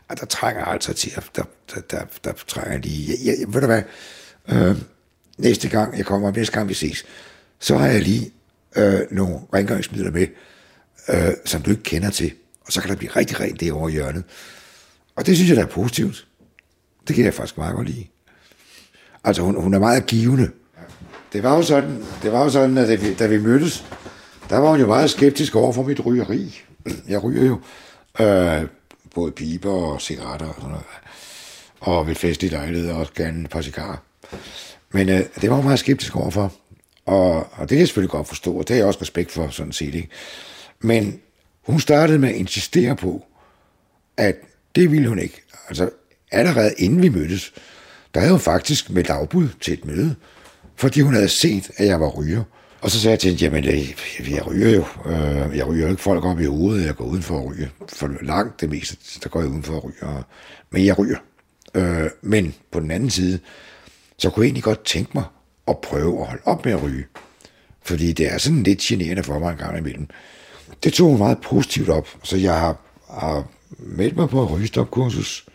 at 0.10 0.19
der 0.19 0.26
trænger 0.26 0.65
altså 0.65 0.93
til, 0.93 1.12
at 1.15 1.24
der, 1.36 1.43
der, 1.76 1.82
der, 1.82 2.02
der 2.24 2.34
trænger 2.47 2.78
lige, 2.78 3.10
jeg, 3.10 3.36
jeg, 3.39 3.54
ved 3.54 3.62
du 3.62 3.67
hvad, 3.67 3.84
øh, 4.50 4.78
næste 5.38 5.69
gang 5.69 5.97
jeg 5.97 6.06
kommer, 6.06 6.32
næste 6.32 6.54
gang 6.54 6.69
vi 6.69 6.74
ses, 6.74 7.06
så 7.60 7.78
har 7.78 7.88
jeg 7.88 8.02
lige 8.02 8.32
øh, 8.76 9.00
nogle 9.12 9.39
rengøringsmidler 9.54 10.12
med, 10.12 10.28
øh, 11.10 11.34
som 11.45 11.62
du 11.62 11.71
ikke 11.71 11.84
kender 11.84 12.10
til, 12.10 12.32
og 12.65 12.71
så 12.71 12.82
kan 12.82 12.89
der 12.89 12.95
blive 12.95 13.12
rigtig 13.15 13.39
rent 13.39 13.60
det 13.60 13.71
over 13.71 13.89
hjørnet. 13.89 14.24
Og 15.15 15.26
det 15.26 15.36
synes 15.36 15.50
jeg, 15.50 15.58
der 15.58 15.63
er 15.63 15.67
positivt. 15.67 16.28
Det 17.08 17.15
kan 17.15 17.26
jeg 17.26 17.34
faktisk 17.34 17.58
meget 17.58 17.76
godt 17.76 17.88
lide. 17.88 18.08
Altså, 19.24 19.41
hun, 19.41 19.62
hun 19.62 19.74
er 19.74 19.80
meget 19.80 20.06
givende. 20.06 20.52
Det 21.34 21.43
var 21.43 21.56
jo 21.56 21.63
sådan, 21.63 22.04
det 22.24 22.32
var 22.32 22.43
jo 22.43 22.50
sådan 22.50 22.78
at 22.78 22.88
da 22.88 22.95
vi, 22.95 23.13
da 23.13 23.28
vi 23.28 23.38
mødtes, 23.38 23.86
der 24.51 24.57
var 24.57 24.69
hun 24.69 24.79
jo 24.79 24.87
meget 24.87 25.09
skeptisk 25.09 25.55
over 25.55 25.73
for 25.73 25.83
mit 25.83 26.05
rygeri. 26.05 26.61
Jeg 27.07 27.23
ryger 27.23 27.45
jo 27.45 27.59
øh, 28.25 28.67
både 29.15 29.31
piber 29.31 29.71
og 29.71 30.01
cigaretter 30.01 30.47
og 30.47 30.55
sådan 30.55 30.69
noget. 30.69 30.85
Og 31.79 32.07
ved 32.07 32.15
festlige 32.15 32.51
lejligheder 32.51 32.93
også 32.93 33.13
gerne 33.15 33.43
et 33.43 33.49
par 33.49 33.61
cigarer. 33.61 33.97
Men 34.91 35.09
øh, 35.09 35.19
det 35.41 35.49
var 35.49 35.55
hun 35.55 35.65
meget 35.65 35.79
skeptisk 35.79 36.15
overfor. 36.15 36.53
Og, 37.05 37.35
og 37.35 37.59
det 37.59 37.69
kan 37.69 37.77
jeg 37.77 37.87
selvfølgelig 37.87 38.11
godt 38.11 38.27
forstå, 38.27 38.53
og 38.53 38.67
det 38.67 38.69
har 38.69 38.77
jeg 38.77 38.85
også 38.85 39.01
respekt 39.01 39.31
for, 39.31 39.49
sådan 39.49 39.71
set. 39.71 39.95
Ikke? 39.95 40.09
Men 40.79 41.19
hun 41.61 41.79
startede 41.79 42.19
med 42.19 42.29
at 42.29 42.35
insistere 42.35 42.95
på, 42.95 43.25
at 44.17 44.35
det 44.75 44.91
ville 44.91 45.07
hun 45.07 45.19
ikke. 45.19 45.41
Altså, 45.67 45.89
allerede 46.31 46.73
inden 46.77 47.01
vi 47.01 47.09
mødtes, 47.09 47.53
der 48.13 48.19
havde 48.19 48.33
hun 48.33 48.39
faktisk 48.39 48.89
med 48.89 49.09
afbud 49.09 49.49
til 49.61 49.73
et 49.73 49.85
møde, 49.85 50.15
fordi 50.75 51.01
hun 51.01 51.13
havde 51.13 51.29
set, 51.29 51.71
at 51.77 51.87
jeg 51.87 51.99
var 51.99 52.09
ryger. 52.09 52.43
Og 52.82 52.91
så 52.91 53.00
sagde 53.00 53.12
jeg 53.12 53.20
til 53.20 53.30
hende, 53.30 53.44
jamen, 53.44 53.63
jeg, 53.63 53.96
jeg 54.32 54.48
ryger 54.48 54.70
jo. 54.70 54.86
Øh, 55.06 55.58
jeg 55.58 55.67
ryger 55.67 55.86
jo 55.86 55.89
ikke 55.89 56.02
folk 56.02 56.26
op 56.26 56.39
i 56.39 56.46
hovedet, 56.46 56.86
jeg 56.86 56.96
går 56.96 57.06
uden 57.06 57.24
for 57.24 57.39
at 57.39 57.46
ryge. 57.46 57.72
For 57.88 58.12
langt 58.22 58.62
det 58.62 58.70
meste, 58.70 59.20
der 59.24 59.30
går 59.30 59.39
jeg 59.39 59.50
uden 59.50 59.63
for 59.63 59.78
at 59.78 59.84
ryge. 59.84 60.24
Men 60.70 60.86
jeg 60.86 61.00
ryger. 61.00 61.17
Øh, 61.74 62.10
men 62.22 62.56
på 62.72 62.80
den 62.80 62.91
anden 62.91 63.10
side, 63.10 63.39
så 64.17 64.30
kunne 64.30 64.44
jeg 64.44 64.48
egentlig 64.48 64.63
godt 64.63 64.86
tænke 64.86 65.12
mig 65.13 65.24
at 65.67 65.78
prøve 65.78 66.22
at 66.22 66.28
holde 66.28 66.41
op 66.46 66.65
med 66.65 66.74
at 66.74 66.84
ryge. 66.84 67.06
Fordi 67.84 68.12
det 68.12 68.34
er 68.34 68.38
sådan 68.38 68.63
lidt 68.63 68.80
generende 68.80 69.24
for 69.24 69.39
mig 69.39 69.52
en 69.52 69.58
gang 69.58 69.78
imellem. 69.78 70.08
Det 70.84 70.94
tog 70.94 71.10
hun 71.10 71.17
meget 71.17 71.41
positivt 71.41 71.89
op, 71.89 72.08
så 72.24 72.38
jeg 72.38 72.60
har, 72.60 72.78
har 73.10 73.48
meldt 73.78 74.15
mig 74.15 74.30
på 74.30 74.44
et 74.44 74.52
rygestopkursus, 74.52 75.46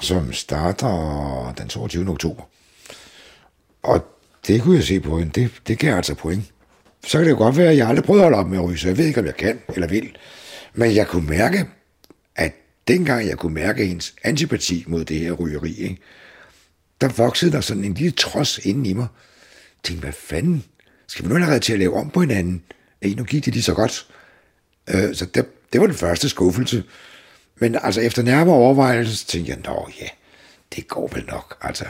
som 0.00 0.32
starter 0.32 1.54
den 1.58 1.68
22. 1.68 2.08
oktober. 2.10 2.42
Og 3.82 4.17
det 4.46 4.62
kunne 4.62 4.76
jeg 4.76 4.84
se 4.84 5.00
på 5.00 5.18
hende, 5.18 5.40
det, 5.40 5.50
det 5.66 5.78
kan 5.78 5.88
jeg 5.88 5.96
altså 5.96 6.14
point. 6.14 6.44
Så 7.06 7.18
kan 7.18 7.24
det 7.24 7.30
jo 7.30 7.36
godt 7.36 7.56
være, 7.56 7.70
at 7.70 7.76
jeg 7.76 7.88
aldrig 7.88 8.04
prøver 8.04 8.20
at 8.20 8.24
holde 8.24 8.38
op 8.38 8.48
med 8.48 8.58
at 8.58 8.64
ryge, 8.64 8.78
så 8.78 8.88
jeg 8.88 8.98
ved 8.98 9.06
ikke, 9.06 9.20
om 9.20 9.26
jeg 9.26 9.36
kan 9.36 9.60
eller 9.74 9.88
vil. 9.88 10.16
Men 10.74 10.94
jeg 10.94 11.06
kunne 11.06 11.26
mærke, 11.26 11.66
at 12.36 12.52
dengang 12.88 13.28
jeg 13.28 13.38
kunne 13.38 13.54
mærke 13.54 13.86
hendes 13.86 14.14
antipati 14.24 14.84
mod 14.86 15.04
det 15.04 15.18
her 15.18 15.32
rygeri, 15.32 15.74
ikke, 15.74 15.98
der 17.00 17.08
voksede 17.08 17.52
der 17.52 17.60
sådan 17.60 17.84
en 17.84 17.94
lille 17.94 18.12
trods 18.12 18.58
inden 18.58 18.86
i 18.86 18.92
mig. 18.92 19.06
Jeg 19.76 19.82
tænkte, 19.82 20.04
hvad 20.04 20.12
fanden? 20.12 20.64
Skal 21.06 21.24
vi 21.24 21.28
nu 21.28 21.34
allerede 21.34 21.60
til 21.60 21.72
at 21.72 21.78
lave 21.78 21.94
om 21.94 22.10
på 22.10 22.20
hinanden? 22.20 22.62
Ej, 23.02 23.14
nu 23.16 23.24
gik 23.24 23.44
det 23.44 23.52
lige 23.52 23.62
så 23.62 23.74
godt. 23.74 24.06
Øh, 24.90 25.14
så 25.14 25.26
det, 25.26 25.46
det 25.72 25.80
var 25.80 25.86
den 25.86 25.96
første 25.96 26.28
skuffelse. 26.28 26.84
Men 27.60 27.78
altså 27.82 28.00
efter 28.00 28.22
nærmere 28.22 28.54
overvejelse, 28.54 29.16
så 29.16 29.26
tænkte 29.26 29.50
jeg, 29.50 29.58
nå 29.64 29.88
ja, 30.00 30.06
det 30.76 30.88
går 30.88 31.10
vel 31.14 31.24
nok. 31.26 31.58
Altså, 31.60 31.84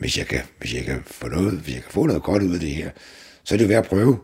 hvis 0.00 0.18
jeg 0.18 0.26
kan, 0.26 0.40
hvis 0.58 0.74
jeg 0.74 0.84
kan 0.84 1.02
få 1.06 1.28
noget, 1.28 1.52
hvis 1.52 1.74
jeg 1.74 1.82
kan 1.82 1.92
få 1.92 2.06
noget 2.06 2.22
godt 2.22 2.42
ud 2.42 2.54
af 2.54 2.60
det 2.60 2.70
her, 2.70 2.90
så 3.44 3.54
er 3.54 3.58
det 3.58 3.68
værd 3.68 3.84
at 3.84 3.90
prøve. 3.90 4.18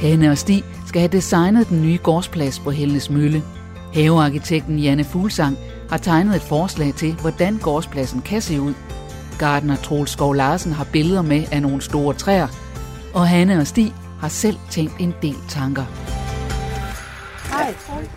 Hanne 0.00 0.30
og 0.30 0.38
Stig 0.38 0.64
skal 0.86 1.00
have 1.00 1.12
designet 1.12 1.68
den 1.68 1.82
nye 1.82 1.98
gårdsplads 2.02 2.58
på 2.58 2.70
Helnes 2.70 3.10
Mølle. 3.10 3.42
Havearkitekten 3.94 4.78
Janne 4.78 5.04
Fuglsang 5.04 5.56
har 5.90 5.98
tegnet 5.98 6.36
et 6.36 6.42
forslag 6.42 6.94
til, 6.94 7.12
hvordan 7.12 7.58
gårdspladsen 7.58 8.22
kan 8.22 8.42
se 8.42 8.60
ud. 8.60 8.74
Gardner 9.38 9.76
Troels 9.76 10.10
Skov 10.10 10.34
Larsen 10.34 10.72
har 10.72 10.86
billeder 10.92 11.22
med 11.22 11.44
af 11.52 11.62
nogle 11.62 11.82
store 11.82 12.14
træer, 12.14 12.48
og 13.14 13.28
Hanne 13.28 13.58
og 13.58 13.66
Stig 13.66 13.94
har 14.20 14.28
selv 14.28 14.56
tænkt 14.70 14.92
en 15.00 15.14
del 15.22 15.36
tanker. 15.48 16.01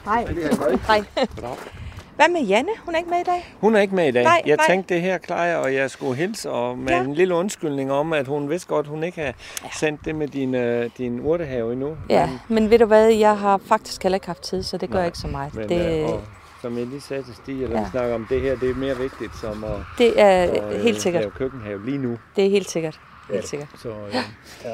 Hej. 0.06 0.26
Hej. 0.26 0.26
Hej. 0.88 1.04
Hvad 2.16 2.30
med 2.30 2.42
Janne? 2.42 2.70
Hun 2.86 2.94
er 2.96 2.98
ikke 2.98 3.10
med 3.10 3.20
i 3.20 3.24
dag? 3.24 3.56
Hun 3.62 3.76
er 3.76 3.80
ikke 3.80 3.96
med 3.96 4.08
i 4.08 4.12
dag. 4.12 4.24
Nej, 4.24 4.42
jeg 4.46 4.56
nej. 4.58 4.66
tænkte 4.70 4.94
det 4.94 5.02
her, 5.02 5.18
Kleja, 5.18 5.58
og 5.58 5.74
jeg 5.74 5.92
skulle 5.92 6.16
hilse 6.16 6.52
og 6.52 6.78
med 6.78 6.88
Ja. 6.90 6.98
ja. 6.98 7.04
en 7.04 7.14
lille 7.14 7.36
undskyldning 7.36 7.92
om, 7.92 8.14
at 8.14 8.28
hun 8.28 8.50
vidste 8.50 8.68
godt, 8.68 8.88
hun 8.88 9.04
ikke 9.04 9.22
har 9.22 9.34
sendt 9.80 10.06
det 10.06 10.16
med 10.16 10.28
din, 10.28 10.56
øh, 10.56 10.90
din 10.98 11.20
urtehave 11.20 11.74
endnu. 11.74 11.96
Ja, 12.10 12.26
Men, 12.28 12.40
men 12.48 12.70
ved 12.70 12.80
du 12.80 12.86
hvad, 12.86 13.08
jeg 13.08 13.38
har 13.38 13.60
faktisk 13.68 14.04
heller 14.04 14.16
ikke 14.16 14.28
haft 14.28 14.42
tid, 14.42 14.64
så 14.64 14.78
det 14.78 14.90
gør 14.90 14.98
Nej, 15.00 15.06
ikke 15.06 15.18
så 15.18 15.28
meget. 15.28 15.56
men, 15.56 15.70
det, 15.70 16.00
øh, 16.04 16.10
og, 16.10 16.22
som 16.62 16.78
jeg 16.78 16.86
lige 16.88 17.02
sagde 17.02 17.24
til 17.24 17.36
Stig, 17.36 17.64
eller 17.64 17.70
ja. 17.70 17.78
Ja. 17.80 17.84
vi 17.86 17.92
snakker 17.92 18.16
om 18.16 18.26
det 18.30 18.42
her, 18.42 18.56
det 18.56 18.70
er 18.70 18.76
mere 18.76 18.98
vigtigt 18.98 19.32
som 19.42 19.64
at, 19.64 19.70
det 19.98 20.22
er 20.22 20.28
at 20.72 20.82
helt 20.82 21.02
sikkert. 21.02 21.22
lave 21.22 21.32
køkkenhave 21.32 21.86
lige 21.86 21.98
nu. 21.98 22.18
Det 22.36 22.46
er 22.46 22.50
helt 22.50 22.70
sikkert. 22.70 23.00
Ja. 23.30 23.34
Helt 23.34 23.48
sikkert. 23.50 23.70
Så, 23.82 23.90
øh, 23.90 24.16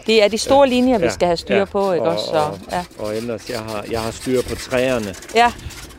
Det 0.07 0.23
er 0.23 0.27
de 0.27 0.37
store 0.37 0.69
linjer, 0.69 0.97
vi 0.97 1.03
Ja, 1.05 1.09
skal 1.11 1.25
have 1.27 1.37
styr 1.37 1.55
ja. 1.55 1.65
på, 1.65 1.91
ikke 1.91 2.05
Og- 2.05 2.13
også? 2.13 2.31
og- 2.31 2.57
Så, 2.69 2.75
ja. 2.75 2.83
og 2.99 3.17
ellers, 3.17 3.49
jeg 3.49 3.59
har, 3.59 3.85
jeg 3.91 4.01
har 4.01 4.11
styr 4.11 4.41
på 4.49 4.55
træerne, 4.55 5.15
ja. 5.35 5.51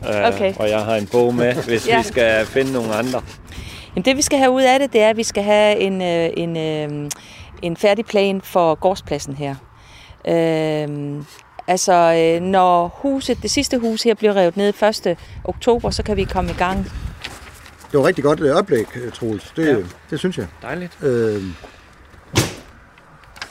øh, 0.09 0.33
Okay. 0.33 0.53
og 0.59 0.69
jeg 0.69 0.79
har 0.85 0.95
en 0.95 1.07
bog 1.07 1.35
med, 1.35 1.53
hvis 1.67 1.87
Ja. 1.87 1.97
vi 1.97 2.03
skal 2.07 2.45
finde 2.45 2.71
nogle 2.73 2.93
andre. 2.95 3.21
Jamen, 3.95 4.05
det 4.05 4.17
vi 4.17 4.21
skal 4.21 4.39
have 4.39 4.51
ud 4.51 4.61
af 4.61 4.79
det, 4.79 4.93
det 4.93 5.01
er, 5.01 5.09
at 5.09 5.17
vi 5.17 5.23
skal 5.23 5.43
have 5.43 5.77
en, 5.79 6.01
øh, 6.01 6.29
en, 6.37 6.57
øh, 6.57 7.09
en 7.61 7.77
færdig 7.77 8.05
plan 8.05 8.41
for 8.43 8.75
gårdspladsen 8.75 9.35
her. 9.35 9.55
Øh, 10.27 11.23
altså, 11.67 11.93
øh, 11.93 12.41
når 12.41 12.87
huset, 13.01 13.43
det 13.43 13.51
sidste 13.51 13.77
hus 13.77 14.03
her 14.03 14.13
bliver 14.13 14.35
revet 14.35 14.57
ned 14.57 14.73
1. 14.83 15.17
oktober, 15.43 15.89
så 15.89 16.03
kan 16.03 16.17
vi 16.17 16.23
komme 16.23 16.51
i 16.51 16.55
gang. 16.57 16.91
Det 17.91 17.99
var 17.99 18.07
rigtig 18.07 18.23
godt 18.23 18.39
øh, 18.39 18.55
oplæg, 18.55 18.85
øh, 18.95 19.11
Troels. 19.11 19.53
Det, 19.55 19.65
Ja. 19.67 19.71
ja. 19.71 19.77
det 20.09 20.19
synes 20.19 20.37
jeg. 20.37 20.47
Dejligt. 20.61 20.97
Øh, 21.03 21.41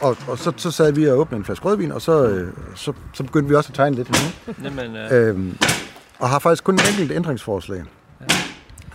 og 0.03 0.16
og 0.28 0.38
så, 0.38 0.53
så 0.57 0.70
sad 0.70 0.92
vi 0.92 1.09
og 1.09 1.18
åbnede 1.18 1.38
en 1.38 1.44
flaske 1.44 1.64
rødvin, 1.64 1.92
og 1.92 2.03
så, 2.03 2.26
øh, 2.28 2.48
så, 2.74 2.92
så 3.14 3.22
begyndte 3.24 3.48
vi 3.48 3.55
også 3.55 3.68
at 3.70 3.74
tegne 3.74 3.96
lidt 3.96 4.09
nu. 4.11 4.53
Jamen, 4.64 4.96
øh, 4.96 5.28
Øh, 5.28 5.38
og 6.18 6.28
har 6.28 6.38
faktisk 6.38 6.64
kun 6.64 6.74
et 6.74 6.88
enkelt 6.90 7.12
ændringsforslag. 7.12 7.82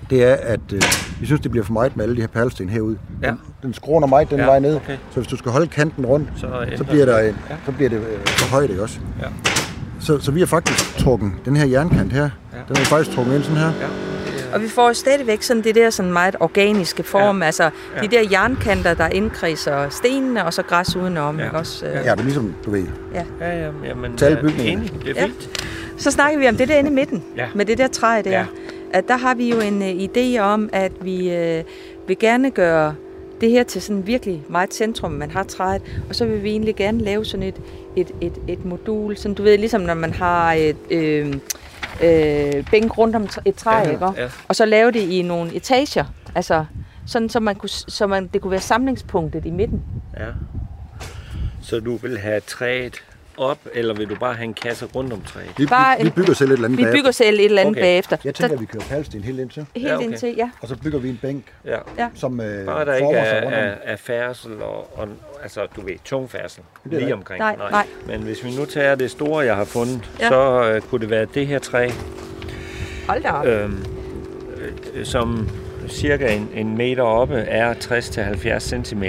Det 0.09 0.23
er, 0.23 0.33
at 0.41 0.59
øh, 0.73 0.81
vi 1.19 1.25
synes, 1.25 1.41
det 1.41 1.51
bliver 1.51 1.63
for 1.65 1.73
meget 1.73 1.97
med 1.97 2.03
alle 2.05 2.15
de 2.15 2.21
her 2.21 2.27
perlesten 2.27 2.69
herude. 2.69 2.97
Ja. 3.23 3.27
Den, 3.27 3.39
den 3.63 3.73
skråner 3.73 4.07
meget 4.07 4.29
den 4.29 4.39
Ja, 4.39 4.45
vej 4.45 4.59
ned, 4.59 4.75
okay. 4.75 4.97
så 5.11 5.19
hvis 5.19 5.27
du 5.27 5.37
skal 5.37 5.51
holde 5.51 5.67
kanten 5.67 6.05
rundt, 6.05 6.29
så, 6.35 6.65
så 6.77 6.83
bliver, 6.83 7.05
der 7.05 7.21
vi. 7.23 7.29
en, 7.29 7.35
så 7.65 7.71
bliver 7.71 7.89
det 7.89 7.97
øh, 7.97 8.25
for 8.27 8.49
højt, 8.51 8.69
ikke 8.69 8.83
også? 8.83 8.99
Ja. 9.21 9.27
Så, 9.99 10.19
så 10.19 10.31
vi 10.31 10.39
har 10.39 10.47
faktisk 10.47 10.97
trukket 10.97 11.31
den 11.45 11.55
her 11.55 11.65
jernkant 11.65 12.13
her, 12.13 12.21
Ja. 12.53 12.57
den 12.67 12.75
har 12.75 12.83
vi 12.83 12.85
faktisk 12.85 13.15
trukket 13.15 13.35
ind 13.35 13.43
sådan 13.43 13.57
her. 13.57 13.71
Ja. 13.81 13.87
Og 14.53 14.61
vi 14.61 14.67
får 14.67 14.93
stadigvæk 14.93 15.41
sådan 15.43 15.63
det 15.63 15.75
der 15.75 15.89
sådan 15.89 16.11
meget 16.11 16.35
organiske 16.39 17.03
form, 17.03 17.39
ja. 17.39 17.45
altså 17.45 17.63
Ja. 17.63 18.01
de 18.01 18.07
der 18.07 18.21
jernkanter, 18.31 18.93
der 18.93 19.07
indkredser 19.07 19.89
stenene, 19.89 20.45
og 20.45 20.53
så 20.53 20.61
græs 20.63 20.95
udenom, 20.95 21.39
Ja. 21.39 21.45
ikke 21.45 21.57
også? 21.57 21.85
Ja, 21.85 21.99
det 22.01 22.07
er 22.19 22.23
ligesom, 22.23 22.55
du 22.65 22.71
ved, 22.71 22.85
Ja, 23.13 23.23
ja, 23.41 23.57
jamen, 23.85 24.13
jeg 24.21 24.31
er 24.31 24.41
bygningerne. 24.41 24.69
enig. 24.69 24.91
Det 25.05 25.09
er 25.17 25.21
Ja. 25.21 25.25
fint. 25.25 25.49
Så 25.97 26.11
snakker 26.11 26.39
vi 26.39 26.47
om 26.47 26.55
det 26.55 26.67
der 26.67 26.75
inde 26.77 26.89
i 26.89 26.93
midten, 26.93 27.23
Ja. 27.37 27.45
med 27.55 27.65
det 27.65 27.77
der 27.77 27.87
træ 27.87 28.21
der. 28.23 28.31
Ja. 28.31 28.45
At 28.93 29.07
der 29.07 29.17
har 29.17 29.35
vi 29.35 29.49
jo 29.49 29.59
en 29.59 29.81
uh, 29.81 29.87
idé 30.03 30.39
om, 30.39 30.69
at 30.73 30.91
vi 31.01 31.17
uh, 31.27 31.63
vil 32.07 32.19
gerne 32.19 32.51
gøre 32.51 32.95
det 33.41 33.49
her 33.49 33.63
til 33.63 33.81
sådan 33.81 34.07
virkelig 34.07 34.43
meget 34.49 34.73
centrum, 34.73 35.11
man 35.11 35.31
har 35.31 35.43
træet, 35.43 35.81
og 36.09 36.15
så 36.15 36.25
vil 36.25 36.43
vi 36.43 36.49
egentlig 36.49 36.75
gerne 36.75 36.97
lave 37.03 37.25
sådan 37.25 37.43
et, 37.43 37.55
et, 37.95 38.11
et, 38.21 38.33
et 38.47 38.65
modul, 38.65 39.17
sådan 39.17 39.35
du 39.35 39.43
ved, 39.43 39.57
ligesom 39.57 39.81
når 39.81 39.93
man 39.93 40.13
har 40.13 40.53
et 40.53 40.75
øh, 40.91 41.33
øh, 42.03 42.65
bænk 42.71 42.97
rundt 42.97 43.15
om 43.15 43.27
et 43.45 43.55
træ, 43.55 43.77
Ja, 43.77 43.89
ikke? 43.91 44.05
ja. 44.17 44.29
og 44.47 44.55
så 44.55 44.65
lave 44.65 44.91
det 44.91 44.99
i 44.99 45.21
nogle 45.21 45.55
etager, 45.55 46.05
altså 46.35 46.65
sådan, 47.05 47.29
så, 47.29 47.39
man 47.39 47.55
kunne, 47.55 47.69
så 47.69 48.07
man, 48.07 48.27
det 48.33 48.41
kunne 48.41 48.51
være 48.51 48.61
samlingspunktet 48.61 49.45
i 49.45 49.49
midten. 49.51 49.81
Ja. 50.19 50.25
Så 51.61 51.79
du 51.79 51.95
vil 51.95 52.17
have 52.17 52.39
træet 52.39 52.95
op, 53.38 53.57
eller 53.73 53.93
vil 53.93 54.09
du 54.09 54.15
bare 54.15 54.33
have 54.33 54.43
en 54.43 54.53
kasse 54.53 54.85
rundt 54.95 55.13
om 55.13 55.21
træet? 55.21 55.49
vi, 55.57 55.65
Bare 55.65 55.97
vi, 55.97 56.03
vi 56.03 56.07
en- 56.07 56.13
bygger 56.13 56.33
selv 56.33 56.49
et 56.49 56.53
eller 56.53 56.65
andet 56.67 56.77
Vi 56.77 56.83
bagefter. 56.83 56.99
bygger 57.01 57.11
selv 57.11 57.39
et 57.39 57.45
eller 57.45 57.61
andet 57.61 57.71
Okay. 57.73 57.81
bagefter. 57.81 58.17
Jeg 58.25 58.35
tænker, 58.35 58.55
at 58.55 58.61
vi 58.61 58.65
kører 58.65 58.83
perlesten 58.83 59.23
helt 59.23 59.39
ind 59.39 59.49
til, 59.49 59.65
helt 59.75 59.88
Ja, 59.88 59.95
okay. 59.95 60.05
indtil, 60.05 60.33
ja. 60.38 60.49
og 60.61 60.67
så 60.67 60.75
bygger 60.83 60.99
vi 60.99 61.09
en 61.09 61.19
bænk, 61.21 61.43
Ja. 61.65 61.77
ja. 61.97 62.07
som 62.15 62.41
øh, 62.41 62.65
Bare 62.65 62.85
der 62.85 62.95
ikke 62.95 63.09
er, 63.11 63.25
sig 63.29 63.43
rundt 63.43 63.57
om. 63.57 63.63
er, 63.63 63.73
er 63.83 63.95
færdsel 63.95 64.61
og, 64.61 64.99
og, 64.99 65.07
altså 65.43 65.67
du 65.75 65.81
ved, 65.81 65.93
tung 66.05 66.29
færdsel 66.31 66.63
lige 66.85 67.07
der 67.07 67.13
omkring. 67.13 67.39
Nej, 67.39 67.55
nej. 67.71 67.85
Men 68.07 68.21
hvis 68.21 68.43
vi 68.43 68.49
nu 68.59 68.65
tager 68.65 68.95
det 68.95 69.11
store, 69.11 69.45
jeg 69.45 69.55
har 69.55 69.65
fundet, 69.65 70.09
Ja. 70.19 70.23
ja. 70.25 70.29
så 70.29 70.71
øh, 70.75 70.81
kunne 70.81 71.01
det 71.01 71.09
være 71.09 71.25
det 71.33 71.47
her 71.47 71.59
træ, 71.59 71.89
Hold 73.07 73.23
da 73.23 73.29
op. 73.31 73.45
øhm, 73.45 73.85
øh, 74.93 75.05
som 75.05 75.49
cirka 75.88 76.27
en, 76.35 76.49
en 76.55 76.77
meter 76.77 77.03
oppe 77.03 77.35
er 77.35 77.73
60-70 77.73 78.59
cm 78.85 79.03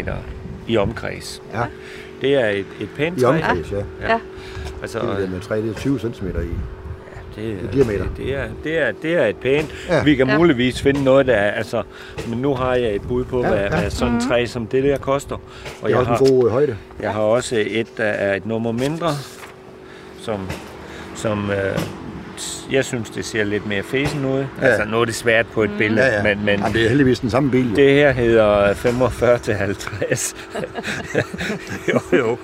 i 0.69 0.77
omkreds. 0.77 1.43
Ja. 1.55 1.63
Det 2.21 2.35
er 2.35 2.49
et, 2.49 2.67
et 2.81 2.89
pænt 2.97 3.19
I 3.19 3.21
træ. 3.21 3.29
omkreds, 3.29 3.73
ja. 3.73 4.09
Ja. 4.09 4.19
Altså, 4.83 4.99
Det 4.99 5.25
er 5.25 5.31
med 5.31 5.41
træ, 5.41 5.57
det 5.57 5.71
er 5.71 5.75
20 5.75 5.99
cm 5.99 6.27
i. 6.27 6.31
Det, 7.37 7.59
I 7.63 7.67
diameter. 7.77 8.05
Det, 8.05 8.17
det, 8.17 8.35
er, 8.37 8.45
det, 8.65 8.79
er, 8.79 8.93
det 9.03 9.15
er 9.15 9.27
et 9.27 9.37
pænt. 9.37 9.75
Ja. 9.89 9.97
Ja. 9.97 10.03
Vi 10.05 10.15
kan 10.15 10.27
Ja. 10.27 10.33
ja. 10.33 10.39
muligvis 10.39 10.83
finde 10.83 11.05
noget, 11.05 11.27
der 11.27 11.35
er... 11.35 11.51
Altså, 11.51 11.83
men 12.29 12.39
nu 12.39 12.55
har 12.55 12.75
jeg 12.75 12.95
et 12.95 13.03
bud 13.09 13.25
på, 13.25 13.41
Ja, 13.43 13.49
ja, 13.49 13.55
hvad, 13.55 13.59
ja. 13.65 13.75
ja. 13.75 13.81
hvad 13.81 13.91
sådan 13.91 14.15
et 14.17 14.23
træ 14.29 14.47
som 14.47 14.67
det 14.67 14.85
der 14.85 14.99
koster. 14.99 15.35
Og 15.37 15.41
Det 15.83 15.85
er 15.85 15.89
jeg 15.89 15.99
også 15.99 16.11
har, 16.11 16.19
en 16.19 16.27
god 16.31 16.45
øh, 16.47 16.51
højde. 16.53 16.77
jeg 17.01 17.13
har 17.13 17.21
også 17.21 17.65
et, 17.69 17.87
der 17.97 18.05
er 18.05 18.35
et 18.37 18.47
nummer 18.47 18.73
mindre, 18.73 19.09
som, 20.21 20.41
som 21.15 21.51
øh, 21.51 21.79
jeg 22.71 22.85
synes, 22.85 23.11
det 23.11 23.25
ser 23.25 23.45
lidt 23.45 23.67
mere 23.67 23.83
fæsen 23.83 24.25
ud. 24.25 24.39
Ja. 24.63 24.67
Altså, 24.67 24.89
nu 24.89 25.01
er 25.01 25.05
det 25.05 25.15
svært 25.15 25.47
på 25.47 25.63
et 25.63 25.71
billede, 25.79 26.07
Ja, 26.07 26.17
ja. 26.17 26.23
men, 26.23 26.45
men 26.45 26.59
Jamen, 26.61 26.73
det 26.73 26.85
er 26.85 26.89
heldigvis 26.89 27.19
den 27.21 27.31
samme 27.31 27.51
bil. 27.51 27.71
Jo. 27.71 27.77
det 27.77 27.93
her 27.93 28.11
hedder 28.13 28.75
45 28.75 29.39
til 29.39 29.55
50. 29.55 30.37
jo, 31.93 32.01
jo. 32.19 32.39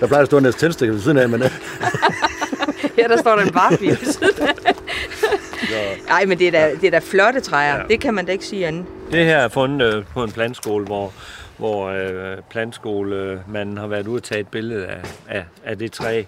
Der 0.00 0.06
plejer 0.06 0.22
at 0.22 0.26
stå 0.26 0.38
en 0.38 0.52
tændstikker 0.52 0.92
ved 0.92 1.02
siden 1.02 1.18
af, 1.18 1.28
men 1.28 1.42
øh, 1.42 1.50
Her 2.96 3.08
der 3.08 3.16
står 3.16 3.36
der 3.36 3.42
en 3.42 3.54
varebil 3.54 3.90
ved 3.90 4.12
siden 4.12 4.42
af. 4.48 4.54
Ej, 6.10 6.24
men 6.24 6.38
det 6.38 6.46
er 6.48 6.50
da, 6.52 6.70
det 6.80 6.86
er 6.86 6.90
da 6.90 6.98
flotte 6.98 7.40
træer. 7.40 7.74
Ja. 7.74 7.76
Ja. 7.76 7.82
Det 7.88 8.00
kan 8.00 8.14
man 8.14 8.26
da 8.26 8.32
ikke 8.32 8.44
sige 8.44 8.66
andet. 8.66 8.84
Det 9.12 9.24
her 9.24 9.36
er 9.38 9.48
fundet 9.48 9.94
øh, 9.94 10.04
på 10.14 10.24
en 10.24 10.32
plantskole, 10.32 10.84
hvor, 10.84 11.12
hvor 11.56 11.88
øh, 11.88 12.36
plantskolemanden 12.50 13.78
har 13.78 13.86
været 13.86 14.06
ude 14.06 14.18
og 14.18 14.22
tage 14.22 14.40
et 14.40 14.48
billede 14.48 14.86
af, 14.86 15.00
af, 15.28 15.44
af 15.64 15.78
det 15.78 15.92
træ. 15.92 16.22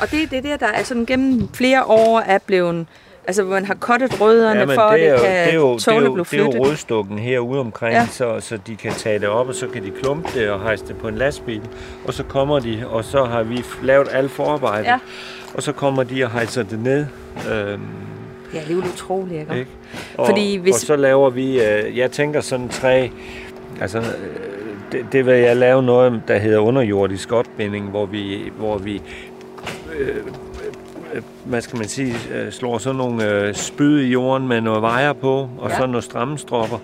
Og 0.00 0.10
det 0.10 0.22
er 0.22 0.26
det 0.26 0.44
der, 0.44 0.56
der 0.56 0.66
er 0.66 0.82
sådan 0.82 1.06
gennem 1.06 1.48
flere 1.54 1.84
år 1.84 2.20
er 2.20 2.38
blevet... 2.46 2.86
Altså, 3.26 3.42
hvor 3.42 3.54
man 3.54 3.64
har 3.64 3.74
kottet 3.74 4.20
rødderne 4.20 4.60
Ja, 4.60 4.64
for, 4.66 4.80
at 4.82 5.00
det 5.00 5.08
er, 5.08 5.12
det 5.12 5.20
kan 5.22 5.30
det, 5.30 5.50
er 5.50 5.54
jo, 5.54 5.60
jo, 5.60 5.76
blive 5.84 6.04
det 6.04 6.10
er 6.12 6.16
jo 6.16 6.24
flyttet. 6.24 6.60
rødstukken 6.60 7.18
herude 7.18 7.60
omkring, 7.60 7.94
Ja. 7.94 8.06
så, 8.06 8.36
så 8.40 8.58
de 8.66 8.76
kan 8.76 8.92
tage 8.92 9.18
det 9.18 9.28
op, 9.28 9.48
og 9.48 9.54
så 9.54 9.66
kan 9.66 9.84
de 9.84 9.90
klumpe 10.02 10.28
det 10.40 10.50
og 10.50 10.60
hejse 10.62 10.84
det 10.86 10.96
på 10.96 11.08
en 11.08 11.14
lastbil. 11.14 11.60
Og 12.06 12.14
så 12.14 12.22
kommer 12.22 12.58
de, 12.58 12.82
og 12.90 13.04
så 13.04 13.24
har 13.24 13.42
vi 13.42 13.64
lavet 13.82 14.08
alt 14.12 14.30
forarbejdet. 14.30 14.86
Ja. 14.86 14.98
Og 15.54 15.62
så 15.62 15.72
kommer 15.72 16.02
de 16.02 16.24
og 16.24 16.30
hejser 16.30 16.62
det 16.62 16.78
ned. 16.82 17.06
Øhm, 17.52 17.80
Ja, 18.54 18.58
det 18.60 18.70
er 18.70 18.74
jo 18.74 18.78
utroligt, 18.94 19.40
ikke? 19.40 19.58
ikke? 19.58 19.70
Og, 20.16 20.26
Fordi 20.26 20.56
hvis- 20.56 20.74
og 20.74 20.80
så 20.80 20.96
laver 20.96 21.30
vi, 21.30 21.62
øh, 21.64 21.98
jeg 21.98 22.10
tænker 22.10 22.40
sådan 22.40 22.68
træ, 22.68 23.08
altså 23.80 23.98
øh, 23.98 24.04
det, 24.92 25.06
det 25.12 25.26
vil 25.26 25.34
jeg 25.34 25.56
lave 25.56 25.82
noget, 25.82 26.22
der 26.28 26.38
hedder 26.38 26.58
underjordisk 26.58 27.32
opbinding, 27.32 27.88
hvor 27.90 28.06
vi, 28.06 28.52
hvor 28.58 28.78
vi 28.78 29.02
øh, 29.98 30.16
hvad 31.44 31.60
skal 31.60 31.78
man 31.78 31.88
sige, 31.88 32.14
øh, 32.34 32.52
slår 32.52 32.78
sådan 32.78 32.96
nogle 32.96 33.30
øh, 33.30 33.54
spyd 33.54 34.00
i 34.00 34.10
jorden 34.10 34.48
med 34.48 34.60
noget 34.60 34.82
vejer 34.82 35.12
på, 35.12 35.48
og 35.58 35.70
Ja. 35.70 35.76
så 35.76 35.86
nogle 35.86 36.02
strammestropper, 36.02 36.78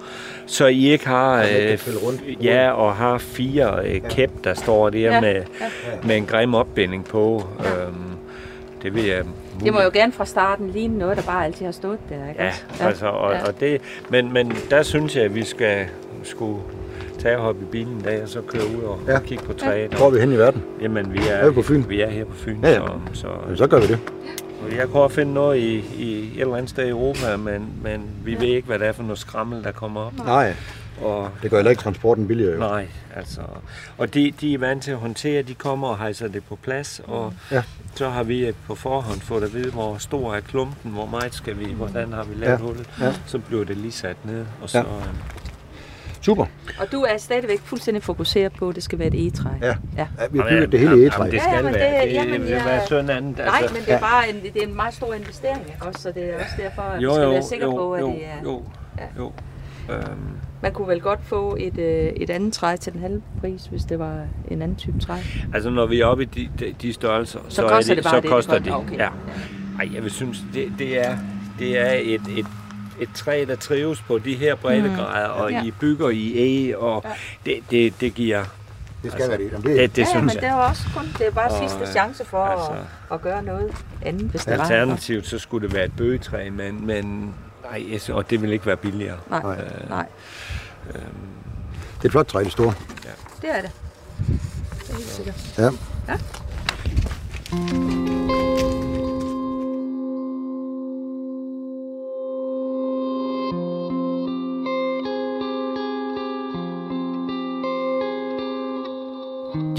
så 0.46 0.66
I 0.66 0.88
ikke 0.92 1.06
har, 1.08 1.42
øh, 1.42 1.78
rundt. 2.06 2.20
ja, 2.44 2.70
og 2.70 2.94
har 2.96 3.18
fire 3.18 3.86
øh, 3.86 4.00
kæp, 4.10 4.30
der 4.44 4.54
står 4.54 4.90
der 4.90 4.98
Ja. 4.98 5.14
ja. 5.14 5.20
med, 5.20 5.42
med 6.04 6.16
en 6.16 6.26
grim 6.26 6.54
opbinding 6.54 7.04
på. 7.04 7.44
Øhm, 7.58 7.94
det 8.82 8.94
vil 8.94 9.04
jeg 9.06 9.24
Det 9.64 9.72
må 9.72 9.80
jo 9.80 9.90
gerne 9.92 10.12
fra 10.12 10.24
starten 10.26 10.70
ligne 10.70 10.98
noget, 10.98 11.16
der 11.16 11.22
bare 11.22 11.44
altid 11.44 11.64
har 11.64 11.72
stået 11.72 11.98
der, 12.08 12.28
ikke? 12.28 12.42
Ja, 12.42 12.48
også? 12.48 12.84
altså, 12.84 13.06
og, 13.06 13.32
Ja. 13.32 13.46
og 13.46 13.60
det, 13.60 13.80
men, 14.08 14.32
men 14.32 14.52
der 14.70 14.82
synes 14.82 15.16
jeg, 15.16 15.24
at 15.24 15.34
vi 15.34 15.44
skal 15.44 15.86
skulle 16.22 16.60
tage 17.20 17.36
og 17.36 17.42
hoppe 17.42 17.62
i 17.62 17.64
bilen 17.64 17.92
en 17.94 18.00
dag, 18.00 18.22
og 18.22 18.28
så 18.28 18.40
køre 18.42 18.62
ud 18.78 18.82
og 18.82 19.00
Ja. 19.06 19.12
ja. 19.12 19.18
kigge 19.20 19.44
på 19.44 19.52
træet. 19.52 19.94
hvor 19.94 20.06
er 20.06 20.10
vi 20.10 20.20
hen 20.20 20.32
i 20.32 20.36
verden? 20.36 20.62
Jamen, 20.80 21.12
vi 21.12 21.18
Er 21.18 21.32
er, 21.34 21.48
vi 21.48 21.54
på 21.54 21.62
Fyn? 21.62 21.84
Vi 21.88 22.00
er 22.00 22.10
her 22.10 22.24
på 22.24 22.34
Fyn, 22.36 22.60
Ja, 22.62 22.70
ja. 22.70 22.76
så, 23.12 23.20
så, 23.20 23.28
Jamen, 23.42 23.56
så 23.56 23.66
gør 23.66 23.80
vi 23.80 23.86
det. 23.86 23.98
jeg 24.76 24.88
kunne 24.88 25.02
også 25.02 25.14
finde 25.14 25.34
noget 25.34 25.58
i, 25.58 25.78
i 25.98 26.34
et 26.34 26.40
eller 26.40 26.56
andet 26.56 26.70
sted 26.70 26.86
i 26.86 26.88
Europa, 26.90 27.36
men, 27.36 27.68
men 27.82 28.02
vi 28.24 28.34
ved 28.40 28.48
ikke, 28.48 28.66
hvad 28.66 28.78
det 28.78 28.86
er 28.88 28.92
for 28.92 29.02
noget 29.02 29.18
skrammel, 29.18 29.64
der 29.64 29.72
kommer 29.72 30.00
op. 30.00 30.12
Nej, 30.24 30.54
Og, 31.02 31.28
det 31.42 31.50
gør 31.50 31.56
heller 31.56 31.70
ikke 31.70 31.82
transporten 31.82 32.26
billigere. 32.28 32.52
Jo. 32.52 32.58
nej, 32.58 32.86
altså, 33.16 33.40
og 33.98 34.14
de, 34.14 34.32
de 34.40 34.54
er 34.54 34.58
vant 34.58 34.82
til 34.82 34.90
at 34.90 34.96
håndtere, 34.96 35.42
de 35.42 35.54
kommer 35.54 35.88
og 35.88 35.98
hejser 35.98 36.28
det 36.28 36.42
på 36.48 36.56
plads, 36.62 37.00
og 37.06 37.32
Ja. 37.50 37.62
så 37.94 38.08
har 38.08 38.22
vi 38.22 38.52
på 38.66 38.74
forhånd 38.74 39.20
fået 39.20 39.42
at 39.44 39.54
vide, 39.54 39.70
hvor 39.70 39.96
stor 39.98 40.34
er 40.34 40.40
klumpen, 40.40 40.90
hvor 40.92 41.06
meget 41.06 41.34
skal 41.34 41.58
vi, 41.58 41.72
hvordan 41.72 42.12
har 42.12 42.24
vi 42.24 42.34
lavet 42.34 42.46
Ja. 42.46 42.50
ja. 42.50 42.56
hullet, 42.58 42.86
Ja. 43.00 43.12
så 43.26 43.38
bliver 43.38 43.64
det 43.64 43.76
lige 43.76 43.92
sat 43.92 44.16
ned, 44.24 44.44
og 44.62 44.70
så, 44.70 44.78
Ja. 44.78 44.84
Ja. 46.20 46.24
Super. 46.24 46.46
Og 46.80 46.92
du 46.92 47.00
er 47.02 47.16
stadigvæk 47.18 47.60
fuldstændig 47.64 48.02
fokuseret 48.02 48.52
på, 48.52 48.68
at 48.68 48.74
det 48.74 48.82
skal 48.82 48.98
være 48.98 49.08
et 49.08 49.14
egetræ. 49.14 49.48
Ja. 49.62 49.66
ja. 49.66 49.74
Ja, 49.96 50.06
vi 50.30 50.38
har 50.38 50.48
bygget 50.48 50.72
det 50.72 50.80
hele 50.80 50.96
i 50.98 51.02
egetræ. 51.02 51.18
Jamen, 51.18 51.32
det 51.32 51.36
Ja, 51.38 51.42
skal 51.42 51.64
men 51.64 51.74
være. 51.74 52.00
det- 52.02 52.08
Det, 52.08 52.14
jamen, 52.14 52.32
det 52.32 52.40
vil 52.42 52.48
jeg- 52.50 52.62
være 52.64 52.86
sådan 52.86 53.10
andet. 53.10 53.36
Nej, 53.38 53.60
men 53.62 53.68
det 53.82 53.88
er 53.88 53.94
Ja. 53.94 54.00
bare 54.00 54.28
en, 54.30 54.36
det 54.54 54.62
er 54.62 54.66
en 54.66 54.76
meget 54.76 54.94
stor 54.94 55.14
investering, 55.14 55.60
ikke? 55.66 55.86
også, 55.86 56.02
så 56.02 56.12
det 56.12 56.24
er 56.30 56.34
også 56.34 56.54
derfor, 56.58 56.82
at 56.82 57.02
jo, 57.02 57.08
vi 57.08 57.14
skal 57.14 57.24
jo, 57.24 57.30
være 57.30 57.42
sikre 57.42 57.64
jo, 57.66 57.76
på, 57.76 57.92
at 57.94 58.00
jo, 58.00 58.06
det 58.06 58.24
er... 58.24 58.42
jo, 58.44 58.62
Ja. 58.98 59.04
jo. 59.18 59.32
Øhm, 59.90 60.04
Man 60.62 60.72
kunne 60.72 60.88
vel 60.88 61.00
godt 61.00 61.20
få 61.24 61.56
et, 61.60 61.78
øh, 61.78 62.04
et 62.16 62.30
andet 62.30 62.52
træ 62.52 62.76
til 62.76 62.92
den 62.92 63.00
halve 63.00 63.22
pris, 63.40 63.66
hvis 63.66 63.82
det 63.84 63.98
var 63.98 64.14
en 64.50 64.62
anden 64.62 64.76
type 64.76 64.98
træ. 65.00 65.14
Altså 65.54 65.70
når 65.70 65.86
vi 65.86 66.00
er 66.00 66.06
oppe 66.06 66.22
i 66.22 66.26
de, 66.26 66.48
de, 66.60 66.74
de 66.82 66.92
størrelser, 66.92 67.38
så, 67.48 67.54
Så 67.54 67.62
koster 67.68 67.92
er 67.92 67.94
det 67.94 68.04
bare 68.04 68.14
så 68.16 68.20
det, 68.20 68.30
koster 68.30 68.54
det 68.54 68.64
det. 68.64 68.74
Okay. 68.74 68.96
Ja. 68.98 69.08
Ej, 69.78 69.88
jeg 69.94 70.02
vil 70.02 70.10
synes, 70.10 70.44
det, 70.54 70.72
det 70.78 71.06
er, 71.06 71.16
det 71.58 71.78
er 71.80 71.90
et, 72.02 72.20
et, 72.36 72.46
et 73.00 73.08
træ, 73.14 73.44
der 73.48 73.56
trives 73.56 74.00
på 74.00 74.18
de 74.18 74.34
her 74.34 74.54
breddegrader, 74.54 75.34
mm. 75.34 75.40
og 75.40 75.50
Ja. 75.52 75.62
I 75.64 75.70
bygger 75.70 76.08
i 76.10 76.32
æg, 76.36 76.76
og 76.76 77.04
det, 77.46 77.58
det, 77.70 78.00
det 78.00 78.14
giver... 78.14 78.44
Det 79.02 79.12
skal 79.12 79.22
Altså, 79.22 79.28
være 79.38 79.38
det. 79.46 79.52
Jamen, 79.52 79.66
det, 79.66 79.76
Det, 79.78 79.96
det 79.96 80.02
ja, 80.02 80.06
synes 80.08 80.22
men 80.24 80.34
jeg. 80.34 80.40
det 80.42 80.48
er 80.48 80.54
jo 80.54 80.62
også 80.62 80.82
kun, 80.96 81.04
det 81.18 81.26
er 81.26 81.30
bare 81.30 81.50
Og, 81.50 81.58
sidste 81.58 81.80
øh, 81.80 81.86
chance 81.86 82.24
for 82.24 82.44
altså- 82.44 82.70
at, 82.72 82.78
at 83.14 83.22
gøre 83.22 83.42
noget 83.42 83.72
andet, 84.02 84.22
hvis 84.30 84.44
det 84.44 84.58
var. 84.58 84.64
Alternativt, 84.64 85.26
så 85.26 85.38
skulle 85.38 85.66
det 85.68 85.74
være 85.76 85.84
et 85.84 85.92
bøgetræ, 85.96 86.50
men, 86.50 86.86
men 86.86 87.34
nej, 87.70 87.98
og 88.12 88.30
det 88.30 88.42
vil 88.42 88.52
ikke 88.52 88.66
være 88.66 88.76
billigere. 88.76 89.16
Nej, 89.30 89.42
Nej. 89.42 89.56
nej, 89.88 90.06
det 90.92 92.02
er 92.02 92.04
et 92.04 92.10
flot 92.10 92.26
træ, 92.26 92.44
det 92.44 92.52
store. 92.52 92.74
det 93.42 93.50
er 93.56 93.60
det. 93.62 93.70
Det 94.80 94.90
er 94.90 94.94
helt 94.96 95.08
sikkert. 95.08 95.58
Ja. 95.58 95.70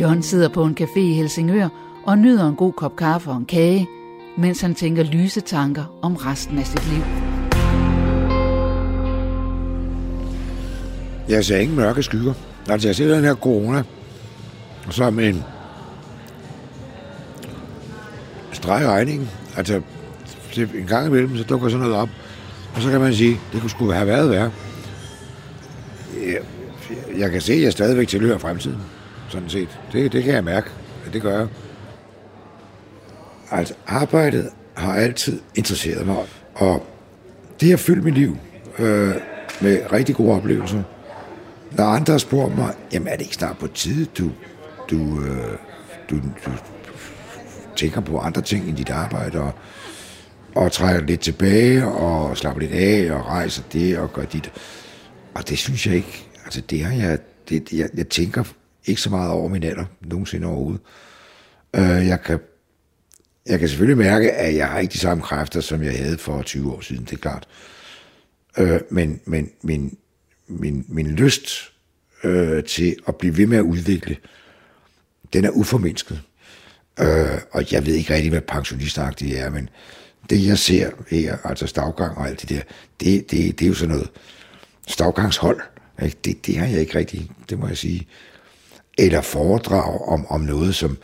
John 0.01 0.23
sidder 0.23 0.49
på 0.49 0.63
en 0.63 0.77
café 0.81 0.99
i 0.99 1.13
Helsingør 1.13 1.69
og 2.05 2.17
nyder 2.17 2.49
en 2.49 2.55
god 2.55 2.73
kop 2.73 2.95
kaffe 2.95 3.29
og 3.29 3.37
en 3.37 3.45
kage, 3.45 3.87
mens 4.37 4.61
han 4.61 4.75
tænker 4.75 5.03
lyse 5.03 5.41
tanker 5.41 5.99
om 6.01 6.15
resten 6.15 6.59
af 6.59 6.67
sit 6.67 6.87
liv. 6.87 7.03
Jeg 11.29 11.45
ser 11.45 11.57
ingen 11.57 11.75
mørke 11.75 12.03
skygger. 12.03 12.33
Altså, 12.69 12.87
jeg 12.87 12.95
ser 12.95 13.15
den 13.15 13.23
her 13.23 13.35
corona 13.35 13.83
som 14.89 15.19
en 15.19 15.43
streg 18.51 18.83
i 18.83 18.87
regningen. 18.87 19.29
Altså, 19.57 19.81
en 20.57 20.87
gang 20.87 21.07
imellem, 21.07 21.37
så 21.37 21.43
dukker 21.43 21.69
sådan 21.69 21.87
noget 21.87 22.01
op. 22.01 22.09
Og 22.75 22.81
så 22.81 22.89
kan 22.91 23.01
man 23.01 23.13
sige, 23.13 23.39
det 23.53 23.61
kunne 23.61 23.69
sgu 23.69 23.91
have 23.91 24.07
været 24.07 24.29
værre. 24.29 24.51
Jeg, 26.15 26.39
jeg 27.17 27.31
kan 27.31 27.41
se, 27.41 27.53
at 27.53 27.61
jeg 27.61 27.71
stadigvæk 27.71 28.07
tilhører 28.07 28.37
fremtiden. 28.37 28.81
Sådan 29.31 29.49
set. 29.49 29.79
Det, 29.93 30.11
det 30.11 30.23
kan 30.23 30.33
jeg 30.33 30.43
mærke. 30.43 30.69
at 31.05 31.13
Det 31.13 31.21
gør 31.21 31.37
jeg. 31.37 31.47
Altså, 33.51 33.73
arbejdet 33.87 34.49
har 34.73 34.95
altid 34.95 35.41
interesseret 35.55 36.05
mig. 36.07 36.17
Og 36.55 36.85
det 37.61 37.69
har 37.69 37.77
fyldt 37.77 38.03
mit 38.03 38.13
liv 38.13 38.37
øh, 38.79 39.15
med 39.61 39.91
rigtig 39.93 40.15
gode 40.15 40.35
oplevelser. 40.35 40.83
Når 41.71 41.83
andre 41.83 42.11
har 42.11 42.17
spurgt 42.17 42.57
mig, 42.57 42.75
jamen 42.93 43.07
er 43.07 43.11
det 43.11 43.21
ikke 43.21 43.35
snart 43.35 43.57
på 43.57 43.67
tide, 43.67 44.05
du, 44.05 44.31
du, 44.89 45.21
øh, 45.21 45.57
du, 46.09 46.15
du 46.15 46.51
tænker 47.75 48.01
på 48.01 48.19
andre 48.19 48.41
ting 48.41 48.69
end 48.69 48.77
dit 48.77 48.89
arbejde, 48.89 49.39
og, 49.39 49.51
og 50.55 50.71
trækker 50.71 51.01
lidt 51.01 51.21
tilbage, 51.21 51.85
og 51.87 52.37
slapper 52.37 52.61
lidt 52.61 52.71
af, 52.71 53.11
og 53.15 53.25
rejser 53.25 53.63
det, 53.73 53.97
og 53.97 54.13
gør 54.13 54.23
dit. 54.23 54.51
Og 55.33 55.49
det 55.49 55.57
synes 55.57 55.87
jeg 55.87 55.95
ikke, 55.95 56.27
altså 56.45 56.61
det 56.61 56.83
har 56.83 57.07
jeg, 57.07 57.17
det, 57.49 57.73
jeg, 57.73 57.89
jeg 57.97 58.07
tænker 58.09 58.43
ikke 58.85 59.01
så 59.01 59.09
meget 59.09 59.31
over 59.31 59.49
min 59.49 59.63
alder, 59.63 59.85
nogensinde 60.01 60.47
overhovedet. 60.47 60.81
Øh, 61.75 62.07
jeg 62.07 62.21
kan 62.21 62.39
jeg 63.45 63.59
kan 63.59 63.69
selvfølgelig 63.69 63.97
mærke, 63.97 64.31
at 64.31 64.55
jeg 64.55 64.67
har 64.67 64.79
ikke 64.79 64.91
de 64.91 64.97
samme 64.97 65.23
kræfter, 65.23 65.61
som 65.61 65.83
jeg 65.83 65.97
havde 65.97 66.17
for 66.17 66.41
20 66.41 66.73
år 66.73 66.81
siden, 66.81 67.03
det 67.03 67.13
er 67.13 67.17
klart. 67.17 67.47
Øh, 68.57 68.79
men 68.89 69.21
men 69.25 69.49
min, 69.61 69.97
min, 70.47 70.85
min 70.87 71.07
lyst 71.07 71.71
øh, 72.23 72.63
til 72.63 72.95
at 73.07 73.15
blive 73.15 73.37
ved 73.37 73.47
med 73.47 73.57
at 73.57 73.61
udvikle, 73.61 74.17
den 75.33 75.45
er 75.45 75.49
uformindsket. 75.49 76.21
Øh, 76.99 77.39
og 77.51 77.71
jeg 77.71 77.85
ved 77.85 77.93
ikke 77.93 78.13
rigtig, 78.13 78.29
hvad 78.29 78.41
pensionistagtigt 78.41 79.37
er, 79.37 79.49
men 79.49 79.69
det 80.29 80.47
jeg 80.47 80.57
ser 80.57 80.91
her, 81.09 81.37
altså 81.43 81.67
stavgang 81.67 82.17
og 82.17 82.27
alt 82.27 82.41
det 82.41 82.49
der, 82.49 82.61
det, 82.99 83.31
det, 83.31 83.59
det 83.59 83.65
er 83.65 83.69
jo 83.69 83.75
sådan 83.75 83.95
noget 83.95 84.09
stavgangshold. 84.87 85.61
Ikke? 86.03 86.17
Det, 86.25 86.45
det 86.45 86.57
har 86.57 86.67
jeg 86.67 86.79
ikke 86.79 86.97
rigtig, 86.97 87.31
det 87.49 87.59
må 87.59 87.67
jeg 87.67 87.77
sige. 87.77 88.07
Eller 88.97 89.21
foredrag 89.21 90.09
om, 90.09 90.27
om 90.27 90.41
noget, 90.41 90.75
som 90.75 90.97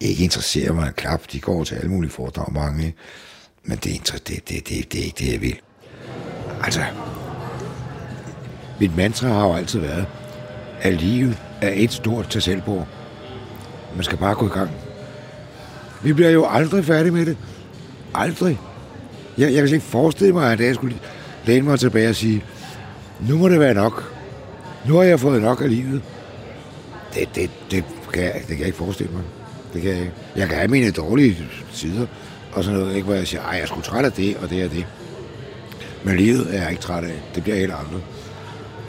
ikke 0.00 0.24
interesserer 0.24 0.72
mig 0.72 0.86
en 0.86 0.92
klap. 0.92 1.22
De 1.32 1.40
går 1.40 1.64
til 1.64 1.74
alle 1.74 1.90
mulige 1.90 2.10
foredrag, 2.10 2.52
mange. 2.52 2.94
Men 3.64 3.78
det, 3.78 4.20
det, 4.28 4.48
det, 4.48 4.68
det, 4.68 4.92
det 4.92 5.00
er 5.00 5.04
ikke 5.04 5.18
det, 5.18 5.32
jeg 5.32 5.40
vil. 5.40 5.60
Altså, 6.64 6.80
mit 8.80 8.96
mantra 8.96 9.28
har 9.28 9.46
jo 9.46 9.54
altid 9.54 9.80
været, 9.80 10.06
at 10.80 10.94
livet 10.94 11.38
er 11.60 11.72
et 11.74 11.92
stort 11.92 12.28
til 12.30 12.42
selvbord. 12.42 12.86
Man 13.94 14.04
skal 14.04 14.18
bare 14.18 14.34
gå 14.34 14.46
i 14.46 14.50
gang. 14.50 14.70
Vi 16.02 16.12
bliver 16.12 16.30
jo 16.30 16.46
aldrig 16.48 16.84
færdige 16.84 17.12
med 17.12 17.26
det. 17.26 17.36
Aldrig. 18.14 18.60
Jeg, 19.38 19.52
jeg 19.52 19.58
kan 19.58 19.68
slet 19.68 19.76
ikke 19.76 19.86
forestille 19.86 20.32
mig, 20.32 20.52
at 20.52 20.60
jeg 20.60 20.74
skulle 20.74 20.96
læne 21.44 21.66
mig 21.66 21.78
tilbage 21.80 22.08
og 22.08 22.14
sige, 22.14 22.44
nu 23.20 23.38
må 23.38 23.48
det 23.48 23.60
være 23.60 23.74
nok. 23.74 24.14
Nu 24.88 24.96
har 24.96 25.02
jeg 25.02 25.20
fået 25.20 25.42
nok 25.42 25.60
af 25.60 25.70
livet. 25.70 26.02
Det, 27.14 27.34
det, 27.34 27.50
det, 27.70 27.84
kan, 28.12 28.22
jeg, 28.22 28.34
det 28.34 28.46
kan 28.46 28.58
jeg 28.58 28.66
ikke 28.66 28.78
forestille 28.78 29.12
mig. 29.12 29.22
Det 29.72 29.82
kan 29.82 29.90
jeg, 29.90 30.00
ikke. 30.00 30.12
jeg 30.36 30.48
kan 30.48 30.56
have 30.56 30.68
mine 30.68 30.90
dårlige 30.90 31.48
sider, 31.72 32.06
og 32.52 32.64
sådan 32.64 32.80
noget, 32.80 32.94
ikke, 32.94 33.04
hvor 33.04 33.14
jeg 33.14 33.26
siger, 33.26 33.42
at 33.42 33.54
jeg 33.54 33.62
er 33.62 33.80
træt 33.80 34.04
af 34.04 34.12
det, 34.12 34.36
og 34.36 34.50
det 34.50 34.64
og 34.64 34.70
det. 34.70 34.86
Men 36.04 36.16
livet 36.16 36.54
er 36.56 36.62
jeg 36.62 36.70
ikke 36.70 36.82
træt 36.82 37.04
af. 37.04 37.22
Det 37.34 37.42
bliver 37.42 37.56
helt 37.56 37.72
andet. 37.72 38.02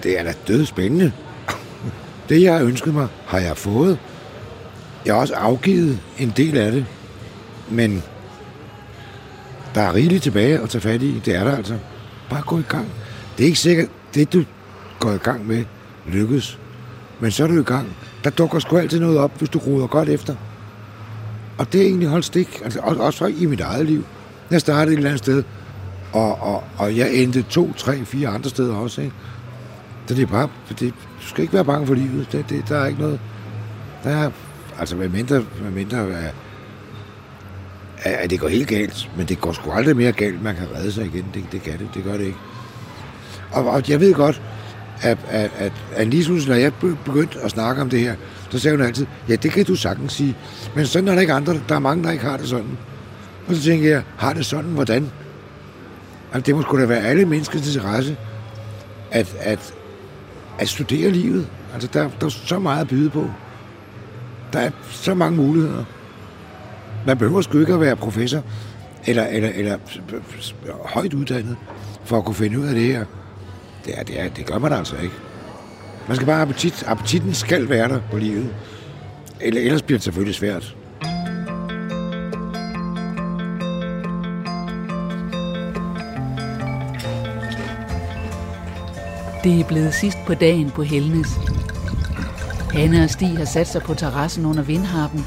Det 0.03 0.19
er 0.19 0.23
da 0.23 0.34
død 0.47 0.65
spændende. 0.65 1.11
Det, 2.30 2.41
jeg 2.41 2.53
har 2.53 2.61
ønsket 2.61 2.93
mig, 2.93 3.07
har 3.26 3.39
jeg 3.39 3.57
fået. 3.57 3.99
Jeg 5.05 5.13
har 5.13 5.21
også 5.21 5.36
afgivet 5.36 5.99
en 6.19 6.34
del 6.38 6.57
af 6.57 6.71
det. 6.71 6.86
Men 7.69 8.03
der 9.76 9.82
er 9.82 9.93
rigeligt 9.93 10.23
tilbage 10.23 10.59
at 10.59 10.69
tage 10.69 10.82
fat 10.82 11.01
i. 11.01 11.21
Det 11.26 11.36
er 11.36 11.43
der 11.43 11.57
altså. 11.57 11.78
Bare 12.30 12.41
gå 12.41 12.59
i 12.59 12.63
gang. 12.69 12.88
Det 13.38 13.43
er 13.43 13.47
ikke 13.47 13.59
sikkert, 13.59 13.88
det 14.13 14.34
du 14.34 14.43
går 14.99 15.11
i 15.11 15.17
gang 15.17 15.47
med, 15.47 15.63
lykkes. 16.07 16.59
Men 17.19 17.32
så 17.32 17.43
er 17.43 17.47
du 17.47 17.59
i 17.59 17.63
gang. 17.63 17.95
Der 18.26 18.32
dukker 18.32 18.59
sgu 18.59 18.78
altid 18.78 18.99
noget 18.99 19.17
op, 19.17 19.38
hvis 19.38 19.49
du 19.49 19.59
ruder 19.59 19.88
godt 19.88 20.09
efter. 20.09 20.36
Og 21.57 21.73
det 21.73 21.82
er 21.82 21.86
egentlig 21.86 22.09
holdt 22.09 22.26
stik. 22.26 22.61
Altså, 22.63 22.80
også, 22.80 23.01
også 23.01 23.26
i 23.26 23.45
mit 23.45 23.61
eget 23.61 23.86
liv. 23.86 24.05
Jeg 24.51 24.61
startede 24.61 24.93
et 24.93 24.97
eller 24.97 25.09
andet 25.09 25.19
sted, 25.19 25.43
og, 26.13 26.41
og, 26.41 26.63
og 26.78 26.97
jeg 26.97 27.13
endte 27.13 27.41
to, 27.41 27.73
tre, 27.73 28.05
fire 28.05 28.28
andre 28.28 28.49
steder 28.49 28.76
også. 28.76 29.01
Ikke? 29.01 29.13
Så 30.07 30.13
det 30.15 30.21
er 30.21 30.28
bare, 30.28 30.49
det, 30.69 30.93
du 31.21 31.28
skal 31.28 31.41
ikke 31.41 31.53
være 31.53 31.65
bange 31.65 31.88
for 31.88 31.93
livet. 31.93 32.32
Det, 32.32 32.49
det, 32.49 32.69
der 32.69 32.78
er 32.78 32.86
ikke 32.86 33.01
noget, 33.01 33.19
der 34.03 34.09
er, 34.09 34.32
altså 34.80 34.95
med 34.95 35.09
mindre, 35.09 35.43
med 35.63 35.71
mindre 35.71 35.97
at, 35.97 36.34
at 38.03 38.30
det 38.30 38.39
går 38.39 38.47
helt 38.47 38.67
galt, 38.67 39.11
men 39.17 39.28
det 39.28 39.41
går 39.41 39.51
sgu 39.51 39.71
aldrig 39.71 39.95
mere 39.95 40.11
galt, 40.11 40.43
man 40.43 40.55
kan 40.55 40.67
redde 40.76 40.91
sig 40.91 41.05
igen. 41.05 41.26
Det, 41.34 41.43
det 41.51 41.61
kan 41.61 41.80
det, 41.80 41.89
det 41.93 42.03
gør 42.03 42.17
det 42.17 42.26
ikke. 42.26 42.39
Og, 43.51 43.67
og 43.67 43.89
jeg 43.89 43.99
ved 43.99 44.13
godt, 44.13 44.41
at, 45.02 45.18
at, 45.30 45.52
at, 45.58 45.74
at 45.96 46.08
lige 46.08 46.26
pludselig, 46.26 46.56
når 46.56 46.62
jeg 46.62 46.74
begyndte 47.06 47.39
at 47.39 47.52
snakke 47.52 47.82
om 47.82 47.89
det 47.89 48.00
her, 48.00 48.16
så 48.50 48.60
sagde 48.60 48.78
hun 48.78 48.86
altid, 48.86 49.06
ja, 49.30 49.36
det 49.36 49.52
kan 49.52 49.66
du 49.66 49.76
sagtens 49.76 50.14
sige, 50.14 50.36
men 50.76 50.86
sådan 50.86 51.08
er 51.08 51.14
der 51.14 51.22
ikke 51.22 51.34
andre, 51.34 51.54
der 51.70 51.76
er 51.76 51.80
mange, 51.80 52.04
der 52.04 52.12
ikke 52.12 52.24
har 52.24 52.38
det 52.38 52.48
sådan. 52.48 52.78
Og 53.48 53.56
så 53.56 53.64
tænkte 53.64 53.89
jeg, 53.89 54.04
har 54.18 54.34
det 54.34 54.46
sådan, 54.46 54.72
hvordan? 54.72 55.12
Altså, 56.34 56.46
det 56.46 56.56
må 56.56 56.62
sgu 56.62 56.80
da 56.80 56.86
være 56.86 57.04
alle 57.04 57.26
menneskers 57.26 57.76
interesse, 57.76 58.18
at, 59.12 59.36
at, 59.39 59.74
at 60.60 60.70
studere 60.70 61.10
livet. 61.10 61.48
Altså, 61.74 61.89
der, 61.93 62.10
der 62.20 62.26
er 62.26 62.30
så 62.30 62.60
meget 62.60 62.82
at 62.82 62.88
byde 62.88 63.10
på. 63.10 63.30
Der 64.54 64.60
er 64.60 64.72
så 64.89 65.14
mange 65.14 65.38
muligheder. 65.38 65.84
Man 67.06 67.18
behøver 67.18 67.41
sgu 67.41 67.60
ikke 67.60 67.74
at 67.74 67.82
være 67.82 67.96
professor 67.96 68.43
eller, 69.06 69.26
eller, 69.26 69.50
eller 69.56 69.78
højt 70.93 71.14
uddannet 71.14 71.58
for 72.06 72.18
at 72.18 72.26
kunne 72.26 72.36
finde 72.36 72.60
ud 72.60 72.66
af 72.66 72.74
det 72.76 72.84
her. 72.84 73.06
Det, 73.86 73.99
er, 73.99 74.03
det, 74.03 74.21
er, 74.21 74.29
det 74.29 74.45
gør 74.45 74.57
man 74.57 74.73
altså 74.73 74.95
ikke. 74.97 75.15
Man 76.07 76.15
skal 76.15 76.25
bare 76.25 76.36
have 76.36 76.47
appetit. 76.49 76.83
Appetitten 76.88 77.33
skal 77.33 77.69
være 77.69 77.89
der 77.89 78.01
på 78.11 78.17
livet. 78.17 78.55
Eller, 79.41 79.61
ellers 79.61 79.81
bliver 79.81 79.97
det 79.97 80.03
selvfølgelig 80.03 80.36
svært. 80.36 80.75
Det 89.43 89.59
er 89.59 89.67
blevet 89.67 89.93
sidst 89.93 90.17
på 90.27 90.33
dagen 90.33 90.71
på 90.71 90.83
Helnes. 90.83 91.29
Hanne 92.73 93.03
og 93.03 93.09
Stig 93.09 93.38
har 93.38 93.45
sat 93.45 93.67
sig 93.67 93.81
på 93.81 93.93
terrassen 93.93 94.45
under 94.45 94.63
vindharpen 94.63 95.25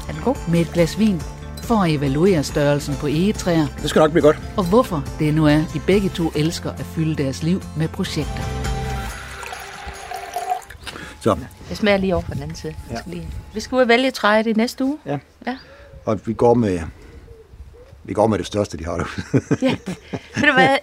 med 0.51 0.59
et 0.59 0.73
glas 0.73 0.99
vin 0.99 1.21
for 1.69 1.83
at 1.83 1.91
evaluere 1.91 2.43
størrelsen 2.43 2.95
på 2.95 3.07
egetræer, 3.07 3.67
Det 3.81 3.89
skal 3.89 3.99
nok 3.99 4.11
blive 4.11 4.21
godt. 4.21 4.37
og 4.57 4.63
hvorfor 4.69 5.03
det 5.19 5.33
nu 5.33 5.45
er, 5.45 5.57
de 5.73 5.81
begge 5.87 6.09
to 6.09 6.31
elsker 6.35 6.71
at 6.71 6.85
fylde 6.85 7.23
deres 7.23 7.43
liv 7.43 7.61
med 7.77 7.87
projekter. 7.87 8.43
Så, 11.21 11.37
Jeg 11.69 11.77
smager 11.77 11.97
lige 11.97 12.13
over 12.13 12.23
på 12.23 12.33
den 12.33 12.41
anden 12.41 12.55
side. 12.55 12.75
Ja. 12.91 12.99
Skal 12.99 13.11
lige... 13.11 13.27
Vi 13.53 13.59
skal 13.59 13.75
ud 13.75 13.81
og 13.81 13.87
vælge 13.87 14.11
træet 14.11 14.47
i 14.47 14.53
næste 14.53 14.83
uge. 14.85 14.97
Ja. 15.05 15.17
ja. 15.47 15.57
og 16.05 16.19
vi 16.25 16.33
går 16.33 16.53
med... 16.53 16.79
Vi 18.03 18.13
går 18.13 18.27
med 18.27 18.37
det 18.37 18.45
største, 18.45 18.77
de 18.77 18.85
har 18.85 18.97
derude. 18.97 19.45
ja, 19.67 19.75
ved 20.11 20.47
du 20.47 20.53
hvad, 20.53 20.77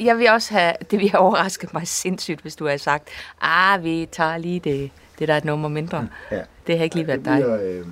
jeg 0.00 0.18
vil 0.18 0.30
også 0.30 0.54
have, 0.54 0.72
det 0.90 0.98
vil 0.98 1.10
have 1.10 1.20
overrasket 1.20 1.74
mig 1.74 1.88
sindssygt, 1.88 2.40
hvis 2.40 2.56
du 2.56 2.66
havde 2.66 2.78
sagt, 2.78 3.08
ah, 3.40 3.84
vi 3.84 4.08
tager 4.12 4.38
lige 4.38 4.60
det, 4.60 4.90
det 5.18 5.28
der 5.28 5.34
er 5.34 5.38
et 5.38 5.44
nummer 5.44 5.68
mindre. 5.68 6.08
Ja. 6.30 6.40
Det 6.66 6.76
har 6.76 6.84
ikke 6.84 6.96
lige 6.96 7.06
været 7.06 7.24
dig. 7.24 7.42
Øh... 7.42 7.86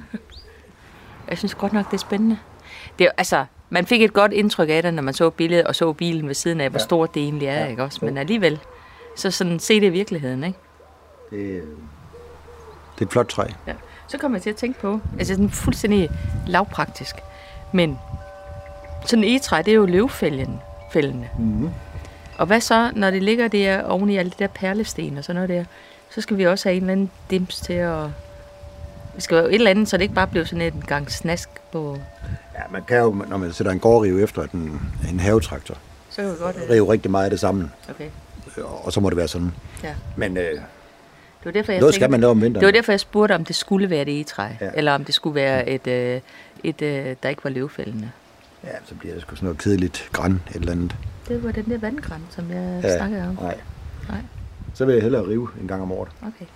Jeg 1.28 1.38
synes 1.38 1.54
godt 1.54 1.72
nok, 1.72 1.86
det 1.86 1.94
er 1.94 1.98
spændende. 1.98 2.38
Det 2.98 3.04
er, 3.04 3.10
altså, 3.16 3.44
man 3.70 3.86
fik 3.86 4.02
et 4.02 4.12
godt 4.12 4.32
indtryk 4.32 4.68
af 4.70 4.82
det, 4.82 4.94
når 4.94 5.02
man 5.02 5.14
så 5.14 5.30
billedet 5.30 5.66
og 5.66 5.74
så 5.74 5.92
bilen 5.92 6.28
ved 6.28 6.34
siden 6.34 6.60
af, 6.60 6.70
hvor 6.70 6.78
ja. 6.78 6.84
stort 6.84 7.14
det 7.14 7.22
egentlig 7.22 7.48
er, 7.48 7.60
ja. 7.60 7.66
ikke 7.66 7.82
også? 7.82 8.04
Men 8.04 8.18
alligevel, 8.18 8.58
så 9.16 9.30
sådan, 9.30 9.58
se 9.58 9.80
det 9.80 9.86
i 9.86 9.90
virkeligheden, 9.90 10.44
ikke? 10.44 10.58
Det, 11.30 11.62
det 12.94 13.00
er 13.00 13.06
et 13.06 13.12
flot 13.12 13.26
træ. 13.26 13.44
Ja. 13.66 13.72
Så 14.06 14.18
kommer 14.18 14.38
jeg 14.38 14.42
til 14.42 14.50
at 14.50 14.56
tænke 14.56 14.80
på, 14.80 15.00
altså 15.18 15.34
sådan 15.34 15.50
fuldstændig 15.50 16.10
lavpraktisk, 16.46 17.14
men 17.72 17.98
sådan 19.06 19.24
en 19.24 19.30
egetræ, 19.30 19.58
det 19.58 19.68
er 19.68 19.74
jo 19.74 19.86
løvfældende. 19.86 20.58
Mm-hmm. 21.38 21.70
Og 22.38 22.46
hvad 22.46 22.60
så, 22.60 22.90
når 22.94 23.10
det 23.10 23.22
ligger 23.22 23.48
der 23.48 23.82
oven 23.82 24.10
i 24.10 24.16
alle 24.16 24.30
de 24.30 24.36
der 24.38 24.46
perlesten 24.46 25.18
og 25.18 25.24
sådan 25.24 25.34
noget 25.34 25.48
der, 25.48 25.64
så 26.10 26.20
skal 26.20 26.38
vi 26.38 26.46
også 26.46 26.68
have 26.68 26.76
en 26.76 26.82
eller 26.82 26.92
anden 26.92 27.10
dims 27.30 27.60
til 27.60 27.72
at... 27.72 28.06
Vi 29.14 29.20
skal 29.20 29.36
jo 29.36 29.44
et 29.44 29.54
eller 29.54 29.70
andet, 29.70 29.88
så 29.88 29.96
det 29.96 30.02
ikke 30.02 30.14
bare 30.14 30.26
bliver 30.26 30.44
sådan 30.44 30.74
en 30.74 30.84
gang 30.86 31.10
snask 31.10 31.48
på... 31.72 31.98
Ja, 32.54 32.60
man 32.70 32.82
kan 32.88 32.98
jo, 32.98 33.24
når 33.28 33.36
man 33.36 33.52
sætter 33.52 33.72
en 33.72 33.78
gårdrive 33.78 34.22
efter 34.22 34.42
en, 34.54 34.80
en 35.10 35.20
havetraktor, 35.20 35.76
så 36.10 36.22
kan 36.22 36.36
godt, 36.40 36.56
rive 36.70 36.92
rigtig 36.92 37.10
meget 37.10 37.24
af 37.24 37.30
det 37.30 37.40
sammen. 37.40 37.72
Okay. 37.90 38.08
Og 38.56 38.92
så 38.92 39.00
må 39.00 39.10
det 39.10 39.16
være 39.16 39.28
sådan. 39.28 39.52
Ja. 39.82 39.94
Men 40.16 40.36
øh, 40.36 40.42
det 40.52 40.60
var 41.44 41.50
derfor, 41.50 41.72
jeg 41.72 41.80
Noget 41.80 41.94
tænkte, 41.94 42.04
skal 42.04 42.10
man 42.10 42.20
lave 42.20 42.30
om 42.30 42.42
vinteren. 42.42 42.60
Det 42.60 42.66
var 42.66 42.72
derfor, 42.72 42.92
jeg 42.92 43.00
spurgte, 43.00 43.34
om 43.34 43.44
det 43.44 43.56
skulle 43.56 43.90
være 43.90 44.02
et 44.02 44.08
egetræ, 44.08 44.48
ja. 44.60 44.70
eller 44.74 44.92
om 44.92 45.04
det 45.04 45.14
skulle 45.14 45.34
være 45.34 45.68
et, 45.68 45.86
øh, 45.86 46.20
et, 46.64 46.82
øh, 46.82 47.16
der 47.22 47.28
ikke 47.28 47.44
var 47.44 47.50
løvfældende. 47.50 48.10
Ja, 48.64 48.70
så 48.84 48.94
bliver 48.94 49.14
det 49.14 49.22
sgu 49.22 49.36
sådan 49.36 49.44
noget 49.44 49.58
kedeligt 49.58 50.08
græn 50.12 50.32
et 50.32 50.56
eller 50.56 50.72
andet. 50.72 50.96
Det 51.28 51.44
var 51.44 51.52
den 51.52 51.64
der 51.64 51.78
vandgræn, 51.78 52.20
som 52.30 52.50
jeg 52.50 52.80
ja, 52.82 52.96
snakkede 52.96 53.28
om. 53.28 53.38
Nej. 53.40 53.56
nej. 54.08 54.20
Så 54.74 54.84
vil 54.84 54.92
jeg 54.92 55.02
hellere 55.02 55.28
rive 55.28 55.48
en 55.60 55.68
gang 55.68 55.82
om 55.82 55.92
året. 55.92 56.08
Okay. 56.22 56.46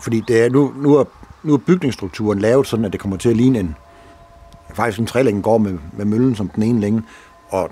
Fordi 0.00 0.22
det 0.28 0.44
er, 0.44 0.50
nu, 0.50 0.72
nu, 0.76 0.94
er, 0.94 1.04
nu 1.42 1.54
er 1.54 1.58
bygningsstrukturen 1.58 2.38
lavet 2.38 2.66
sådan, 2.66 2.84
at 2.84 2.92
det 2.92 3.00
kommer 3.00 3.16
til 3.16 3.28
at 3.28 3.36
ligne 3.36 3.58
en, 3.58 3.76
faktisk 4.74 4.98
en 4.98 5.06
trælænge 5.06 5.42
går 5.42 5.58
med, 5.58 5.78
med 5.92 6.04
møllen 6.04 6.36
som 6.36 6.48
den 6.48 6.62
ene 6.62 6.80
længe, 6.80 7.02
og 7.48 7.70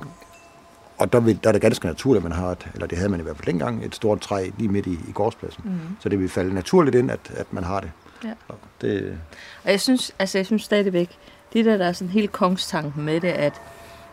og 0.98 1.12
der, 1.12 1.20
vil, 1.20 1.38
der 1.42 1.48
er 1.48 1.52
det 1.52 1.62
ganske 1.62 1.86
naturligt, 1.86 2.24
at 2.24 2.30
man 2.30 2.38
har, 2.38 2.50
et, 2.50 2.68
eller 2.74 2.86
det 2.86 2.98
havde 2.98 3.10
man 3.10 3.20
i 3.20 3.22
hvert 3.22 3.36
fald 3.36 3.46
dengang, 3.46 3.84
et 3.84 3.94
stort 3.94 4.20
træ 4.20 4.50
lige 4.58 4.68
midt 4.68 4.86
i, 4.86 4.98
i 5.08 5.12
gårdspladsen. 5.14 5.62
Mm. 5.64 5.96
Så 6.00 6.08
det 6.08 6.18
vil 6.20 6.28
falde 6.28 6.54
naturligt 6.54 6.96
ind, 6.96 7.10
at, 7.10 7.20
at 7.30 7.52
man 7.52 7.64
har 7.64 7.80
det. 7.80 7.90
Ja. 8.24 8.32
Og, 8.48 8.58
det. 8.80 9.18
og 9.64 9.70
jeg 9.70 9.80
synes, 9.80 10.14
altså 10.18 10.38
jeg 10.38 10.46
synes 10.46 10.62
stadigvæk, 10.62 11.18
det 11.52 11.64
der, 11.64 11.76
der 11.76 11.84
er 11.84 11.92
sådan 11.92 12.12
helt 12.12 12.32
kongstanken 12.32 13.04
med 13.04 13.20
det, 13.20 13.28
at 13.28 13.60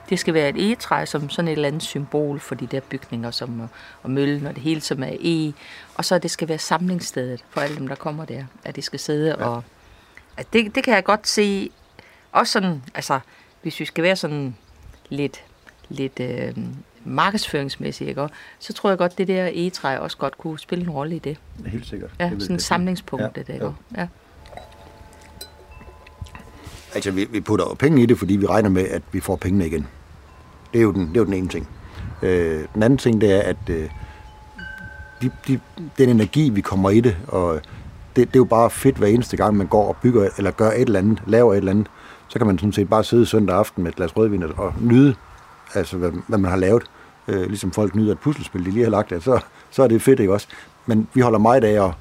det 0.10 0.20
skal 0.20 0.34
være 0.34 0.50
et 0.50 0.56
egetræ 0.58 1.06
som 1.06 1.30
sådan 1.30 1.48
et 1.48 1.52
eller 1.52 1.68
andet 1.68 1.84
symbol 1.84 2.40
for 2.40 2.56
de 2.56 2.68
der 2.68 2.80
bygninger 2.80 3.32
som, 3.32 3.70
og 4.04 4.10
møllen 4.10 4.48
og 4.48 4.56
det 4.56 4.64
hele, 4.64 4.82
som 4.82 5.04
er 5.04 5.16
e. 5.20 5.54
Og 5.96 6.06
så 6.06 6.20
det 6.20 6.32
skal 6.32 6.48
være 6.48 6.58
samlingsstedet 6.58 7.44
for 7.50 7.62
alle 7.62 7.76
dem, 7.76 7.88
der 7.88 7.96
kommer 7.96 8.26
der. 8.26 8.44
At 8.64 8.76
det 8.76 8.84
skal 8.84 9.00
sidde 9.00 9.28
ja. 9.28 9.46
og... 9.46 9.64
At 10.38 10.54
det, 10.54 10.76
det 10.76 10.84
kan 10.84 10.94
jeg 10.94 11.04
godt 11.04 11.28
se. 11.28 11.70
Også 12.32 12.54
sådan, 12.54 12.84
altså, 12.96 13.20
hvis 13.62 13.80
vi 13.80 13.86
skal 13.86 14.04
være 14.04 14.16
sådan 14.16 14.56
lidt 15.10 15.44
lidt 15.90 16.20
øh, 16.20 16.58
markedsføringsmæssigt, 17.04 18.10
ikke? 18.10 18.28
så 18.60 18.74
tror 18.74 18.90
jeg 18.90 18.98
godt, 18.98 19.18
det 19.18 19.28
der 19.28 19.46
egetræ 19.46 19.98
også 19.98 20.18
godt 20.18 20.38
kunne 20.38 20.60
spille 20.60 20.84
en 20.84 20.90
rolle 20.90 21.16
i 21.16 21.20
det. 21.20 21.38
Helt 21.66 21.88
sikkert. 21.88 22.12
Ja, 22.20 22.32
sådan 22.40 22.56
et 22.56 22.62
samlingspunkt, 22.62 23.24
ja, 23.24 23.30
det 23.36 23.48
der. 23.48 23.54
Ja. 23.96 24.02
ja. 24.02 24.08
Altså, 26.96 27.12
vi, 27.12 27.28
vi 27.32 27.42
putter 27.42 27.66
jo 27.66 27.74
penge 27.74 28.04
i 28.04 28.06
det, 28.06 28.18
fordi 28.18 28.36
vi 28.36 28.46
regner 28.46 28.70
med, 28.70 28.88
at 28.88 29.02
vi 29.12 29.20
får 29.20 29.36
pengene 29.36 29.68
igen. 29.68 29.88
Det 30.74 30.80
er 30.80 30.84
jo 30.84 30.92
den, 30.92 31.08
det 31.08 31.16
er 31.16 31.20
jo 31.20 31.26
den 31.26 31.34
ene 31.34 31.48
ting. 31.48 31.68
Øh, 32.22 32.66
den 32.74 32.84
anden 32.84 32.98
ting, 32.98 33.22
det 33.22 33.32
er, 33.32 33.42
at 33.42 33.70
øh, 33.70 33.90
de, 35.22 35.32
de, 35.48 35.60
den 35.98 36.10
energi, 36.10 36.50
vi 36.50 36.62
kommer 36.62 36.90
i 36.90 37.00
det, 37.00 37.18
og 37.28 37.62
det, 38.16 38.28
det 38.28 38.36
er 38.36 38.40
jo 38.40 38.46
bare 38.46 38.70
fedt 38.70 38.98
hver 38.98 39.08
eneste 39.08 39.38
gang, 39.38 39.58
man 39.58 39.68
går 39.68 39.88
og 39.88 39.98
bygger, 40.02 40.30
eller 40.38 40.52
gør 40.52 40.72
et 40.72 40.82
eller 40.82 41.00
andet, 41.00 41.24
laver 41.28 41.54
et 41.54 41.58
eller 41.58 41.72
andet, 41.72 41.88
så 42.28 42.40
kan 42.40 42.48
man 42.48 42.58
sådan 42.58 42.74
set 42.74 42.90
bare 42.90 43.04
sidde 43.04 43.26
søndag 43.26 43.56
aften 43.56 43.84
med 43.84 43.92
et 43.92 43.96
glas 43.96 44.18
rødvin 44.18 44.44
og 44.44 44.74
nyde 44.82 45.16
altså 45.74 45.98
hvad, 45.98 46.12
hvad 46.28 46.38
man 46.38 46.52
har 46.52 46.58
lavet. 46.58 46.84
Øh, 47.28 47.48
ligesom 47.48 47.72
folk 47.72 47.96
nyder 47.96 48.12
et 48.12 48.20
puslespil, 48.20 48.66
de 48.66 48.72
lige 48.72 48.84
har 48.84 48.92
lagt 48.92 49.10
det, 49.10 49.24
så, 49.24 49.40
så 49.72 49.84
er 49.84 49.88
det 49.88 50.02
fedt, 50.02 50.20
ikke 50.20 50.34
også? 50.34 50.48
Men 50.86 51.08
vi 51.14 51.22
holder 51.22 51.40
meget 51.40 51.64
af 51.64 51.86
at, 51.86 51.92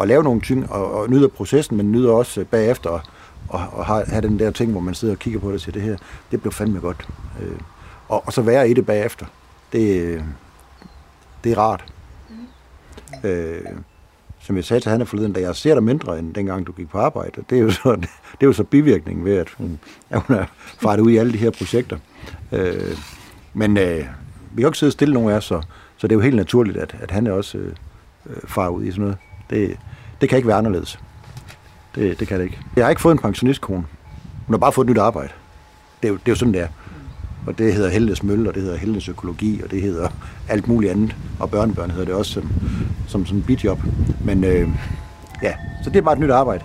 at 0.00 0.08
lave 0.08 0.22
nogle 0.22 0.40
ting, 0.40 0.72
og, 0.72 0.92
og 0.92 1.10
nyder 1.10 1.28
processen, 1.28 1.76
men 1.76 1.92
nyder 1.92 2.12
også 2.12 2.40
øh, 2.40 2.46
bagefter 2.46 2.90
og, 3.48 3.68
og 3.72 3.86
have, 3.86 4.04
have 4.06 4.22
den 4.22 4.38
der 4.38 4.50
ting, 4.50 4.70
hvor 4.70 4.80
man 4.80 4.94
sidder 4.94 5.14
og 5.14 5.18
kigger 5.18 5.40
på 5.40 5.46
det 5.46 5.54
og 5.54 5.60
siger, 5.60 5.72
det 5.72 5.82
her, 5.82 5.96
det 6.30 6.40
bliver 6.40 6.52
fandme 6.52 6.80
godt. 6.80 7.08
Øh, 7.42 7.58
og, 8.08 8.26
og 8.26 8.32
så 8.32 8.42
være 8.42 8.70
i 8.70 8.74
det 8.74 8.86
bagefter, 8.86 9.26
det, 9.72 10.24
det 11.44 11.52
er 11.52 11.58
rart. 11.58 11.84
Mm. 12.30 13.28
Øh, 13.28 13.64
som 14.40 14.56
jeg 14.56 14.64
sagde 14.64 14.80
til 14.80 14.90
Hanna 14.90 15.04
forleden, 15.04 15.32
da 15.32 15.40
jeg 15.40 15.56
ser 15.56 15.74
dig 15.74 15.82
mindre, 15.82 16.18
end 16.18 16.34
dengang 16.34 16.66
du 16.66 16.72
gik 16.72 16.88
på 16.88 16.98
arbejde. 16.98 17.44
Det 17.50 17.58
er 17.58 17.62
jo 17.62 17.70
så, 17.70 17.96
det 18.32 18.40
er 18.40 18.46
jo 18.46 18.52
så 18.52 18.64
bivirkningen 18.64 19.24
ved, 19.24 19.36
at 19.36 19.50
hun, 19.50 19.78
at 20.10 20.20
hun 20.20 20.36
er 20.36 20.44
faret 20.80 21.00
ud 21.00 21.10
i 21.10 21.16
alle 21.16 21.32
de 21.32 21.38
her 21.38 21.50
projekter. 21.50 21.98
Øh, 22.52 22.98
men 23.54 23.76
øh, 23.76 23.96
vi 23.96 24.56
kan 24.56 24.62
jo 24.62 24.68
ikke 24.68 24.78
sidde 24.78 24.92
stille 24.92 25.14
nogen 25.14 25.30
af 25.30 25.36
os, 25.36 25.44
så, 25.44 25.60
så 25.96 26.06
det 26.06 26.12
er 26.12 26.16
jo 26.16 26.22
helt 26.22 26.36
naturligt, 26.36 26.76
at, 26.76 26.96
at 27.00 27.10
han 27.10 27.26
er 27.26 27.32
også 27.32 27.58
øh, 27.58 27.72
far 28.46 28.68
ud 28.68 28.84
i 28.84 28.90
sådan 28.90 29.02
noget. 29.02 29.18
Det, 29.50 29.76
det 30.20 30.28
kan 30.28 30.36
ikke 30.38 30.48
være 30.48 30.58
anderledes. 30.58 31.00
Det, 31.94 32.20
det 32.20 32.28
kan 32.28 32.38
det 32.38 32.44
ikke. 32.44 32.58
Jeg 32.76 32.84
har 32.84 32.90
ikke 32.90 33.02
fået 33.02 33.12
en 33.12 33.18
pensionistkone. 33.18 33.84
Hun 34.46 34.54
har 34.54 34.58
bare 34.58 34.72
fået 34.72 34.84
et 34.84 34.90
nyt 34.90 34.98
arbejde. 34.98 35.32
Det 36.02 36.08
er 36.08 36.12
jo, 36.12 36.14
det 36.14 36.28
er 36.28 36.32
jo 36.32 36.36
sådan, 36.36 36.54
det 36.54 36.60
er. 36.62 36.68
Og 37.46 37.58
det 37.58 37.74
hedder 37.74 37.90
Heldes 37.90 38.22
Mølle, 38.22 38.48
og 38.48 38.54
det 38.54 38.62
hedder 38.62 38.76
Heldes 38.76 39.08
Økologi, 39.08 39.60
og 39.64 39.70
det 39.70 39.82
hedder 39.82 40.08
alt 40.48 40.68
muligt 40.68 40.92
andet. 40.92 41.16
Og 41.40 41.50
børnebørn 41.50 41.90
hedder 41.90 42.04
det 42.04 42.14
også 42.14 42.32
som, 42.32 42.52
som 43.06 43.26
sådan 43.26 43.38
en 43.38 43.44
bitjob. 43.44 43.78
Men 44.24 44.44
øh, 44.44 44.68
ja, 45.42 45.54
så 45.84 45.90
det 45.90 45.96
er 45.96 46.02
bare 46.02 46.14
et 46.14 46.20
nyt 46.20 46.30
arbejde. 46.30 46.64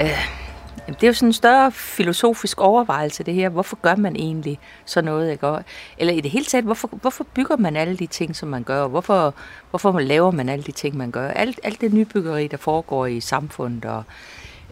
Øh, 0.00 0.45
det 0.94 1.02
er 1.02 1.06
jo 1.06 1.12
sådan 1.12 1.28
en 1.28 1.32
større 1.32 1.72
filosofisk 1.72 2.60
overvejelse, 2.60 3.22
det 3.22 3.34
her. 3.34 3.48
Hvorfor 3.48 3.78
gør 3.82 3.96
man 3.96 4.16
egentlig 4.16 4.58
så 4.84 5.02
noget? 5.02 5.30
Ikke? 5.30 5.56
Eller 5.98 6.12
i 6.12 6.20
det 6.20 6.30
hele 6.30 6.44
taget, 6.44 6.64
hvorfor, 6.64 6.88
hvorfor 6.88 7.26
bygger 7.34 7.56
man 7.56 7.76
alle 7.76 7.96
de 7.96 8.06
ting, 8.06 8.36
som 8.36 8.48
man 8.48 8.62
gør? 8.62 8.86
Hvorfor, 8.86 9.34
hvorfor 9.70 10.00
laver 10.00 10.30
man 10.30 10.48
alle 10.48 10.64
de 10.64 10.72
ting, 10.72 10.96
man 10.96 11.10
gør? 11.10 11.28
Alt, 11.28 11.60
alt 11.62 11.80
det 11.80 11.92
nybyggeri, 11.92 12.46
der 12.46 12.56
foregår 12.56 13.06
i 13.06 13.20
samfundet, 13.20 13.84
og 13.84 14.02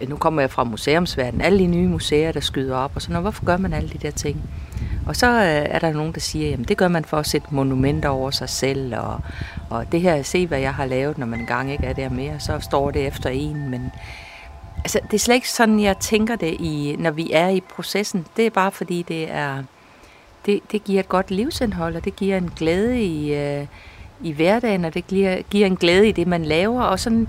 øh, 0.01 0.09
nu 0.09 0.17
kommer 0.17 0.43
jeg 0.43 0.51
fra 0.51 0.65
museumsverdenen, 0.65 1.41
alle 1.41 1.59
de 1.59 1.67
nye 1.67 1.89
museer, 1.89 2.33
der 2.33 2.41
skyder 2.41 2.77
op, 2.77 2.93
og 2.95 3.03
sådan 3.03 3.13
noget. 3.13 3.25
Hvorfor 3.25 3.45
gør 3.45 3.57
man 3.57 3.73
alle 3.73 3.89
de 3.89 3.99
der 3.99 4.11
ting? 4.11 4.43
Og 5.07 5.17
så 5.17 5.27
øh, 5.27 5.45
er 5.45 5.79
der 5.79 5.93
nogen, 5.93 6.13
der 6.13 6.21
siger, 6.21 6.51
jamen 6.51 6.65
det 6.65 6.77
gør 6.77 6.89
man 6.89 7.05
for 7.05 7.17
at 7.17 7.27
sætte 7.27 7.49
monumenter 7.51 8.09
over 8.09 8.31
sig 8.31 8.49
selv, 8.49 8.97
og, 8.97 9.21
og 9.71 9.93
det 9.93 10.01
her, 10.01 10.23
se 10.23 10.47
hvad 10.47 10.59
jeg 10.59 10.75
har 10.75 10.87
lavet, 10.87 11.19
når 11.19 11.27
man 11.27 11.41
engang 11.41 11.73
ikke 11.73 11.87
er 11.87 11.93
der 11.93 12.09
mere, 12.09 12.41
så 12.41 12.61
står 12.61 12.91
det 12.91 13.07
efter 13.07 13.31
en, 13.31 13.71
men 13.71 13.93
Altså, 14.85 15.01
det 15.03 15.15
er 15.15 15.19
slet 15.19 15.35
ikke 15.35 15.51
sådan, 15.51 15.81
jeg 15.81 15.99
tænker 15.99 16.37
det, 16.37 16.57
i, 16.61 16.97
når 16.99 17.11
vi 17.11 17.31
er 17.33 17.49
i 17.49 17.61
processen. 17.61 18.27
Det 18.37 18.47
er 18.47 18.51
bare 18.51 18.73
fordi, 18.73 19.03
det 19.03 19.31
er 19.31 19.63
det, 20.47 20.61
det 20.73 20.85
giver 20.85 21.01
et 21.01 21.09
godt 21.09 21.31
livsindhold, 21.31 21.97
og 21.97 22.05
det 22.05 22.17
giver 22.17 22.37
en 22.37 22.51
glæde 22.57 23.03
i, 23.03 23.35
øh, 23.35 23.67
i 24.23 24.33
hverdagen, 24.33 24.85
og 24.85 24.95
det 24.95 25.07
giver, 25.07 25.43
giver 25.51 25.67
en 25.67 25.77
glæde 25.77 26.09
i 26.09 26.13
det, 26.13 26.27
man 26.27 26.45
laver. 26.45 26.83
Og 26.83 27.01
sådan, 27.01 27.29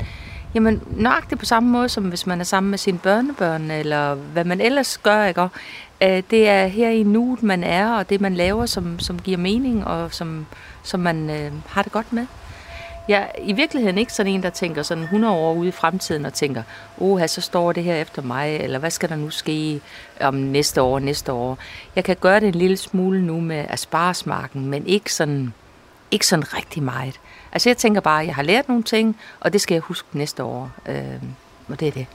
jamen, 0.55 0.81
nøjagtigt 0.91 1.39
på 1.39 1.45
samme 1.45 1.69
måde, 1.69 1.89
som 1.89 2.03
hvis 2.03 2.27
man 2.27 2.39
er 2.39 2.43
sammen 2.43 2.69
med 2.69 2.77
sine 2.77 2.97
børnebørn, 2.97 3.71
eller 3.71 4.15
hvad 4.15 4.43
man 4.43 4.61
ellers 4.61 4.97
gør, 4.97 5.25
ikke? 5.25 5.41
Og, 5.41 5.49
øh, 6.01 6.23
det 6.31 6.47
er 6.47 6.67
her 6.67 6.89
i 6.89 7.03
nuet, 7.03 7.43
man 7.43 7.63
er, 7.63 7.93
og 7.93 8.09
det, 8.09 8.21
man 8.21 8.35
laver, 8.35 8.65
som, 8.65 8.99
som 8.99 9.19
giver 9.19 9.37
mening, 9.37 9.87
og 9.87 10.13
som, 10.13 10.45
som 10.83 10.99
man 10.99 11.29
øh, 11.29 11.51
har 11.67 11.81
det 11.81 11.91
godt 11.91 12.13
med. 12.13 12.25
Jeg 13.07 13.21
er 13.21 13.41
i 13.41 13.53
virkeligheden 13.53 13.97
ikke 13.97 14.13
sådan 14.13 14.31
en, 14.31 14.43
der 14.43 14.49
tænker 14.49 14.83
sådan 14.83 15.03
100 15.03 15.33
år 15.33 15.53
ude 15.53 15.67
i 15.67 15.71
fremtiden 15.71 16.25
og 16.25 16.33
tænker, 16.33 16.63
åh, 16.97 17.27
så 17.27 17.41
står 17.41 17.71
det 17.71 17.83
her 17.83 17.95
efter 17.95 18.21
mig, 18.21 18.57
eller 18.57 18.79
hvad 18.79 18.91
skal 18.91 19.09
der 19.09 19.15
nu 19.15 19.29
ske 19.29 19.81
om 20.21 20.33
næste 20.33 20.81
år, 20.81 20.99
næste 20.99 21.33
år. 21.33 21.57
Jeg 21.95 22.03
kan 22.03 22.15
gøre 22.15 22.39
det 22.39 22.47
en 22.47 22.55
lille 22.55 22.77
smule 22.77 23.25
nu 23.25 23.39
med 23.39 23.65
asparsmarken, 23.69 24.65
men 24.65 24.87
ikke 24.87 25.13
sådan, 25.13 25.53
ikke 26.11 26.27
sådan 26.27 26.53
rigtig 26.53 26.83
meget. 26.83 27.19
Altså 27.51 27.69
jeg 27.69 27.77
tænker 27.77 28.01
bare, 28.01 28.21
at 28.21 28.27
jeg 28.27 28.35
har 28.35 28.43
lært 28.43 28.67
nogle 28.67 28.83
ting, 28.83 29.19
og 29.39 29.53
det 29.53 29.61
skal 29.61 29.75
jeg 29.75 29.81
huske 29.81 30.07
næste 30.11 30.43
år. 30.43 30.71
Øh, 30.85 31.21
og 31.69 31.79
det 31.79 31.87
er 31.87 31.91
det. 31.91 32.07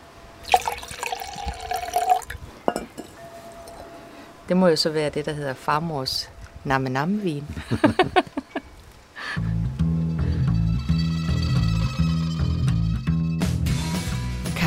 Det 4.49 4.57
må 4.57 4.68
jo 4.68 4.76
så 4.76 4.91
være 4.91 5.11
det, 5.11 5.26
der 5.26 5.32
hedder 5.32 5.55
farmors 5.55 6.30
namme-namme-vin. 6.64 7.45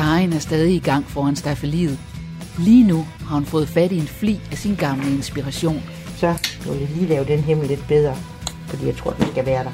Karin 0.04 0.32
er 0.32 0.38
stadig 0.38 0.74
i 0.74 0.78
gang 0.78 1.06
foran 1.06 1.36
staffeliet. 1.36 1.98
Lige 2.58 2.86
nu 2.86 3.06
har 3.26 3.34
hun 3.34 3.46
fået 3.46 3.68
fat 3.68 3.92
i 3.92 3.98
en 3.98 4.06
fli 4.06 4.40
af 4.52 4.58
sin 4.58 4.74
gamle 4.74 5.10
inspiration. 5.10 5.82
Så 6.16 6.34
vil 6.64 6.78
jeg 6.78 6.88
lige 6.88 7.06
lave 7.06 7.24
den 7.24 7.40
himmel 7.40 7.68
lidt 7.68 7.88
bedre, 7.88 8.16
fordi 8.66 8.86
jeg 8.86 8.96
tror, 8.96 9.10
den 9.10 9.26
skal 9.30 9.46
være 9.46 9.64
der. 9.64 9.70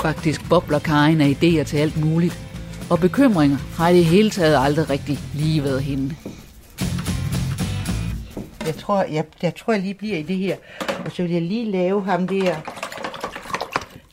Faktisk 0.00 0.48
bobler 0.48 0.78
Karin 0.78 1.20
af 1.20 1.36
idéer 1.42 1.62
til 1.62 1.76
alt 1.76 2.04
muligt, 2.04 2.38
og 2.90 3.00
bekymringer 3.00 3.56
har 3.76 3.88
i 3.88 3.96
det 3.96 4.04
hele 4.04 4.30
taget 4.30 4.64
aldrig 4.64 4.90
rigtig 4.90 5.18
lige 5.34 5.64
været 5.64 5.82
hende. 5.82 6.14
Jeg 8.66 8.76
tror, 8.76 9.02
jeg, 9.02 9.24
jeg 9.42 9.54
tror, 9.54 9.72
jeg 9.72 9.82
lige 9.82 9.94
bliver 9.94 10.16
i 10.16 10.22
det 10.22 10.36
her. 10.36 10.56
Og 11.04 11.12
så 11.12 11.22
vil 11.22 11.30
jeg 11.30 11.42
lige 11.42 11.70
lave 11.70 12.04
ham 12.04 12.28
der 12.28 12.54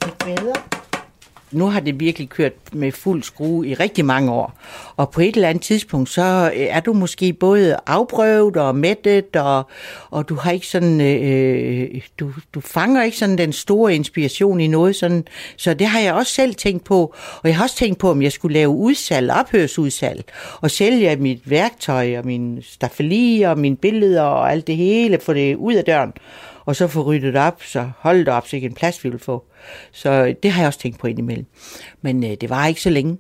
lidt 0.06 0.18
bedre 0.18 0.79
nu 1.52 1.66
har 1.66 1.80
det 1.80 2.00
virkelig 2.00 2.30
kørt 2.30 2.54
med 2.72 2.92
fuld 2.92 3.24
skrue 3.24 3.68
i 3.68 3.74
rigtig 3.74 4.06
mange 4.06 4.32
år. 4.32 4.60
Og 4.96 5.10
på 5.10 5.22
et 5.22 5.36
eller 5.36 5.50
andet 5.50 5.64
tidspunkt, 5.64 6.10
så 6.10 6.52
øh, 6.56 6.62
er 6.62 6.80
du 6.80 6.94
måske 6.94 7.34
både 7.34 7.78
afprøvet 7.86 8.58
og 8.58 8.76
mættet, 8.76 9.36
og, 9.36 9.70
og 10.10 10.30
du 10.30 10.36
har 10.36 10.52
ikke 10.52 10.68
sådan, 10.68 11.02
øh, 11.02 12.02
du, 12.20 12.32
du 12.54 12.62
fanger 12.62 13.04
ikke 13.04 13.18
sådan 13.18 13.38
den 13.38 13.54
store 13.54 13.96
inspiration 13.96 14.60
i 14.60 14.68
noget 14.68 14.96
sådan. 14.96 15.26
Så 15.58 15.74
det 15.74 15.88
har 15.88 16.00
jeg 16.00 16.14
også 16.14 16.34
selv 16.34 16.56
tænkt 16.56 16.84
på. 16.84 17.16
Og 17.44 17.50
jeg 17.50 17.58
har 17.58 17.64
også 17.64 17.76
tænkt 17.76 18.00
på, 18.00 18.12
om 18.12 18.22
jeg 18.22 18.32
skulle 18.32 18.54
lave 18.54 18.70
udsalg, 18.70 19.32
ophørsudsalg, 19.32 20.24
og 20.62 20.72
sælge 20.72 21.16
mit 21.16 21.50
værktøj 21.50 22.18
og 22.18 22.26
min 22.26 22.60
stafeli 22.62 23.42
og 23.42 23.58
mine 23.58 23.76
billeder 23.76 24.22
og 24.22 24.52
alt 24.52 24.68
det 24.68 24.76
hele, 24.76 25.20
få 25.20 25.34
det 25.34 25.56
ud 25.56 25.74
af 25.74 25.84
døren 25.84 26.14
og 26.70 26.76
så 26.76 26.88
få 26.88 27.02
ryddet 27.02 27.36
op, 27.36 27.64
så 27.64 27.90
hold 27.98 28.20
det 28.20 28.28
op, 28.28 28.48
så 28.48 28.56
ikke 28.56 28.66
en 28.66 28.74
plads 28.74 29.04
vi 29.04 29.10
vil 29.10 29.20
få. 29.20 29.44
Så 29.92 30.10
øh, 30.10 30.36
det 30.44 30.52
har 30.52 30.62
jeg 30.62 30.68
også 30.68 30.80
tænkt 30.80 31.00
på 31.00 31.08
indimellem. 31.08 31.46
Men 32.02 32.24
øh, 32.24 32.32
det 32.42 32.50
var 32.50 32.68
ikke 32.68 32.82
så 32.82 32.90
længe. 32.90 33.18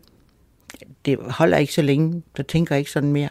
Det 1.05 1.17
holder 1.19 1.57
ikke 1.57 1.73
så 1.73 1.81
længe, 1.81 2.21
der 2.37 2.43
tænker 2.43 2.75
jeg 2.75 2.79
ikke 2.79 2.91
sådan 2.91 3.11
mere. 3.11 3.29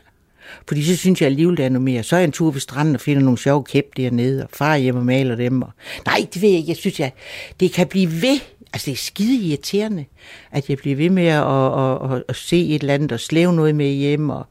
Fordi 0.69 0.85
så 0.85 0.97
synes 0.97 1.21
jeg 1.21 1.27
alligevel, 1.27 1.57
det 1.57 1.64
er 1.64 1.69
noget 1.69 1.85
mere. 1.85 2.03
Så 2.03 2.16
er 2.16 2.21
jeg 2.21 2.25
en 2.25 2.33
tur 2.33 2.51
ved 2.51 2.61
stranden 2.61 2.95
og 2.95 3.01
finder 3.01 3.23
nogle 3.23 3.39
sjove 3.39 3.64
kæp 3.64 3.85
dernede, 3.97 4.43
og 4.43 4.49
far 4.53 4.77
hjem 4.77 4.97
og 4.97 5.05
maler 5.05 5.37
dem. 5.37 5.62
Og... 5.62 5.71
Nej, 6.07 6.27
det 6.35 6.43
ved 6.43 6.49
jeg 6.49 6.59
ikke. 6.59 6.71
Jeg 6.71 6.77
synes, 6.77 7.01
jeg, 7.01 7.12
det 7.61 7.73
kan 7.73 7.87
blive 7.87 8.23
ved. 8.23 8.41
Altså, 8.73 8.87
det 8.87 8.93
er 8.93 8.97
skide 8.97 9.47
irriterende, 9.47 10.05
at 10.53 10.69
jeg 10.71 10.79
bliver 10.79 10.97
ved 10.97 11.11
med 11.11 11.27
at, 11.27 11.43
at, 11.43 12.16
at, 12.16 12.23
at 12.29 12.37
se 12.37 12.66
et 12.69 12.81
eller 12.81 12.95
andet 12.95 13.12
og 13.12 13.21
slæve 13.21 13.53
noget 13.53 13.75
med 13.75 13.91
hjem. 13.91 14.31
Og 14.31 14.47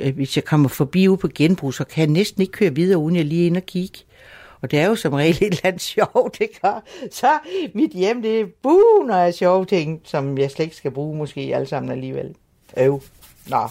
øh, 0.00 0.14
hvis 0.14 0.36
jeg 0.36 0.44
kommer 0.44 0.68
forbi 0.68 1.08
ude 1.08 1.18
på 1.18 1.28
genbrug, 1.34 1.74
så 1.74 1.84
kan 1.84 2.00
jeg 2.00 2.10
næsten 2.10 2.42
ikke 2.42 2.52
køre 2.52 2.74
videre, 2.74 2.98
uden 2.98 3.16
jeg 3.16 3.24
lige 3.24 3.46
ind 3.46 3.56
og 3.56 3.66
kigge. 3.66 3.98
Og 4.62 4.70
det 4.70 4.78
er 4.78 4.86
jo 4.86 4.94
som 4.94 5.12
regel 5.12 5.36
et 5.36 5.42
eller 5.42 5.60
andet 5.64 5.82
sjovt, 5.94 6.38
det 6.38 6.48
gør. 6.62 6.82
Så 7.10 7.38
mit 7.74 7.90
hjem, 7.90 8.22
det 8.22 8.40
er 8.40 8.46
buner 8.62 9.16
af 9.16 9.34
sjove 9.34 9.64
ting, 9.64 10.00
som 10.04 10.38
jeg 10.38 10.50
slet 10.50 10.64
ikke 10.64 10.76
skal 10.76 10.90
bruge 10.90 11.16
måske 11.16 11.40
alle 11.54 11.66
sammen 11.66 11.92
alligevel. 11.92 12.34
Øv. 12.76 13.02
Nå. 13.48 13.68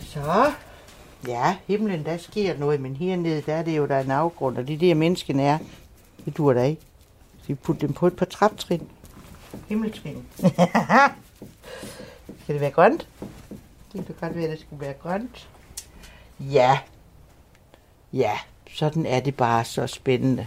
Så. 0.00 0.52
Ja, 1.28 1.56
himlen, 1.66 2.04
der 2.04 2.16
sker 2.16 2.58
noget, 2.58 2.80
men 2.80 2.96
hernede, 2.96 3.42
der 3.46 3.54
er 3.54 3.62
det 3.62 3.76
jo, 3.76 3.86
der 3.86 3.94
er 3.94 4.04
en 4.04 4.10
afgrund, 4.10 4.58
og 4.58 4.68
det 4.68 4.74
er 4.74 4.78
det, 4.78 4.96
menneskene 4.96 5.42
er. 5.42 5.58
Det 6.24 6.36
dur 6.36 6.52
da 6.52 6.62
ikke. 6.62 6.82
Så 7.40 7.46
vi 7.48 7.54
putter 7.54 7.86
dem 7.86 7.94
på 7.94 8.06
et 8.06 8.16
par 8.16 8.26
traptrin. 8.26 8.88
Himmeltrin. 9.68 10.24
skal 12.42 12.54
det 12.54 12.60
være 12.60 12.70
grønt? 12.70 13.08
Det 13.92 14.06
kan 14.06 14.14
godt 14.20 14.36
være, 14.36 14.44
at 14.44 14.50
det 14.50 14.60
skulle 14.60 14.80
være 14.80 14.94
grønt. 15.02 15.48
Ja. 16.40 16.78
Ja, 18.12 18.38
sådan 18.74 19.06
er 19.06 19.20
det 19.20 19.36
bare 19.36 19.64
så 19.64 19.86
spændende. 19.86 20.46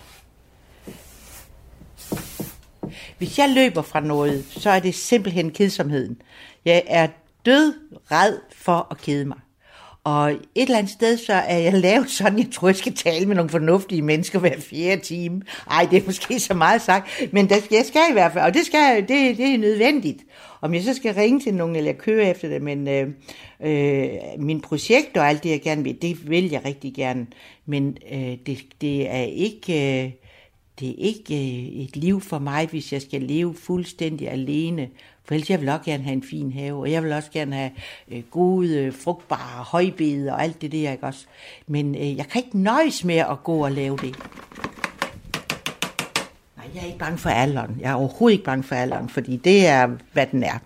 Hvis 3.17 3.39
jeg 3.39 3.49
løber 3.49 3.81
fra 3.81 3.99
noget, 3.99 4.45
så 4.45 4.69
er 4.69 4.79
det 4.79 4.95
simpelthen 4.95 5.51
kedsomheden. 5.51 6.21
Jeg 6.65 6.83
er 6.87 7.07
død 7.45 7.73
red 8.11 8.37
for 8.55 8.87
at 8.91 8.97
kede 8.97 9.25
mig. 9.25 9.39
Og 10.03 10.31
et 10.31 10.41
eller 10.55 10.77
andet 10.77 10.91
sted, 10.91 11.17
så 11.17 11.33
er 11.33 11.57
jeg 11.57 11.73
lavet 11.73 12.09
sådan, 12.09 12.39
jeg 12.39 12.47
tror, 12.51 12.67
jeg 12.67 12.75
skal 12.75 12.93
tale 12.95 13.25
med 13.25 13.35
nogle 13.35 13.49
fornuftige 13.49 14.01
mennesker 14.01 14.39
hver 14.39 14.59
fjerde 14.59 15.01
time. 15.01 15.41
Ej, 15.71 15.87
det 15.91 16.01
er 16.01 16.05
måske 16.05 16.39
så 16.39 16.53
meget 16.53 16.81
sagt, 16.81 17.33
men 17.33 17.49
det 17.49 17.63
skal, 17.63 17.75
jeg 17.75 17.85
skal 17.85 18.01
i 18.09 18.13
hvert 18.13 18.33
fald, 18.33 18.45
og 18.45 18.53
det, 18.53 18.65
skal, 18.65 19.01
det, 19.01 19.37
det 19.37 19.53
er 19.53 19.57
nødvendigt. 19.57 20.23
Om 20.61 20.73
jeg 20.73 20.83
så 20.83 20.93
skal 20.93 21.13
ringe 21.13 21.39
til 21.39 21.53
nogen, 21.53 21.75
eller 21.75 21.93
køre 21.93 22.29
efter 22.29 22.47
det, 22.47 22.61
men 22.61 22.87
øh, 22.87 23.07
øh, 23.61 24.09
min 24.37 24.61
projekt 24.61 25.17
og 25.17 25.29
alt 25.29 25.43
det, 25.43 25.49
jeg 25.49 25.61
gerne 25.61 25.83
vil, 25.83 26.01
det 26.01 26.29
vil 26.29 26.49
jeg 26.49 26.65
rigtig 26.65 26.93
gerne. 26.93 27.27
Men 27.65 27.97
øh, 28.11 28.37
det, 28.45 28.59
det 28.81 29.09
er 29.09 29.23
ikke... 29.23 30.03
Øh, 30.03 30.11
det 30.79 30.89
er 30.89 30.95
ikke 30.97 31.35
øh, 31.35 31.83
et 31.83 31.95
liv 31.95 32.21
for 32.21 32.39
mig, 32.39 32.67
hvis 32.67 32.93
jeg 32.93 33.01
skal 33.01 33.21
leve 33.21 33.55
fuldstændig 33.55 34.29
alene. 34.29 34.89
For 35.25 35.33
ellers 35.33 35.49
jeg 35.49 35.61
vil 35.61 35.69
også 35.69 35.85
gerne 35.85 36.03
have 36.03 36.13
en 36.13 36.23
fin 36.23 36.51
have, 36.53 36.79
og 36.79 36.91
jeg 36.91 37.03
vil 37.03 37.13
også 37.13 37.31
gerne 37.31 37.55
have 37.55 37.71
øh, 38.11 38.23
gode, 38.31 38.77
øh, 38.77 38.93
frugtbare 38.93 39.63
højbede 39.63 40.31
og 40.31 40.43
alt 40.43 40.61
det 40.61 40.71
der, 40.71 40.91
ikke 40.91 41.05
også? 41.05 41.25
Men 41.67 41.95
øh, 41.95 42.17
jeg 42.17 42.27
kan 42.27 42.43
ikke 42.45 42.59
nøjes 42.59 43.03
med 43.03 43.15
at 43.15 43.43
gå 43.43 43.63
og 43.65 43.71
lave 43.71 43.97
det. 43.97 44.15
Nej, 46.57 46.65
jeg 46.75 46.81
er 46.81 46.85
ikke 46.85 46.99
bange 46.99 47.17
for 47.17 47.29
alderen. 47.29 47.77
Jeg 47.79 47.91
er 47.91 47.95
overhovedet 47.95 48.33
ikke 48.33 48.45
bange 48.45 48.63
for 48.63 48.75
alderen, 48.75 49.09
fordi 49.09 49.37
det 49.37 49.67
er, 49.67 49.89
hvad 50.13 50.27
den 50.27 50.43
er. 50.43 50.59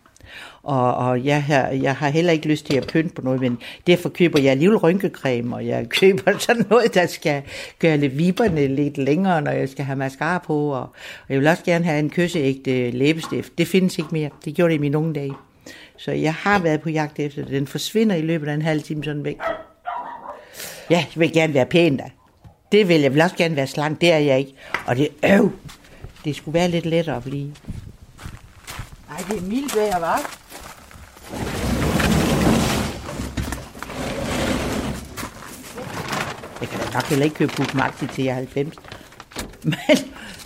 Og, 0.63 0.95
og 0.95 1.25
jeg, 1.25 1.43
har, 1.43 1.67
jeg 1.67 1.95
har 1.95 2.09
heller 2.09 2.32
ikke 2.32 2.47
lyst 2.47 2.65
til 2.65 2.78
at 2.78 2.88
pynte 2.88 3.15
på 3.15 3.21
noget, 3.21 3.41
men 3.41 3.57
derfor 3.88 4.09
køber 4.09 4.39
jeg 4.39 4.51
alligevel 4.51 4.78
rynkecreme, 4.78 5.55
og 5.55 5.67
jeg 5.67 5.89
køber 5.99 6.38
sådan 6.38 6.65
noget, 6.69 6.93
der 6.93 7.05
skal 7.05 7.41
gøre 7.80 7.97
lidt 7.97 8.17
viberne 8.17 8.67
lidt 8.67 8.97
længere, 8.97 9.41
når 9.41 9.51
jeg 9.51 9.69
skal 9.69 9.86
have 9.86 9.95
mascara 9.95 10.38
på. 10.38 10.69
Og, 10.69 10.82
og 10.82 11.30
jeg 11.30 11.39
vil 11.39 11.47
også 11.47 11.63
gerne 11.63 11.86
have 11.86 11.99
en 11.99 12.09
kysseægte 12.09 12.91
læbestift. 12.91 13.57
Det 13.57 13.67
findes 13.67 13.97
ikke 13.97 14.09
mere. 14.11 14.30
Det 14.45 14.55
gjorde 14.55 14.69
det 14.71 14.78
i 14.78 14.82
mine 14.82 14.97
unge 14.97 15.13
dage. 15.13 15.34
Så 15.97 16.11
jeg 16.11 16.34
har 16.34 16.59
været 16.59 16.82
på 16.82 16.89
jagt 16.89 17.19
efter 17.19 17.41
det. 17.41 17.51
Den 17.51 17.67
forsvinder 17.67 18.15
i 18.15 18.21
løbet 18.21 18.47
af 18.47 18.53
en 18.53 18.61
halv 18.61 18.84
time 18.84 19.03
sådan 19.03 19.23
væk. 19.23 19.38
Ja, 20.89 21.05
jeg 21.15 21.19
vil 21.19 21.34
gerne 21.34 21.53
være 21.53 21.65
pæn 21.65 21.97
da. 21.97 22.03
Det 22.71 22.88
vil 22.88 22.93
jeg. 22.95 23.03
jeg 23.03 23.13
vil 23.13 23.21
også 23.21 23.36
gerne 23.36 23.55
være 23.55 23.67
slank. 23.67 24.01
Det 24.01 24.11
er 24.11 24.17
jeg 24.17 24.39
ikke. 24.39 24.53
Og 24.88 24.95
det 24.95 25.09
øv. 25.25 25.51
Det 26.25 26.36
skulle 26.36 26.53
være 26.53 26.69
lidt 26.69 26.86
lettere 26.86 27.15
at 27.15 27.23
blive. 27.23 27.53
Ej, 29.18 29.24
det 29.30 29.38
er 29.38 29.41
mildt 29.41 29.76
vejr, 29.76 29.99
hva'? 29.99 30.22
Jeg 36.61 36.70
kan 36.70 36.80
da 36.80 36.86
nok 36.93 37.03
heller 37.03 37.26
ikke 37.26 37.36
køre 37.36 37.47
Puk 37.47 37.74
Maxi 37.74 38.07
til 38.07 38.24
jeg 38.24 38.32
er 38.32 38.36
90. 38.36 38.76
Men, 39.63 39.97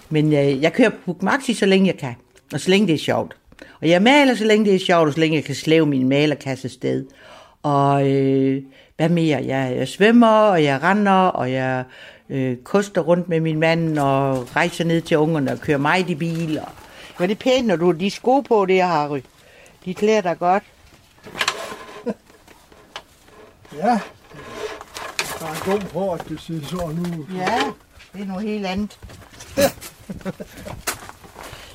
men 0.10 0.32
jeg, 0.32 0.56
øh, 0.56 0.62
jeg 0.62 0.74
kører 0.74 0.90
Puk 1.06 1.24
Maxi, 1.24 1.54
så 1.54 1.66
længe 1.66 1.88
jeg 1.88 1.98
kan. 1.98 2.16
Og 2.54 2.60
så 2.60 2.70
længe 2.70 2.88
det 2.88 2.94
er 2.94 3.00
sjovt. 3.00 3.36
Og 3.82 3.90
jeg 3.90 4.02
maler, 4.02 4.36
så 4.36 4.46
længe 4.46 4.66
det 4.66 4.76
er 4.76 4.80
sjovt, 4.80 5.08
og 5.08 5.14
så 5.14 5.20
længe 5.20 5.36
jeg 5.36 5.44
kan 5.44 5.56
slæve 5.56 5.86
min 5.86 6.10
malerkasse 6.10 6.70
sted. 6.70 7.06
Og 7.64 8.10
øh, 8.10 8.64
hvad 8.98 9.10
mere? 9.10 9.44
Jeg, 9.46 9.76
jeg 9.78 9.88
svømmer, 9.88 10.28
og 10.28 10.64
jeg 10.64 10.84
render, 10.84 11.12
og 11.12 11.52
jeg 11.52 11.84
øh, 12.30 12.58
koster 12.58 13.02
rundt 13.02 13.30
med 13.30 13.40
min 13.40 13.60
mand, 13.60 14.00
og 14.00 14.56
rejser 14.56 14.84
ned 14.84 15.02
til 15.02 15.18
ungerne 15.18 15.52
og 15.52 15.60
kører 15.60 15.78
mig 15.78 16.10
i 16.10 16.16
bil. 16.16 16.60
Og... 16.60 16.68
Men 17.20 17.30
det 17.30 17.36
er 17.36 17.40
pænt, 17.40 17.68
når 17.68 17.76
du 17.76 17.86
har 17.86 17.94
de 17.94 18.10
sko 18.10 18.40
på, 18.40 18.66
det 18.66 18.84
Harry. 18.84 19.22
De 19.86 19.94
klæder 19.94 20.22
dig 20.22 20.40
godt. 20.40 20.64
ja, 23.82 24.00
der 25.40 25.46
er 25.46 25.52
en 25.52 25.72
dum 25.72 25.90
på, 25.90 26.14
at 26.14 26.30
det 26.30 26.42
ser 26.42 26.66
sådan 26.66 27.00
ud. 27.00 27.26
Ja, 27.36 27.60
det 28.14 28.22
er 28.22 28.26
noget 28.26 28.48
helt 28.48 28.66
andet. 28.66 29.00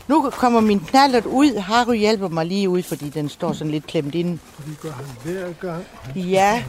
nu 0.09 0.30
kommer 0.30 0.61
min 0.61 0.80
knallert 0.80 1.26
ud. 1.26 1.59
Harry 1.59 1.97
hjælper 1.97 2.28
mig 2.28 2.47
lige 2.47 2.68
ud, 2.68 2.82
fordi 2.82 3.09
den 3.09 3.28
står 3.28 3.53
sådan 3.53 3.70
lidt 3.70 3.87
klemt 3.87 4.14
ind. 4.14 4.39
Det 4.66 4.80
gør 4.82 4.91
han 4.91 5.07
hver 5.24 5.53
gang. 5.53 5.84
Ja, 6.14 6.64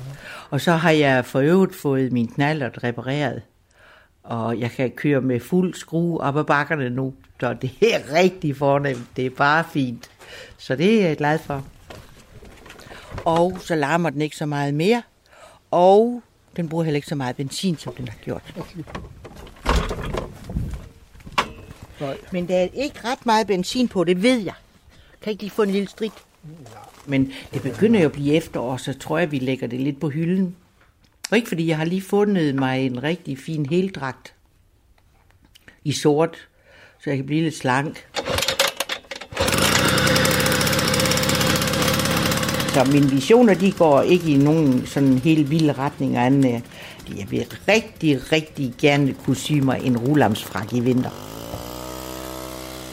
og 0.49 0.61
så 0.61 0.71
har 0.71 0.91
jeg 0.91 1.25
for 1.25 1.39
øvrigt 1.39 1.75
fået 1.75 2.11
min 2.11 2.27
knallert 2.27 2.79
repareret. 2.83 3.41
Og 4.27 4.59
jeg 4.59 4.71
kan 4.71 4.91
køre 4.91 5.21
med 5.21 5.39
fuld 5.39 5.73
skrue 5.73 6.21
op 6.21 6.37
ad 6.37 6.43
bakkerne 6.43 6.89
nu. 6.89 7.13
Så 7.39 7.53
det 7.53 7.71
er 7.81 8.13
rigtig 8.13 8.57
fornemt. 8.57 9.03
Det 9.15 9.25
er 9.25 9.29
bare 9.29 9.63
fint. 9.73 10.09
Så 10.57 10.75
det 10.75 11.01
er 11.01 11.07
jeg 11.07 11.17
glad 11.17 11.39
for. 11.39 11.65
Og 13.25 13.57
så 13.59 13.75
larmer 13.75 14.09
den 14.09 14.21
ikke 14.21 14.35
så 14.35 14.45
meget 14.45 14.73
mere. 14.73 15.01
Og 15.71 16.21
den 16.55 16.69
bruger 16.69 16.83
heller 16.83 16.95
ikke 16.95 17.07
så 17.07 17.15
meget 17.15 17.35
benzin, 17.35 17.77
som 17.77 17.93
den 17.93 18.07
har 18.07 18.17
gjort. 18.23 18.55
Nej. 21.99 22.17
Men 22.31 22.47
der 22.47 22.55
er 22.55 22.67
ikke 22.73 22.99
ret 23.03 23.25
meget 23.25 23.47
benzin 23.47 23.87
på, 23.87 24.03
det 24.03 24.23
ved 24.23 24.39
jeg. 24.39 24.53
Kan 25.21 25.31
ikke 25.31 25.43
lige 25.43 25.51
få 25.51 25.63
en 25.63 25.69
lille 25.69 25.89
strik? 25.89 26.11
Men 27.05 27.31
det 27.53 27.61
begynder 27.61 27.99
jo 27.99 28.05
at 28.05 28.11
blive 28.11 28.33
efterår, 28.33 28.77
så 28.77 28.93
tror 28.93 29.17
jeg, 29.17 29.31
vi 29.31 29.39
lægger 29.39 29.67
det 29.67 29.79
lidt 29.79 29.99
på 29.99 30.09
hylden. 30.09 30.55
Og 31.31 31.37
ikke 31.37 31.47
fordi 31.47 31.67
jeg 31.67 31.77
har 31.77 31.85
lige 31.85 32.01
fundet 32.01 32.55
mig 32.55 32.85
en 32.85 33.03
rigtig 33.03 33.37
fin 33.37 33.65
heldragt 33.65 34.33
i 35.83 35.91
sort, 35.91 36.47
så 37.03 37.09
jeg 37.09 37.17
kan 37.17 37.25
blive 37.25 37.43
lidt 37.43 37.57
slank. 37.57 38.07
Så 42.73 42.83
mine 42.91 43.09
visioner, 43.09 43.53
de 43.53 43.71
går 43.71 44.01
ikke 44.01 44.31
i 44.31 44.37
nogen 44.37 44.85
sådan 44.85 45.17
helt 45.17 45.49
vilde 45.49 45.73
retninger 45.73 46.21
anden. 46.21 46.63
Jeg 47.17 47.31
vil 47.31 47.45
rigtig, 47.67 48.31
rigtig 48.31 48.73
gerne 48.77 49.13
kunne 49.13 49.35
sy 49.35 49.51
mig 49.51 49.81
en 49.83 49.97
rulamsfrak 49.97 50.73
i 50.73 50.79
vinter. 50.79 51.09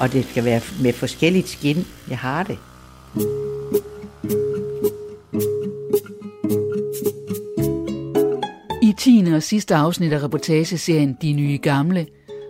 Og 0.00 0.12
det 0.12 0.26
skal 0.30 0.44
være 0.44 0.60
med 0.82 0.92
forskelligt 0.92 1.48
skin. 1.48 1.86
Jeg 2.08 2.18
har 2.18 2.42
det. 2.42 2.58
I 4.24 4.53
10. 8.98 9.24
og 9.34 9.42
sidste 9.42 9.74
afsnit 9.74 10.12
af 10.12 10.22
reportageserien 10.22 11.16
De 11.22 11.32
Nye 11.32 11.58
Gamle 11.58 12.06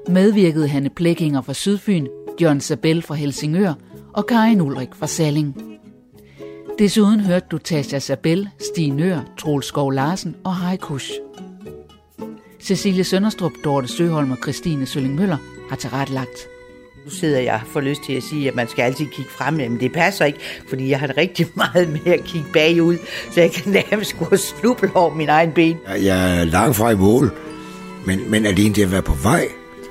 medvirkede 0.09 0.69
Hanne 0.69 0.91
Plækkinger 0.91 1.43
fra 1.43 1.53
Sydfyn, 1.53 2.07
John 2.41 2.61
Sabel 2.61 3.03
fra 3.03 3.15
Helsingør 3.15 3.75
og 4.13 4.27
Karin 4.27 4.61
Ulrik 4.61 4.95
fra 4.95 5.07
Salling. 5.07 5.57
Desuden 6.79 7.21
hørte 7.21 7.47
du 7.51 7.59
Tasha 7.59 7.99
Sabel, 7.99 8.49
Stig 8.61 8.93
Nør, 8.93 9.21
Troels 9.39 9.67
Skov 9.67 9.93
Larsen 9.93 10.37
og 10.45 10.57
Heikush. 10.57 11.13
Cecilie 12.61 13.05
Sønderstrup, 13.05 13.53
Dorte 13.65 13.89
Søholm 13.89 14.31
og 14.31 14.39
Christine 14.43 14.87
Sølling 14.87 15.15
Møller 15.15 15.39
har 15.69 15.77
tilrettelagt. 15.77 16.54
Nu 17.05 17.11
sidder 17.11 17.41
jeg 17.41 17.61
for 17.67 17.81
lyst 17.81 18.01
til 18.07 18.13
at 18.13 18.23
sige, 18.23 18.49
at 18.49 18.55
man 18.55 18.69
skal 18.69 18.83
altid 18.83 19.07
kigge 19.07 19.31
frem, 19.31 19.55
men 19.55 19.81
det 19.81 19.93
passer 19.93 20.25
ikke, 20.25 20.39
fordi 20.69 20.91
jeg 20.91 21.01
har 21.01 21.07
det 21.07 21.17
rigtig 21.17 21.47
meget 21.75 21.89
med 21.89 22.13
at 22.13 22.25
kigge 22.25 22.47
bagud, 22.53 22.97
så 23.33 23.41
jeg 23.41 23.53
kan 23.53 23.73
nærmest 23.73 24.19
gå 24.19 24.29
og 24.31 24.39
snuble 24.39 24.91
over 24.95 25.15
min 25.15 25.29
egen 25.29 25.53
ben. 25.53 25.77
Jeg 25.89 26.41
er 26.41 26.45
langt 26.45 26.77
fra 26.77 26.91
i 26.91 26.97
mål, 26.97 27.33
men, 28.07 28.31
men 28.31 28.47
alene 28.47 28.75
det 28.75 28.83
at 28.83 28.93
være 28.93 29.03
på 29.03 29.15
vej, 29.23 29.49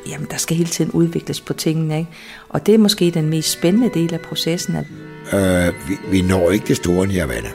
Jamen, 0.10 0.28
der 0.32 0.38
skal 0.38 0.58
hele 0.58 0.70
tiden 0.70 0.92
udvikles 0.92 1.42
på 1.42 1.54
tingene, 1.54 1.98
ikke? 1.98 2.10
Og 2.50 2.66
det 2.66 2.74
er 2.74 2.78
måske 2.78 3.12
den 3.12 3.30
mest 3.30 3.52
spændende 3.52 3.90
del 3.94 4.14
af 4.14 4.20
processen, 4.20 4.76
at 4.76 4.86
øh, 5.34 5.74
vi, 5.90 5.98
vi 6.12 6.22
når 6.22 6.52
ikke 6.52 6.68
det 6.68 6.78
store 6.78 7.08
nirvana. 7.08 7.50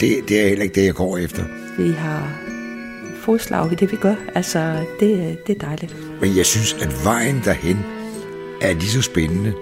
Det, 0.00 0.28
det 0.28 0.40
er 0.42 0.48
heller 0.48 0.62
ikke 0.62 0.74
det, 0.74 0.86
jeg 0.86 0.94
går 0.94 1.18
efter. 1.18 1.44
vi 1.78 1.90
har 1.90 2.38
fodslag 3.20 3.72
i 3.72 3.74
det, 3.74 3.92
vi 3.92 3.96
gør. 3.96 4.14
Altså, 4.34 4.84
det, 5.00 5.38
det 5.46 5.54
er 5.62 5.66
dejligt. 5.66 5.96
Men 6.20 6.36
jeg 6.36 6.46
synes, 6.46 6.72
at 6.72 7.04
vejen 7.04 7.42
derhen 7.44 7.78
er 8.70 8.74
lige 8.74 8.90
så 8.90 9.02
spændende 9.02 9.54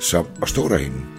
som 0.00 0.26
at 0.42 0.48
stå 0.48 0.68
derinde. 0.68 1.09